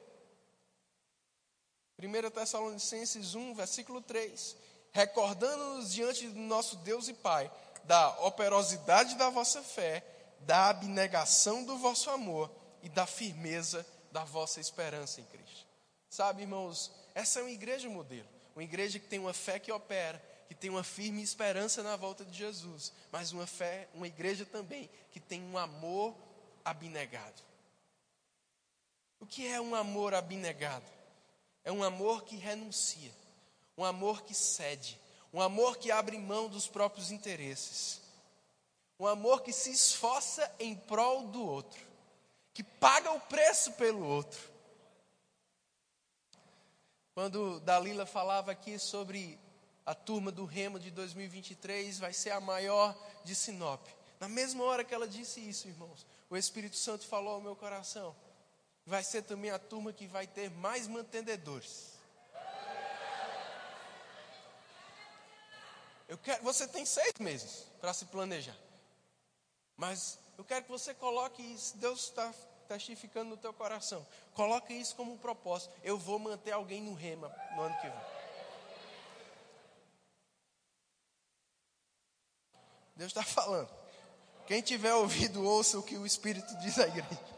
1 1.98 2.30
Tessalonicenses 2.30 3.34
1, 3.34 3.54
versículo 3.54 4.00
3: 4.00 4.56
Recordando-nos 4.92 5.92
diante 5.92 6.28
do 6.28 6.40
nosso 6.40 6.76
Deus 6.76 7.08
e 7.08 7.14
Pai 7.14 7.50
da 7.84 8.10
operosidade 8.20 9.14
da 9.16 9.28
vossa 9.30 9.62
fé 9.62 10.04
da 10.40 10.68
abnegação 10.68 11.64
do 11.64 11.76
vosso 11.78 12.10
amor 12.10 12.50
e 12.82 12.88
da 12.88 13.06
firmeza 13.06 13.86
da 14.12 14.24
vossa 14.24 14.60
esperança 14.60 15.20
em 15.20 15.24
Cristo. 15.24 15.66
Sabe, 16.08 16.42
irmãos, 16.42 16.92
essa 17.14 17.40
é 17.40 17.42
uma 17.42 17.50
igreja 17.50 17.88
modelo, 17.88 18.28
uma 18.54 18.62
igreja 18.62 18.98
que 18.98 19.08
tem 19.08 19.18
uma 19.18 19.32
fé 19.32 19.58
que 19.58 19.72
opera, 19.72 20.22
que 20.54 20.60
tem 20.60 20.70
uma 20.70 20.84
firme 20.84 21.22
esperança 21.22 21.82
na 21.82 21.96
volta 21.96 22.24
de 22.24 22.36
Jesus, 22.36 22.92
mas 23.10 23.32
uma 23.32 23.46
fé, 23.46 23.88
uma 23.92 24.06
igreja 24.06 24.46
também 24.46 24.88
que 25.10 25.20
tem 25.20 25.42
um 25.42 25.58
amor 25.58 26.16
abnegado. 26.64 27.42
O 29.20 29.26
que 29.26 29.46
é 29.46 29.60
um 29.60 29.74
amor 29.74 30.14
abnegado? 30.14 30.86
É 31.62 31.72
um 31.72 31.82
amor 31.82 32.24
que 32.24 32.36
renuncia, 32.36 33.12
um 33.76 33.84
amor 33.84 34.22
que 34.22 34.34
cede, 34.34 34.98
um 35.32 35.40
amor 35.40 35.76
que 35.76 35.90
abre 35.90 36.18
mão 36.18 36.48
dos 36.48 36.66
próprios 36.66 37.10
interesses 37.10 38.04
um 38.98 39.06
amor 39.06 39.42
que 39.42 39.52
se 39.52 39.70
esforça 39.70 40.50
em 40.58 40.74
prol 40.74 41.26
do 41.28 41.44
outro, 41.44 41.80
que 42.52 42.62
paga 42.62 43.12
o 43.12 43.20
preço 43.20 43.72
pelo 43.72 44.04
outro. 44.04 44.52
Quando 47.12 47.60
Dalila 47.60 48.06
falava 48.06 48.50
aqui 48.52 48.78
sobre 48.78 49.38
a 49.84 49.94
turma 49.94 50.30
do 50.30 50.44
Remo 50.44 50.78
de 50.78 50.90
2023, 50.90 51.98
vai 51.98 52.12
ser 52.12 52.30
a 52.30 52.40
maior 52.40 52.96
de 53.24 53.34
Sinop. 53.34 53.86
Na 54.18 54.28
mesma 54.28 54.64
hora 54.64 54.84
que 54.84 54.94
ela 54.94 55.06
disse 55.06 55.46
isso, 55.46 55.68
irmãos, 55.68 56.06
o 56.30 56.36
Espírito 56.36 56.76
Santo 56.76 57.06
falou 57.06 57.34
ao 57.34 57.40
meu 57.40 57.54
coração: 57.54 58.14
vai 58.86 59.02
ser 59.02 59.22
também 59.22 59.50
a 59.50 59.58
turma 59.58 59.92
que 59.92 60.06
vai 60.06 60.26
ter 60.26 60.50
mais 60.50 60.86
mantendedores. 60.86 61.92
Eu 66.06 66.18
quero, 66.18 66.42
você 66.42 66.66
tem 66.68 66.84
seis 66.84 67.14
meses 67.18 67.66
para 67.80 67.92
se 67.92 68.04
planejar. 68.06 68.56
Mas 69.76 70.18
eu 70.38 70.44
quero 70.44 70.64
que 70.64 70.70
você 70.70 70.94
coloque 70.94 71.42
isso, 71.42 71.76
Deus 71.78 72.04
está 72.04 72.32
testificando 72.68 73.30
no 73.30 73.36
teu 73.36 73.52
coração. 73.52 74.06
Coloque 74.34 74.72
isso 74.72 74.94
como 74.96 75.12
um 75.12 75.18
propósito. 75.18 75.74
Eu 75.82 75.98
vou 75.98 76.18
manter 76.18 76.52
alguém 76.52 76.80
no 76.80 76.94
rema 76.94 77.34
no 77.56 77.62
ano 77.62 77.76
que 77.80 77.88
vem. 77.88 78.13
Deus 82.96 83.10
está 83.10 83.22
falando. 83.22 83.70
Quem 84.46 84.60
tiver 84.62 84.94
ouvido, 84.94 85.42
ouça 85.44 85.78
o 85.78 85.82
que 85.82 85.96
o 85.96 86.06
Espírito 86.06 86.54
diz 86.58 86.78
à 86.78 86.86
igreja. 86.86 87.34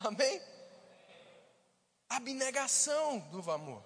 Amém? 0.00 0.40
Abnegação 2.08 3.18
do 3.30 3.50
amor. 3.50 3.82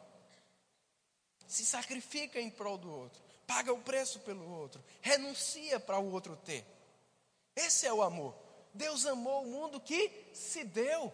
Se 1.47 1.64
sacrifica 1.64 2.41
em 2.41 2.51
prol 2.51 2.76
do 2.76 2.91
outro 2.91 3.30
paga 3.51 3.72
o 3.72 3.82
preço 3.82 4.20
pelo 4.20 4.49
outro, 4.49 4.80
renuncia 5.01 5.80
para 5.80 5.99
o 5.99 6.12
outro 6.12 6.36
ter. 6.36 6.64
Esse 7.57 7.84
é 7.84 7.93
o 7.93 8.01
amor. 8.01 8.32
Deus 8.72 9.05
amou 9.07 9.43
o 9.43 9.47
mundo 9.47 9.80
que 9.80 10.30
se 10.32 10.62
deu, 10.62 11.12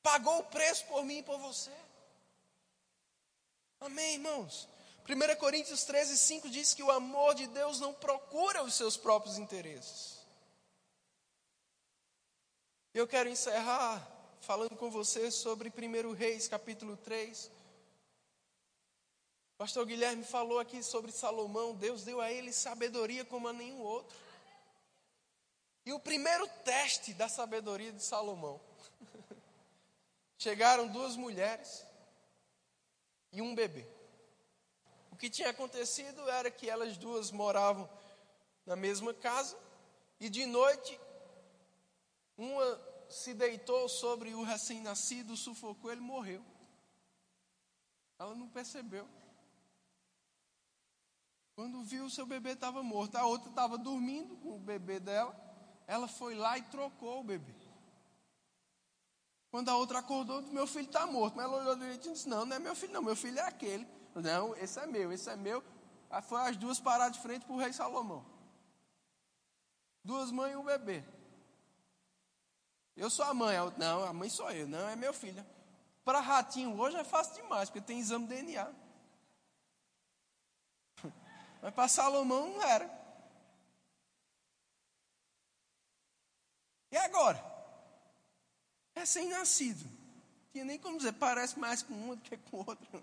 pagou 0.00 0.38
o 0.38 0.44
preço 0.44 0.86
por 0.86 1.04
mim 1.04 1.18
e 1.18 1.22
por 1.24 1.38
você. 1.38 1.72
Amém, 3.80 4.14
irmãos? 4.14 4.68
1 5.08 5.36
Coríntios 5.36 5.84
13, 5.84 6.18
5 6.18 6.48
diz 6.50 6.74
que 6.74 6.82
o 6.82 6.90
amor 6.90 7.34
de 7.34 7.46
Deus 7.46 7.78
não 7.78 7.94
procura 7.94 8.62
os 8.62 8.74
seus 8.74 8.96
próprios 8.96 9.38
interesses. 9.38 10.16
Eu 12.92 13.06
quero 13.06 13.28
encerrar 13.28 14.06
falando 14.40 14.76
com 14.76 14.90
você 14.90 15.30
sobre 15.30 15.70
1 15.70 16.12
Reis, 16.12 16.48
capítulo 16.48 16.96
3, 16.96 17.50
Pastor 19.58 19.86
Guilherme 19.86 20.22
falou 20.22 20.58
aqui 20.58 20.82
sobre 20.82 21.10
Salomão. 21.10 21.74
Deus 21.74 22.04
deu 22.04 22.20
a 22.20 22.30
ele 22.30 22.52
sabedoria 22.52 23.24
como 23.24 23.48
a 23.48 23.54
nenhum 23.54 23.80
outro. 23.80 24.16
E 25.84 25.92
o 25.92 26.00
primeiro 26.00 26.46
teste 26.62 27.14
da 27.14 27.28
sabedoria 27.28 27.90
de 27.90 28.02
Salomão 28.02 28.60
chegaram 30.36 30.88
duas 30.88 31.16
mulheres 31.16 31.86
e 33.32 33.40
um 33.40 33.54
bebê. 33.54 33.95
O 35.16 35.18
que 35.18 35.30
tinha 35.30 35.48
acontecido 35.48 36.28
era 36.28 36.50
que 36.50 36.68
elas 36.68 36.98
duas 36.98 37.30
moravam 37.30 37.88
na 38.66 38.76
mesma 38.76 39.14
casa 39.14 39.56
e 40.20 40.28
de 40.28 40.44
noite 40.44 41.00
uma 42.36 42.78
se 43.08 43.32
deitou 43.32 43.88
sobre 43.88 44.34
o 44.34 44.42
recém-nascido, 44.42 45.34
sufocou, 45.34 45.90
ele 45.90 46.02
morreu. 46.02 46.44
Ela 48.18 48.34
não 48.34 48.46
percebeu. 48.46 49.08
Quando 51.54 51.82
viu, 51.82 52.04
o 52.04 52.10
seu 52.10 52.26
bebê 52.26 52.50
estava 52.50 52.82
morto. 52.82 53.16
A 53.16 53.24
outra 53.24 53.48
estava 53.48 53.78
dormindo 53.78 54.36
com 54.36 54.56
o 54.56 54.58
bebê 54.58 55.00
dela. 55.00 55.34
Ela 55.86 56.06
foi 56.06 56.34
lá 56.34 56.58
e 56.58 56.62
trocou 56.64 57.20
o 57.20 57.24
bebê. 57.24 57.54
Quando 59.50 59.70
a 59.70 59.76
outra 59.78 60.00
acordou, 60.00 60.42
meu 60.42 60.66
filho 60.66 60.84
está 60.84 61.06
morto. 61.06 61.36
Mas 61.36 61.46
ela 61.46 61.56
olhou 61.56 61.76
direitinho 61.76 62.12
e 62.12 62.16
disse: 62.16 62.28
Não, 62.28 62.44
não 62.44 62.54
é 62.54 62.58
meu 62.58 62.76
filho, 62.76 62.92
não. 62.92 63.02
Meu 63.02 63.16
filho 63.16 63.38
é 63.38 63.44
aquele. 63.44 63.96
Não, 64.20 64.56
esse 64.56 64.78
é 64.78 64.86
meu, 64.86 65.12
esse 65.12 65.28
é 65.28 65.36
meu. 65.36 65.62
Aí 66.10 66.22
foi 66.22 66.40
as 66.40 66.56
duas 66.56 66.80
parar 66.80 67.08
de 67.08 67.20
frente 67.20 67.44
para 67.44 67.54
o 67.54 67.58
rei 67.58 67.72
Salomão. 67.72 68.24
Duas 70.02 70.30
mães 70.30 70.52
e 70.52 70.56
um 70.56 70.64
bebê. 70.64 71.04
Eu 72.96 73.10
sou 73.10 73.24
a 73.24 73.34
mãe. 73.34 73.56
A 73.56 73.64
outra, 73.64 73.78
não, 73.78 74.04
a 74.04 74.12
mãe 74.12 74.30
sou 74.30 74.50
eu. 74.50 74.66
Não, 74.66 74.88
é 74.88 74.96
meu 74.96 75.12
filho. 75.12 75.44
Para 76.04 76.20
ratinho 76.20 76.78
hoje 76.78 76.96
é 76.96 77.04
fácil 77.04 77.34
demais, 77.42 77.68
porque 77.68 77.80
tem 77.80 77.98
exame 77.98 78.26
de 78.26 78.36
DNA. 78.36 78.72
Mas 81.60 81.74
para 81.74 81.88
Salomão 81.88 82.54
não 82.54 82.62
era. 82.62 82.88
E 86.90 86.96
agora? 86.96 87.44
Recém-nascido. 88.94 89.84
Tinha 90.52 90.64
nem 90.64 90.78
como 90.78 90.96
dizer, 90.96 91.12
parece 91.12 91.58
mais 91.58 91.82
com 91.82 91.92
uma 91.92 92.16
do 92.16 92.22
que 92.22 92.36
com 92.36 92.58
outra. 92.58 93.02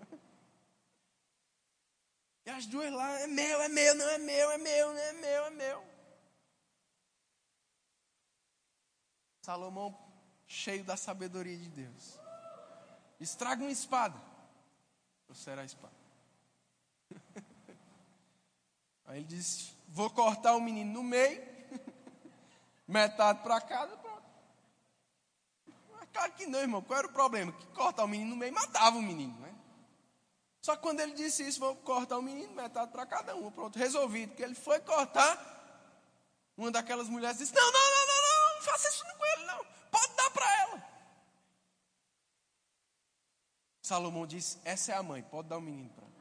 E 2.46 2.50
as 2.50 2.66
duas 2.66 2.92
lá, 2.92 3.20
é 3.20 3.26
meu, 3.26 3.62
é 3.62 3.68
meu, 3.68 3.94
não 3.94 4.08
é 4.08 4.18
meu, 4.18 4.50
é 4.50 4.58
meu, 4.58 4.92
não 4.92 4.98
é 5.00 5.12
meu, 5.12 5.44
é 5.46 5.50
meu. 5.50 5.84
Salomão, 9.40 9.96
cheio 10.46 10.84
da 10.84 10.96
sabedoria 10.96 11.56
de 11.56 11.68
Deus, 11.68 12.18
estraga 13.18 13.62
uma 13.62 13.70
espada, 13.70 14.20
ou 15.28 15.34
será 15.34 15.62
a 15.62 15.64
espada? 15.64 15.94
Aí 19.06 19.18
ele 19.18 19.26
disse: 19.26 19.74
Vou 19.88 20.10
cortar 20.10 20.54
o 20.54 20.60
menino 20.60 20.92
no 20.92 21.02
meio, 21.02 21.42
metade 22.88 23.42
para 23.42 23.60
cada, 23.60 23.96
pronto. 23.96 24.24
Claro 26.12 26.32
que 26.32 26.46
não, 26.46 26.60
irmão. 26.60 26.82
Qual 26.82 26.98
era 26.98 27.08
o 27.08 27.12
problema? 27.12 27.52
Que 27.52 27.66
cortar 27.68 28.04
o 28.04 28.08
menino 28.08 28.30
no 28.30 28.36
meio 28.36 28.52
matava 28.52 28.96
o 28.96 29.02
menino, 29.02 29.38
né? 29.40 29.53
Só 30.64 30.74
que 30.76 30.80
quando 30.80 31.00
ele 31.00 31.12
disse 31.12 31.46
isso, 31.46 31.60
vou 31.60 31.76
cortar 31.76 32.16
o 32.16 32.22
menino, 32.22 32.54
metade 32.54 32.90
para 32.90 33.04
cada 33.04 33.36
um. 33.36 33.50
Pronto, 33.50 33.78
resolvido. 33.78 34.30
Porque 34.30 34.42
ele 34.42 34.54
foi 34.54 34.80
cortar, 34.80 35.36
uma 36.56 36.70
daquelas 36.70 37.06
mulheres 37.06 37.36
disse: 37.36 37.54
Não, 37.54 37.70
não, 37.70 37.70
não, 37.70 38.06
não, 38.06 38.22
não, 38.22 38.54
não 38.54 38.62
faça 38.62 38.88
isso 38.88 39.04
com 39.04 39.26
ele, 39.26 39.44
não. 39.44 39.66
Pode 39.90 40.16
dar 40.16 40.30
para 40.30 40.62
ela. 40.62 40.88
Salomão 43.82 44.26
disse: 44.26 44.58
Essa 44.64 44.92
é 44.92 44.94
a 44.94 45.02
mãe, 45.02 45.22
pode 45.22 45.48
dar 45.48 45.58
o 45.58 45.60
menino 45.60 45.90
para 45.90 46.04
ela. 46.06 46.14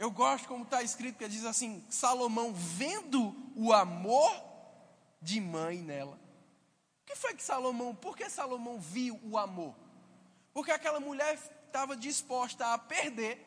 Eu 0.00 0.10
gosto 0.10 0.48
como 0.48 0.64
está 0.64 0.82
escrito, 0.82 1.16
que 1.16 1.28
diz 1.28 1.44
assim: 1.44 1.86
Salomão 1.88 2.52
vendo 2.52 3.32
o 3.54 3.72
amor 3.72 4.32
de 5.22 5.40
mãe 5.40 5.78
nela. 5.78 6.18
O 7.02 7.06
que 7.06 7.14
foi 7.14 7.36
que 7.36 7.42
Salomão, 7.44 7.94
por 7.94 8.16
que 8.16 8.28
Salomão 8.28 8.80
viu 8.80 9.20
o 9.22 9.38
amor? 9.38 9.85
Porque 10.56 10.72
aquela 10.72 10.98
mulher 10.98 11.34
estava 11.66 11.94
disposta 11.94 12.72
a 12.72 12.78
perder. 12.78 13.46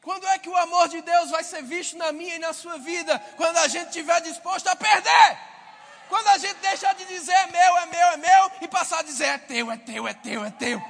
Quando 0.00 0.28
é 0.28 0.38
que 0.38 0.48
o 0.48 0.56
amor 0.56 0.86
de 0.86 1.02
Deus 1.02 1.32
vai 1.32 1.42
ser 1.42 1.64
visto 1.64 1.96
na 1.96 2.12
minha 2.12 2.36
e 2.36 2.38
na 2.38 2.52
sua 2.52 2.78
vida? 2.78 3.18
Quando 3.36 3.56
a 3.56 3.66
gente 3.66 3.88
estiver 3.88 4.20
disposto 4.20 4.68
a 4.68 4.76
perder. 4.76 5.38
Quando 6.08 6.28
a 6.28 6.38
gente 6.38 6.60
deixar 6.60 6.94
de 6.94 7.04
dizer 7.06 7.32
é 7.32 7.46
meu, 7.48 7.76
é 7.78 7.86
meu, 7.86 8.08
é 8.10 8.16
meu, 8.16 8.52
e 8.60 8.68
passar 8.68 9.00
a 9.00 9.02
dizer 9.02 9.24
é 9.24 9.38
teu, 9.38 9.72
é 9.72 9.76
teu, 9.76 10.06
é 10.06 10.14
teu, 10.14 10.44
é 10.44 10.50
teu. 10.52 10.80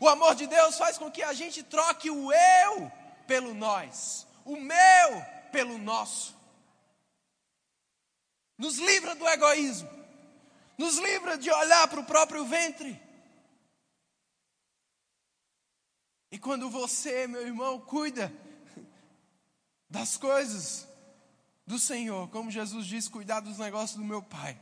O 0.00 0.08
amor 0.08 0.34
de 0.34 0.48
Deus 0.48 0.76
faz 0.76 0.98
com 0.98 1.08
que 1.08 1.22
a 1.22 1.32
gente 1.32 1.62
troque 1.62 2.10
o 2.10 2.32
eu 2.32 2.90
pelo 3.28 3.54
nós, 3.54 4.26
o 4.44 4.56
meu 4.56 5.24
pelo 5.52 5.78
nosso. 5.78 6.39
Nos 8.60 8.76
livra 8.76 9.14
do 9.14 9.26
egoísmo, 9.26 9.88
nos 10.76 10.98
livra 10.98 11.38
de 11.38 11.50
olhar 11.50 11.88
para 11.88 11.98
o 11.98 12.04
próprio 12.04 12.44
ventre. 12.44 13.00
E 16.30 16.38
quando 16.38 16.68
você, 16.68 17.26
meu 17.26 17.40
irmão, 17.40 17.80
cuida 17.80 18.30
das 19.88 20.18
coisas 20.18 20.86
do 21.66 21.78
Senhor, 21.78 22.28
como 22.28 22.50
Jesus 22.50 22.84
disse, 22.84 23.08
cuidar 23.08 23.40
dos 23.40 23.56
negócios 23.56 23.98
do 23.98 24.04
meu 24.04 24.22
Pai. 24.22 24.60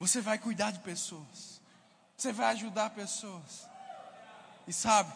Você 0.00 0.20
vai 0.20 0.36
cuidar 0.36 0.72
de 0.72 0.80
pessoas, 0.80 1.60
você 2.16 2.32
vai 2.32 2.46
ajudar 2.54 2.90
pessoas, 2.90 3.68
e 4.66 4.72
sabe, 4.72 5.12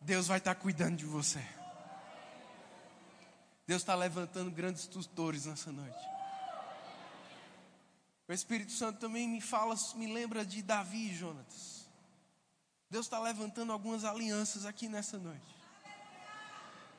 Deus 0.00 0.28
vai 0.28 0.38
estar 0.38 0.54
cuidando 0.54 0.96
de 0.96 1.06
você. 1.06 1.44
Deus 3.66 3.82
está 3.82 3.96
levantando 3.96 4.48
grandes 4.52 4.86
tutores 4.86 5.44
nessa 5.44 5.72
noite. 5.72 6.17
O 8.28 8.32
Espírito 8.32 8.72
Santo 8.72 8.98
também 8.98 9.26
me 9.26 9.40
fala, 9.40 9.74
me 9.94 10.12
lembra 10.12 10.44
de 10.44 10.60
Davi 10.62 11.08
e 11.10 11.14
Jonatas. 11.14 11.88
Deus 12.90 13.06
está 13.06 13.18
levantando 13.18 13.72
algumas 13.72 14.04
alianças 14.04 14.66
aqui 14.66 14.86
nessa 14.86 15.18
noite. 15.18 15.56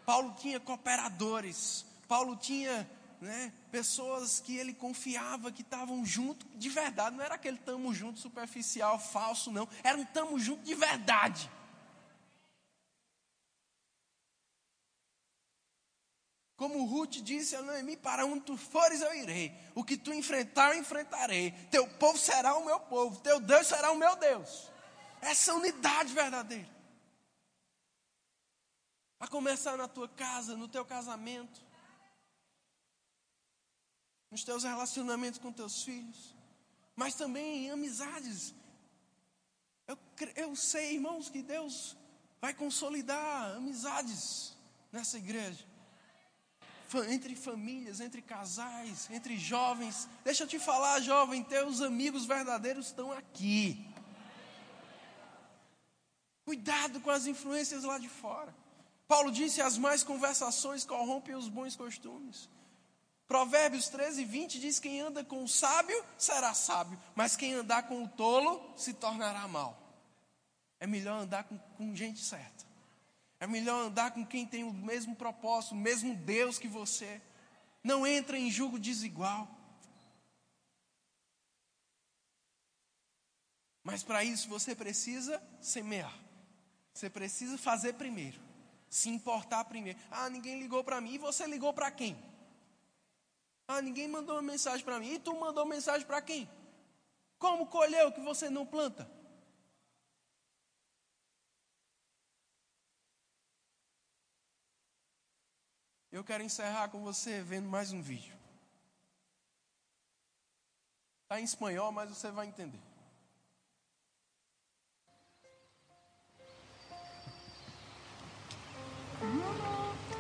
Paulo 0.07 0.33
tinha 0.39 0.59
cooperadores, 0.59 1.85
Paulo 2.07 2.35
tinha 2.35 2.89
né, 3.21 3.53
pessoas 3.71 4.39
que 4.39 4.57
ele 4.57 4.73
confiava 4.73 5.51
que 5.51 5.61
estavam 5.61 6.03
junto 6.03 6.47
de 6.55 6.67
verdade. 6.67 7.15
Não 7.15 7.23
era 7.23 7.35
aquele 7.35 7.57
tamo 7.57 7.93
junto 7.93 8.19
superficial, 8.19 8.97
falso, 8.97 9.51
não. 9.51 9.67
Era 9.83 9.99
um 9.99 10.05
tamo 10.05 10.39
junto 10.39 10.63
de 10.63 10.73
verdade. 10.73 11.47
Como 16.59 16.83
Ruth 16.83 17.21
disse 17.23 17.55
a 17.55 17.61
Noemi: 17.61 17.95
Para 17.95 18.25
onde 18.25 18.41
tu 18.41 18.57
fores, 18.57 18.99
eu 18.99 19.13
irei. 19.15 19.57
O 19.73 19.81
que 19.81 19.95
tu 19.95 20.13
enfrentar, 20.13 20.75
eu 20.75 20.81
enfrentarei. 20.81 21.51
Teu 21.71 21.87
povo 21.87 22.17
será 22.17 22.57
o 22.57 22.65
meu 22.65 22.77
povo. 22.81 23.17
Teu 23.21 23.39
Deus 23.39 23.65
será 23.65 23.93
o 23.93 23.95
meu 23.95 24.13
Deus. 24.17 24.69
Essa 25.21 25.53
unidade 25.53 26.13
verdadeira. 26.13 26.69
A 29.21 29.27
começar 29.29 29.77
na 29.77 29.87
tua 29.87 30.09
casa, 30.09 30.57
no 30.57 30.67
teu 30.67 30.83
casamento 30.83 31.69
nos 34.29 34.43
teus 34.43 34.63
relacionamentos 34.63 35.39
com 35.39 35.51
teus 35.51 35.81
filhos, 35.83 36.35
mas 36.93 37.15
também 37.15 37.65
em 37.65 37.71
amizades. 37.71 38.53
Eu, 39.87 39.97
eu 40.35 40.55
sei, 40.57 40.95
irmãos, 40.95 41.29
que 41.29 41.41
Deus 41.41 41.97
vai 42.39 42.53
consolidar 42.53 43.55
amizades 43.55 44.55
nessa 44.91 45.17
igreja. 45.17 45.65
Entre 47.07 47.35
famílias, 47.35 47.99
entre 47.99 48.21
casais, 48.21 49.09
entre 49.11 49.37
jovens. 49.37 50.07
Deixa 50.23 50.43
eu 50.43 50.47
te 50.47 50.57
falar, 50.57 50.99
jovem, 51.01 51.43
teus 51.43 51.81
amigos 51.81 52.25
verdadeiros 52.25 52.87
estão 52.87 53.11
aqui. 53.11 53.85
Cuidado 56.45 56.99
com 57.01 57.11
as 57.11 57.27
influências 57.27 57.83
lá 57.83 57.99
de 57.99 58.09
fora. 58.09 58.55
Paulo 59.07 59.31
disse: 59.31 59.61
as 59.61 59.77
más 59.77 60.03
conversações 60.03 60.83
corrompem 60.83 61.35
os 61.35 61.47
bons 61.47 61.75
costumes. 61.75 62.49
Provérbios 63.27 63.87
13, 63.89 64.23
20 64.23 64.59
diz: 64.59 64.79
Quem 64.79 65.01
anda 65.01 65.23
com 65.23 65.43
o 65.43 65.47
sábio 65.47 66.03
será 66.17 66.53
sábio, 66.55 66.99
mas 67.13 67.35
quem 67.35 67.53
andar 67.53 67.83
com 67.83 68.03
o 68.03 68.07
tolo 68.07 68.73
se 68.75 68.93
tornará 68.93 69.47
mal. 69.47 69.77
É 70.79 70.87
melhor 70.87 71.19
andar 71.21 71.43
com, 71.43 71.57
com 71.77 71.95
gente 71.95 72.19
certa. 72.19 72.68
É 73.39 73.47
melhor 73.47 73.85
andar 73.85 74.11
com 74.11 74.25
quem 74.25 74.45
tem 74.45 74.63
o 74.63 74.73
mesmo 74.73 75.15
propósito, 75.15 75.73
o 75.73 75.77
mesmo 75.77 76.13
Deus 76.15 76.59
que 76.59 76.67
você. 76.67 77.21
Não 77.83 78.05
entra 78.05 78.37
em 78.37 78.51
julgo 78.51 78.77
desigual. 78.77 79.47
Mas 83.83 84.03
para 84.03 84.23
isso 84.23 84.49
você 84.49 84.75
precisa 84.75 85.41
semear. 85.61 86.13
Você 86.93 87.09
precisa 87.09 87.57
fazer 87.57 87.93
primeiro. 87.93 88.39
Se 88.89 89.09
importar 89.09 89.63
primeiro. 89.65 89.97
Ah, 90.11 90.29
ninguém 90.29 90.59
ligou 90.59 90.83
para 90.83 90.99
mim. 90.99 91.13
E 91.13 91.17
você 91.17 91.47
ligou 91.47 91.73
para 91.73 91.89
quem? 91.89 92.21
Ah, 93.67 93.81
ninguém 93.81 94.07
mandou 94.07 94.35
uma 94.35 94.41
mensagem 94.41 94.83
para 94.83 94.99
mim. 94.99 95.13
E 95.13 95.19
tu 95.19 95.33
mandou 95.39 95.65
mensagem 95.65 96.05
para 96.05 96.21
quem? 96.21 96.49
Como 97.37 97.67
colheu 97.67 98.09
o 98.09 98.11
que 98.11 98.19
você 98.19 98.49
não 98.49 98.65
planta? 98.65 99.09
Eu 106.11 106.23
quero 106.23 106.43
encerrar 106.43 106.89
com 106.89 107.03
você 107.03 107.41
vendo 107.41 107.69
mais 107.69 107.91
um 107.91 108.01
vídeo. 108.01 108.33
Está 111.23 111.39
em 111.39 111.43
espanhol, 111.43 111.91
mas 111.91 112.09
você 112.09 112.31
vai 112.31 112.47
entender. 112.47 112.79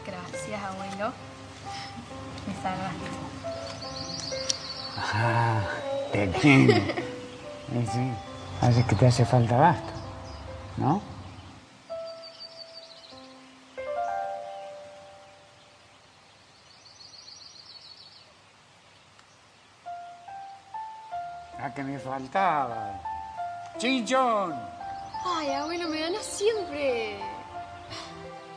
Gracias, 0.05 0.63
abuelo. 0.63 1.13
Me 2.47 2.53
salvaste. 2.61 3.39
Ah, 4.95 6.09
te 6.11 6.23
entiendo. 6.25 6.73
Y 7.71 7.85
sí, 7.91 8.13
hace 8.61 8.83
que 8.85 8.95
te 8.95 9.07
hace 9.07 9.25
falta 9.25 9.57
gasto, 9.57 9.93
¿no? 10.77 11.18
Faltaba. 22.09 22.99
¡Chinchón! 23.77 24.55
Ay, 25.25 25.51
abuelo, 25.53 25.87
me 25.89 25.99
ganas 25.99 26.25
siempre. 26.25 27.19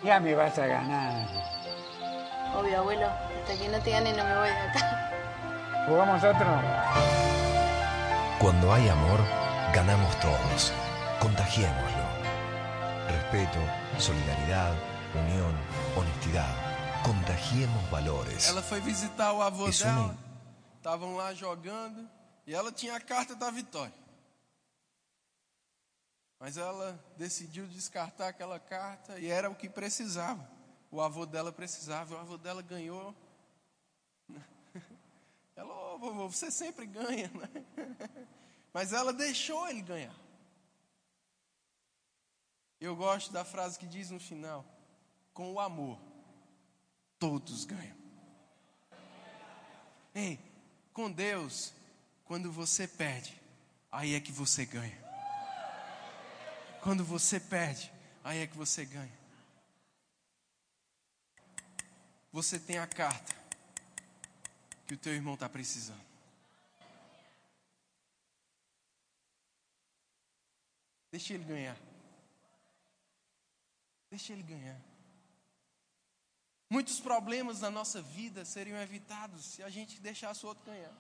Ya 0.03 0.19
me 0.19 0.35
vas 0.35 0.59
a 0.59 0.67
ganar. 0.67 1.29
Obvio, 2.57 2.79
abuelo. 2.79 3.07
Hasta 3.07 3.55
que 3.57 3.69
no 3.69 3.79
te 3.81 3.91
gane 3.91 4.13
no 4.15 4.25
me 4.25 4.37
voy 4.37 4.49
de 4.49 4.59
acá. 4.59 5.11
¿Jugamos 5.87 6.25
otro? 6.25 6.47
Cuando 8.39 8.73
hay 8.73 8.89
amor, 8.89 9.21
ganamos 9.75 10.19
todos. 10.21 10.73
Contagiémoslo. 11.21 12.05
Respeto, 13.09 13.59
solidaridad, 13.99 14.73
unión, 15.15 15.53
honestidad. 15.97 16.51
Contagiemos 17.05 17.91
valores. 17.91 18.49
Ela 18.49 18.63
foi 18.63 18.81
visitar 18.81 19.33
o 19.33 19.43
avô 19.43 19.69
dela. 19.69 20.15
Estavam 20.79 21.17
lá 21.17 21.35
jogando 21.35 22.09
e 22.47 22.55
ela 22.55 22.73
tinha 22.73 22.97
a 22.97 23.01
carta 23.01 23.35
da 23.35 23.51
vitória. 23.51 23.95
Mas 26.39 26.57
ela 26.57 26.99
decidiu 27.17 27.67
descartar 27.69 28.29
aquela 28.29 28.59
carta 28.59 29.19
e 29.19 29.29
era 29.29 29.49
o 29.49 29.55
que 29.55 29.69
precisava. 29.69 30.51
O 30.91 31.01
avô 31.01 31.25
dela 31.25 31.53
precisava, 31.53 32.17
o 32.17 32.19
avô 32.19 32.37
dela 32.37 32.61
ganhou. 32.61 33.15
Ela, 35.55 35.73
ô 35.95 35.99
vovô, 35.99 36.29
você 36.29 36.51
sempre 36.51 36.85
ganha, 36.87 37.29
né? 37.29 37.87
Mas 38.73 38.93
ela 38.93 39.13
deixou 39.13 39.69
ele 39.69 39.83
ganhar. 39.83 40.15
Eu 42.81 42.97
gosto 42.97 43.33
da 43.33 43.45
frase 43.45 43.79
que 43.79 43.87
diz 43.87 44.11
no 44.11 44.19
final: 44.19 44.65
com 45.33 45.53
o 45.53 45.61
amor, 45.61 46.01
todos 47.19 47.65
ganham. 47.65 47.97
Ei, 50.15 50.39
com 50.93 51.11
Deus, 51.11 51.73
quando 52.25 52.51
você 52.51 52.87
perde, 52.87 53.41
aí 53.91 54.15
é 54.15 54.21
que 54.21 54.33
você 54.33 54.65
ganha. 54.65 55.03
Quando 56.83 57.05
você 57.05 57.39
perde, 57.39 57.93
aí 58.25 58.39
é 58.39 58.47
que 58.47 58.57
você 58.57 58.85
ganha. 58.85 59.23
Você 62.33 62.59
tem 62.59 62.79
a 62.79 62.87
carta 62.87 63.35
que 64.87 64.95
o 64.95 64.99
teu 64.99 65.13
irmão 65.13 65.35
está 65.35 65.49
precisando. 65.49 66.03
Deixa 71.11 71.35
ele 71.35 71.45
ganhar. 71.45 71.77
Deixa 74.11 74.33
ele 74.33 74.43
ganhar. 74.43 74.81
Muitos 76.71 76.99
problemas 77.01 77.61
na 77.61 77.71
nossa 77.71 78.01
vida 78.01 78.47
seriam 78.47 78.81
evitados 78.81 79.45
se 79.45 79.63
a 79.63 79.69
gente 79.69 80.01
deixasse 80.01 80.45
o 80.47 80.49
outro 80.49 80.65
ganhar. 80.65 80.93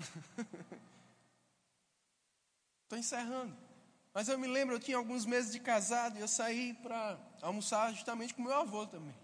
Estou 2.84 2.98
encerrando. 2.98 3.56
Mas 4.14 4.28
eu 4.28 4.38
me 4.38 4.46
lembro, 4.46 4.74
eu 4.74 4.80
tinha 4.80 4.96
alguns 4.96 5.26
meses 5.26 5.52
de 5.52 5.60
casado 5.60 6.16
e 6.16 6.20
eu 6.20 6.28
saí 6.28 6.72
para 6.74 7.18
almoçar 7.42 7.92
justamente 7.92 8.32
com 8.32 8.42
meu 8.42 8.54
avô 8.54 8.86
também. 8.86 9.14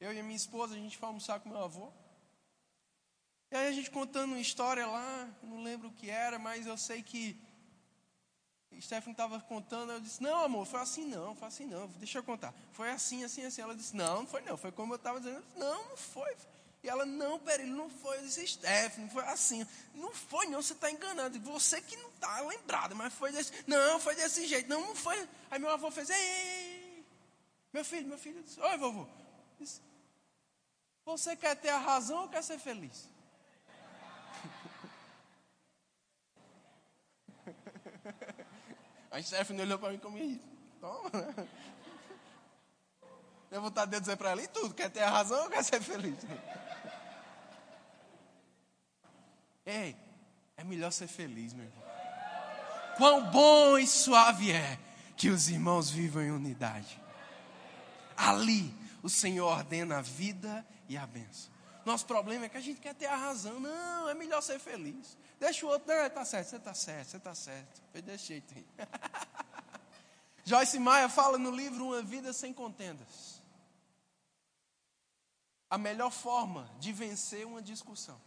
Eu 0.00 0.12
e 0.12 0.22
minha 0.22 0.36
esposa, 0.36 0.74
a 0.74 0.78
gente 0.78 0.96
foi 0.96 1.08
almoçar 1.08 1.40
com 1.40 1.48
meu 1.48 1.62
avô. 1.62 1.92
E 3.50 3.56
aí 3.56 3.68
a 3.68 3.72
gente 3.72 3.90
contando 3.90 4.32
uma 4.32 4.40
história 4.40 4.86
lá, 4.86 5.28
não 5.42 5.62
lembro 5.62 5.88
o 5.88 5.92
que 5.92 6.10
era, 6.10 6.38
mas 6.38 6.66
eu 6.66 6.76
sei 6.76 7.02
que 7.02 7.38
Stephanie 8.80 9.12
estava 9.12 9.40
contando, 9.40 9.92
eu 9.92 10.00
disse, 10.00 10.22
não 10.22 10.42
amor, 10.42 10.66
foi 10.66 10.80
assim 10.80 11.04
não, 11.06 11.34
foi 11.34 11.48
assim 11.48 11.66
não, 11.66 11.86
deixa 11.98 12.18
eu 12.18 12.22
contar. 12.22 12.52
Foi 12.72 12.90
assim, 12.90 13.24
assim, 13.24 13.44
assim. 13.44 13.62
Ela 13.62 13.74
disse, 13.74 13.96
não, 13.96 14.20
não 14.20 14.26
foi 14.26 14.42
não, 14.42 14.56
foi 14.56 14.72
como 14.72 14.92
eu 14.92 14.96
estava 14.96 15.20
dizendo. 15.20 15.36
Eu 15.36 15.42
disse, 15.42 15.58
não, 15.58 15.88
não 15.88 15.96
foi. 15.96 16.36
E 16.84 16.88
ela, 16.88 17.06
não, 17.06 17.38
peraí, 17.38 17.64
não 17.64 17.88
foi. 17.88 18.18
Eu 18.18 18.22
disse, 18.24 18.46
Stephanie, 18.46 19.08
foi 19.08 19.24
assim. 19.24 19.66
Não 19.94 20.12
foi 20.12 20.44
não, 20.48 20.60
você 20.60 20.74
está 20.74 20.90
enganado. 20.90 21.40
Você 21.40 21.80
que 21.80 21.96
não 21.96 22.10
está 22.10 22.42
lembrado, 22.42 22.94
mas 22.94 23.14
foi 23.14 23.32
desse, 23.32 23.50
não, 23.66 23.98
foi 23.98 24.14
desse 24.14 24.46
jeito. 24.46 24.68
Não, 24.68 24.88
não 24.88 24.94
foi. 24.94 25.26
Aí 25.50 25.58
meu 25.58 25.70
avô 25.70 25.90
fez, 25.90 26.10
ei, 26.10 26.16
ei, 26.16 26.98
ei. 26.98 27.06
meu 27.72 27.82
filho, 27.86 28.06
meu 28.06 28.18
filho, 28.18 28.42
disse, 28.42 28.60
oi 28.60 28.76
vovô. 28.76 29.08
Disse, 29.58 29.80
você 31.06 31.34
quer 31.34 31.56
ter 31.56 31.70
a 31.70 31.78
razão 31.78 32.20
ou 32.20 32.28
quer 32.28 32.44
ser 32.44 32.58
feliz? 32.58 33.08
A 39.10 39.22
Stephanie 39.22 39.62
olhou 39.62 39.78
para 39.78 39.90
mim 39.90 39.98
como. 39.98 40.18
Toma. 40.82 41.10
Eu 41.14 41.46
vou 43.50 43.68
estar 43.68 43.84
de 43.84 44.00
dizer 44.00 44.16
para 44.16 44.30
ela 44.30 44.46
tudo. 44.48 44.74
Quer 44.74 44.90
ter 44.90 45.02
a 45.02 45.10
razão 45.10 45.44
ou 45.44 45.50
quer 45.50 45.62
ser 45.62 45.80
feliz? 45.80 46.16
Ei, 49.64 49.96
é 50.56 50.64
melhor 50.64 50.90
ser 50.90 51.06
feliz, 51.06 51.52
meu 51.52 51.64
irmão. 51.64 51.84
Quão 52.96 53.30
bom 53.30 53.78
e 53.78 53.86
suave 53.86 54.52
é 54.52 54.78
que 55.16 55.28
os 55.28 55.48
irmãos 55.48 55.90
vivam 55.90 56.22
em 56.22 56.30
unidade. 56.30 57.00
Ali 58.16 58.74
o 59.02 59.08
Senhor 59.08 59.46
ordena 59.46 59.98
a 59.98 60.02
vida 60.02 60.64
e 60.88 60.96
a 60.96 61.06
bênção. 61.06 61.52
Nosso 61.84 62.06
problema 62.06 62.46
é 62.46 62.48
que 62.48 62.56
a 62.56 62.60
gente 62.60 62.80
quer 62.80 62.94
ter 62.94 63.06
a 63.06 63.16
razão. 63.16 63.60
Não, 63.60 64.08
é 64.08 64.14
melhor 64.14 64.40
ser 64.42 64.58
feliz. 64.58 65.16
Deixa 65.38 65.66
o 65.66 65.68
outro, 65.68 65.94
não, 65.94 66.08
tá 66.08 66.24
certo, 66.24 66.48
você 66.48 66.58
tá 66.58 66.74
certo, 66.74 67.08
você 67.08 67.18
tá 67.18 67.34
certo. 67.34 67.82
Foi 67.92 68.00
desse 68.00 68.28
jeito 68.28 68.54
aí. 68.54 68.66
Joyce 70.44 70.78
Maia 70.78 71.08
fala 71.08 71.38
no 71.38 71.50
livro 71.50 71.86
Uma 71.86 72.02
Vida 72.02 72.32
Sem 72.32 72.52
Contendas. 72.52 73.42
A 75.70 75.78
melhor 75.78 76.10
forma 76.10 76.70
de 76.78 76.92
vencer 76.92 77.46
uma 77.46 77.62
discussão. 77.62 78.20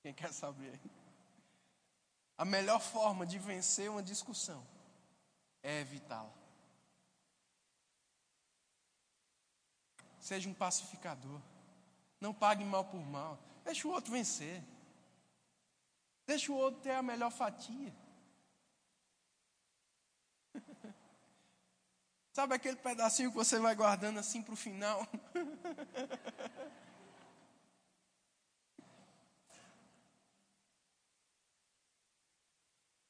Quem 0.00 0.14
quer 0.14 0.32
saber? 0.32 0.80
A 2.38 2.44
melhor 2.44 2.80
forma 2.80 3.26
de 3.26 3.38
vencer 3.38 3.90
uma 3.90 4.02
discussão 4.02 4.66
é 5.62 5.80
evitá-la. 5.80 6.32
Seja 10.18 10.48
um 10.48 10.54
pacificador. 10.54 11.40
Não 12.18 12.32
pague 12.32 12.64
mal 12.64 12.86
por 12.86 13.00
mal. 13.00 13.38
Deixa 13.64 13.86
o 13.86 13.90
outro 13.90 14.12
vencer. 14.12 14.62
Deixa 16.26 16.50
o 16.50 16.56
outro 16.56 16.80
ter 16.80 16.92
a 16.92 17.02
melhor 17.02 17.30
fatia. 17.30 17.94
Sabe 22.38 22.54
aquele 22.54 22.76
pedacinho 22.76 23.32
que 23.32 23.36
você 23.36 23.58
vai 23.58 23.74
guardando 23.74 24.20
assim 24.20 24.40
para 24.40 24.54
o 24.54 24.56
final? 24.56 25.04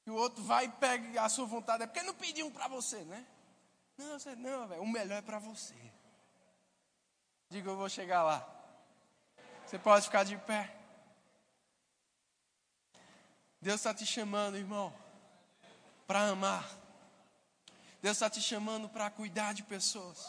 que 0.03 0.09
o 0.11 0.15
outro 0.15 0.43
vai 0.43 0.65
e 0.65 0.71
pega 0.71 1.23
a 1.23 1.29
sua 1.29 1.45
vontade. 1.45 1.83
É 1.83 1.87
porque 1.87 2.03
não 2.03 2.15
pediu 2.15 2.51
para 2.51 2.69
você, 2.69 3.05
né? 3.05 3.27
Não, 3.99 4.19
você, 4.19 4.35
não, 4.35 4.67
velho. 4.67 4.81
O 4.81 4.89
melhor 4.89 5.19
é 5.19 5.21
para 5.21 5.39
você. 5.39 5.75
Diga, 7.51 7.69
eu 7.69 7.77
vou 7.77 7.91
chegar 7.91 8.23
lá. 8.23 8.49
Você 9.67 9.79
pode 9.79 10.07
ficar 10.07 10.25
de 10.25 10.39
pé. 10.39 10.75
Deus 13.61 13.77
está 13.77 13.93
te 13.93 14.07
chamando, 14.07 14.57
irmão, 14.57 14.91
para 16.07 16.29
amar. 16.29 16.78
Deus 18.01 18.17
está 18.17 18.31
te 18.31 18.41
chamando 18.41 18.89
para 18.89 19.11
cuidar 19.11 19.53
de 19.53 19.63
pessoas. 19.65 20.25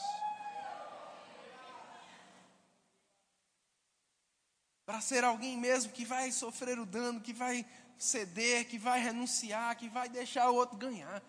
Para 4.85 5.01
ser 5.01 5.23
alguém 5.23 5.55
mesmo 5.55 5.91
que 5.91 6.03
vai 6.03 6.31
sofrer 6.31 6.79
o 6.79 6.85
dano, 6.85 7.21
que 7.21 7.31
vai 7.31 7.63
ceder, 7.97 8.67
que 8.67 8.79
vai 8.79 8.99
renunciar, 8.99 9.75
que 9.75 9.87
vai 9.87 10.09
deixar 10.09 10.49
o 10.49 10.55
outro 10.55 10.77
ganhar. 10.77 11.21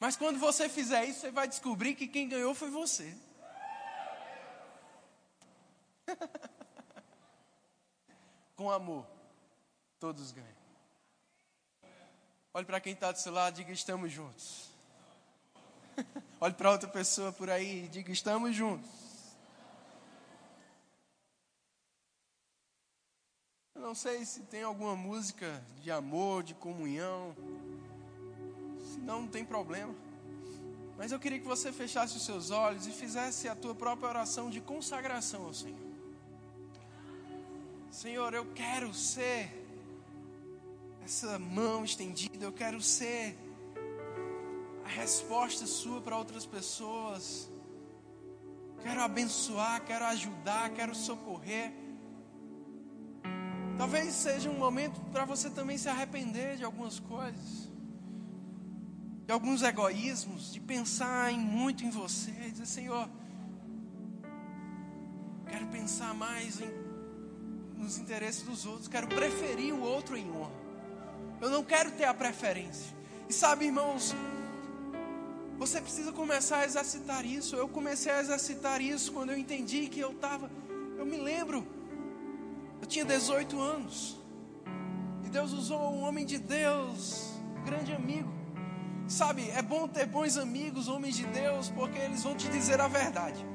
Mas 0.00 0.16
quando 0.16 0.40
você 0.40 0.68
fizer 0.68 1.04
isso, 1.04 1.20
você 1.20 1.30
vai 1.30 1.46
descobrir 1.46 1.94
que 1.94 2.08
quem 2.08 2.28
ganhou 2.28 2.54
foi 2.56 2.70
você. 2.70 3.16
Com 8.56 8.68
amor, 8.68 9.06
todos 10.00 10.32
ganham. 10.32 10.62
Olhe 12.52 12.66
para 12.66 12.80
quem 12.80 12.94
está 12.94 13.12
do 13.12 13.20
seu 13.20 13.32
lado 13.32 13.54
e 13.54 13.62
diga: 13.62 13.72
estamos 13.72 14.10
juntos. 14.10 14.71
Olhe 16.40 16.54
para 16.54 16.70
outra 16.70 16.88
pessoa 16.88 17.32
por 17.32 17.50
aí 17.50 17.84
e 17.84 17.88
diga: 17.88 18.12
estamos 18.12 18.54
juntos. 18.54 18.90
Eu 23.74 23.80
não 23.80 23.94
sei 23.94 24.24
se 24.24 24.40
tem 24.42 24.62
alguma 24.62 24.94
música 24.94 25.62
de 25.80 25.90
amor, 25.90 26.42
de 26.42 26.54
comunhão. 26.54 27.34
Se 28.84 28.98
não, 28.98 29.22
não 29.22 29.28
tem 29.28 29.44
problema. 29.44 29.94
Mas 30.96 31.10
eu 31.10 31.18
queria 31.18 31.38
que 31.38 31.46
você 31.46 31.72
fechasse 31.72 32.16
os 32.16 32.24
seus 32.24 32.50
olhos 32.50 32.86
e 32.86 32.92
fizesse 32.92 33.48
a 33.48 33.56
tua 33.56 33.74
própria 33.74 34.08
oração 34.08 34.50
de 34.50 34.60
consagração 34.60 35.46
ao 35.46 35.54
Senhor. 35.54 35.78
Senhor, 37.90 38.32
eu 38.34 38.46
quero 38.54 38.94
ser 38.94 39.50
essa 41.04 41.38
mão 41.38 41.84
estendida, 41.84 42.44
eu 42.44 42.52
quero 42.52 42.80
ser 42.80 43.36
resposta 44.92 45.66
sua 45.66 46.00
para 46.00 46.16
outras 46.16 46.46
pessoas. 46.46 47.50
Quero 48.82 49.00
abençoar, 49.00 49.84
quero 49.84 50.04
ajudar, 50.06 50.70
quero 50.70 50.94
socorrer. 50.94 51.72
Talvez 53.78 54.12
seja 54.14 54.50
um 54.50 54.58
momento 54.58 55.00
para 55.12 55.24
você 55.24 55.48
também 55.50 55.78
se 55.78 55.88
arrepender 55.88 56.56
de 56.56 56.64
algumas 56.64 56.98
coisas, 56.98 57.70
de 59.26 59.32
alguns 59.32 59.62
egoísmos, 59.62 60.52
de 60.52 60.60
pensar 60.60 61.32
em 61.32 61.38
muito 61.38 61.84
em 61.84 61.90
você, 61.90 62.30
dizer, 62.30 62.66
Senhor, 62.66 63.08
quero 65.48 65.66
pensar 65.68 66.14
mais 66.14 66.60
em, 66.60 66.70
nos 67.76 67.98
interesses 67.98 68.42
dos 68.42 68.66
outros, 68.66 68.88
quero 68.88 69.08
preferir 69.08 69.74
o 69.74 69.80
outro 69.80 70.16
em 70.16 70.30
honra. 70.30 70.62
Eu 71.40 71.50
não 71.50 71.64
quero 71.64 71.90
ter 71.92 72.04
a 72.04 72.14
preferência. 72.14 72.94
E 73.28 73.32
sabe, 73.32 73.64
irmãos, 73.64 74.14
você 75.66 75.80
precisa 75.80 76.10
começar 76.10 76.58
a 76.58 76.64
exercitar 76.64 77.24
isso. 77.24 77.54
Eu 77.54 77.68
comecei 77.68 78.10
a 78.10 78.20
exercitar 78.20 78.80
isso 78.80 79.12
quando 79.12 79.30
eu 79.30 79.38
entendi 79.38 79.86
que 79.86 80.00
eu 80.00 80.10
estava. 80.10 80.50
Eu 80.98 81.06
me 81.06 81.16
lembro, 81.18 81.64
eu 82.80 82.86
tinha 82.86 83.04
18 83.04 83.60
anos. 83.60 84.18
E 85.24 85.28
Deus 85.28 85.52
usou 85.52 85.78
um 85.78 86.02
homem 86.02 86.26
de 86.26 86.36
Deus, 86.38 87.30
um 87.60 87.62
grande 87.62 87.92
amigo. 87.92 88.28
Sabe, 89.06 89.50
é 89.50 89.62
bom 89.62 89.86
ter 89.86 90.04
bons 90.04 90.36
amigos, 90.36 90.88
homens 90.88 91.14
de 91.14 91.26
Deus, 91.26 91.70
porque 91.70 91.98
eles 91.98 92.24
vão 92.24 92.34
te 92.34 92.48
dizer 92.48 92.80
a 92.80 92.88
verdade. 92.88 93.46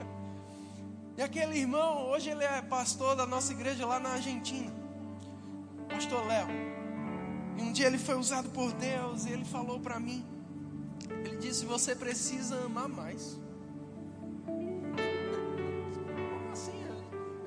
e 1.18 1.22
aquele 1.22 1.58
irmão, 1.58 2.08
hoje 2.08 2.30
ele 2.30 2.44
é 2.44 2.62
pastor 2.62 3.14
da 3.14 3.26
nossa 3.26 3.52
igreja 3.52 3.84
lá 3.84 4.00
na 4.00 4.12
Argentina. 4.12 4.72
Pastor 5.90 6.26
Léo. 6.26 6.48
E 7.58 7.60
um 7.60 7.70
dia 7.70 7.86
ele 7.86 7.98
foi 7.98 8.14
usado 8.14 8.48
por 8.48 8.72
Deus 8.72 9.26
e 9.26 9.32
ele 9.32 9.44
falou 9.44 9.78
para 9.78 10.00
mim. 10.00 10.35
Ele 11.26 11.36
disse: 11.38 11.66
Você 11.66 11.94
precisa 11.94 12.56
amar 12.64 12.88
mais. 12.88 13.38
Como 14.44 14.92
assim? 16.52 16.84
Eu 16.84 16.94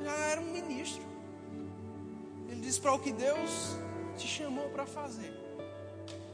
já 0.03 0.11
era 0.11 0.41
um 0.41 0.51
ministro. 0.51 1.01
Ele 2.49 2.59
disse: 2.59 2.81
Para 2.81 2.93
o 2.93 2.99
que 2.99 3.13
Deus 3.13 3.77
te 4.17 4.27
chamou 4.27 4.67
para 4.69 4.85
fazer, 4.85 5.33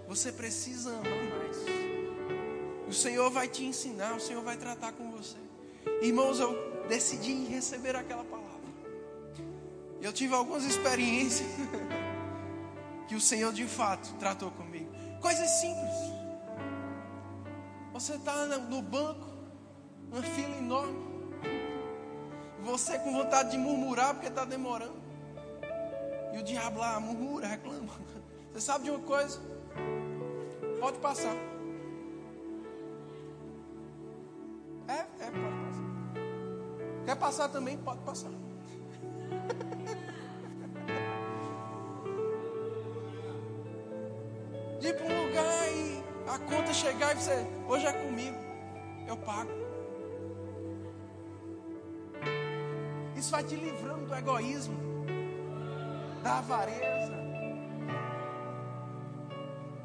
você 0.07 0.31
precisa 0.31 0.89
amar 0.89 1.23
mais. 1.37 1.57
O 2.87 2.93
Senhor 2.93 3.29
vai 3.29 3.47
te 3.47 3.63
ensinar, 3.63 4.15
o 4.15 4.19
Senhor 4.19 4.43
vai 4.43 4.57
tratar 4.57 4.93
com 4.93 5.11
você. 5.11 5.37
Irmãos, 6.01 6.39
eu 6.39 6.55
decidi 6.87 7.45
receber 7.45 7.95
aquela 7.95 8.23
palavra. 8.23 8.55
Eu 10.01 10.11
tive 10.11 10.33
algumas 10.33 10.63
experiências 10.63 11.47
que 13.07 13.13
o 13.13 13.21
Senhor 13.21 13.53
de 13.53 13.67
fato 13.67 14.15
tratou 14.15 14.49
comigo. 14.49 14.89
Coisas 15.21 15.47
simples. 15.61 16.24
Você 17.95 18.15
está 18.15 18.45
no 18.45 18.81
banco, 18.81 19.25
uma 20.11 20.21
fila 20.21 20.57
enorme. 20.57 20.99
Você 22.61 22.99
com 22.99 23.13
vontade 23.13 23.51
de 23.51 23.57
murmurar 23.57 24.13
porque 24.13 24.27
está 24.27 24.43
demorando. 24.43 25.01
E 26.33 26.37
o 26.37 26.43
diabo 26.43 26.77
lá 26.77 26.99
murmura, 26.99 27.47
reclama. 27.47 27.93
Você 28.51 28.59
sabe 28.59 28.83
de 28.83 28.89
uma 28.91 28.99
coisa? 28.99 29.39
Pode 30.81 30.97
passar. 30.97 31.37
É, 34.89 35.05
é, 35.23 35.31
pode 35.31 35.55
passar. 35.63 37.05
Quer 37.05 37.15
passar 37.15 37.47
também? 37.47 37.77
Pode 37.77 38.01
passar. 38.01 38.31
Conta 46.45 46.73
chegar 46.73 47.15
e 47.15 47.19
você, 47.19 47.45
hoje 47.67 47.85
é 47.85 47.93
comigo, 47.93 48.37
eu 49.07 49.17
pago. 49.17 49.51
Isso 53.15 53.31
vai 53.31 53.43
te 53.43 53.55
livrando 53.55 54.05
do 54.05 54.15
egoísmo, 54.15 54.75
da 56.21 56.37
avareza, 56.39 57.15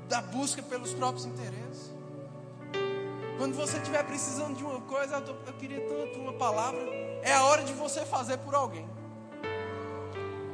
da 0.09 0.21
busca 0.21 0.63
pelos 0.63 0.93
próprios 0.93 1.27
interesses. 1.27 1.91
Quando 3.39 3.55
você 3.55 3.79
estiver 3.79 4.05
precisando 4.05 4.57
de 4.57 4.63
uma 4.63 4.81
coisa, 4.83 5.17
eu, 5.17 5.25
tô, 5.25 5.33
eu 5.47 5.53
queria 5.55 5.81
tanto 5.89 6.19
uma 6.19 6.35
palavra, 6.35 6.81
é 7.23 7.33
a 7.33 7.45
hora 7.45 7.63
de 7.63 7.73
você 7.73 8.05
fazer 8.05 8.37
por 8.39 8.55
alguém. 8.55 8.87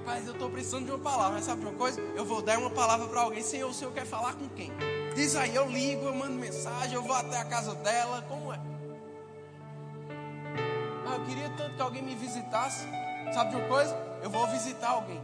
Mas 0.04 0.24
eu 0.26 0.34
estou 0.34 0.48
precisando 0.48 0.84
de 0.84 0.92
uma 0.92 1.00
palavra, 1.00 1.42
sabe 1.42 1.62
de 1.62 1.66
uma 1.66 1.76
coisa? 1.76 2.00
Eu 2.14 2.24
vou 2.24 2.40
dar 2.40 2.58
uma 2.58 2.70
palavra 2.70 3.08
para 3.08 3.22
alguém, 3.22 3.42
Senhor, 3.42 3.68
o 3.68 3.74
Senhor 3.74 3.92
quer 3.92 4.06
falar 4.06 4.34
com 4.34 4.48
quem? 4.50 4.70
Diz 5.16 5.34
aí, 5.34 5.54
eu 5.54 5.66
ligo, 5.66 6.04
eu 6.04 6.14
mando 6.14 6.34
mensagem, 6.34 6.92
eu 6.92 7.02
vou 7.02 7.16
até 7.16 7.38
a 7.38 7.44
casa 7.46 7.74
dela, 7.76 8.22
como 8.28 8.52
é? 8.52 8.60
Ah, 11.06 11.14
eu 11.14 11.24
queria 11.24 11.48
tanto 11.56 11.74
que 11.74 11.80
alguém 11.80 12.02
me 12.02 12.14
visitasse. 12.14 12.86
Sabe 13.32 13.48
de 13.48 13.56
uma 13.56 13.66
coisa? 13.66 13.96
Eu 14.22 14.28
vou 14.28 14.46
visitar 14.48 14.90
alguém. 14.90 15.18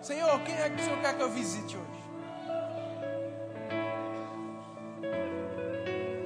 Senhor, 0.00 0.40
quem 0.40 0.54
é 0.54 0.70
que 0.70 0.80
o 0.80 0.84
Senhor 0.84 0.98
quer 1.02 1.18
que 1.18 1.22
eu 1.22 1.28
visite 1.28 1.76
hoje? 1.76 1.86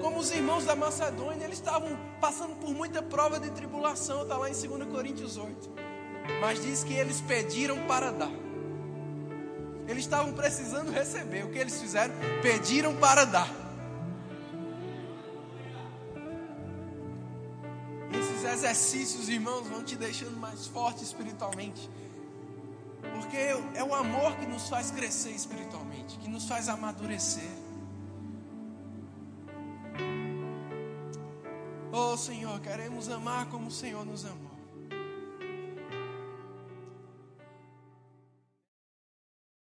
Como 0.00 0.20
os 0.20 0.30
irmãos 0.30 0.64
da 0.64 0.76
Macedônia, 0.76 1.46
eles 1.46 1.58
estavam 1.58 1.98
passando 2.20 2.54
por 2.60 2.70
muita 2.70 3.02
prova 3.02 3.40
de 3.40 3.50
tribulação, 3.50 4.22
está 4.22 4.36
lá 4.36 4.48
em 4.48 4.52
2 4.52 4.88
Coríntios 4.88 5.36
8. 5.36 5.68
Mas 6.40 6.62
diz 6.62 6.84
que 6.84 6.94
eles 6.94 7.20
pediram 7.20 7.76
para 7.88 8.12
dar. 8.12 8.30
Eles 9.90 10.04
estavam 10.04 10.32
precisando 10.32 10.92
receber. 10.92 11.44
O 11.44 11.50
que 11.50 11.58
eles 11.58 11.80
fizeram? 11.80 12.14
Pediram 12.40 12.94
para 12.94 13.24
dar. 13.24 13.50
Esses 18.16 18.44
exercícios, 18.44 19.28
irmãos, 19.28 19.66
vão 19.66 19.82
te 19.82 19.96
deixando 19.96 20.36
mais 20.36 20.68
forte 20.68 21.02
espiritualmente. 21.02 21.90
Porque 23.14 23.36
é 23.36 23.82
o 23.82 23.92
amor 23.92 24.36
que 24.36 24.46
nos 24.46 24.68
faz 24.68 24.92
crescer 24.92 25.32
espiritualmente, 25.32 26.16
que 26.18 26.28
nos 26.28 26.46
faz 26.46 26.68
amadurecer. 26.68 27.50
Oh 31.90 32.16
Senhor, 32.16 32.60
queremos 32.60 33.08
amar 33.08 33.46
como 33.46 33.66
o 33.66 33.72
Senhor 33.72 34.06
nos 34.06 34.24
amou. 34.24 34.49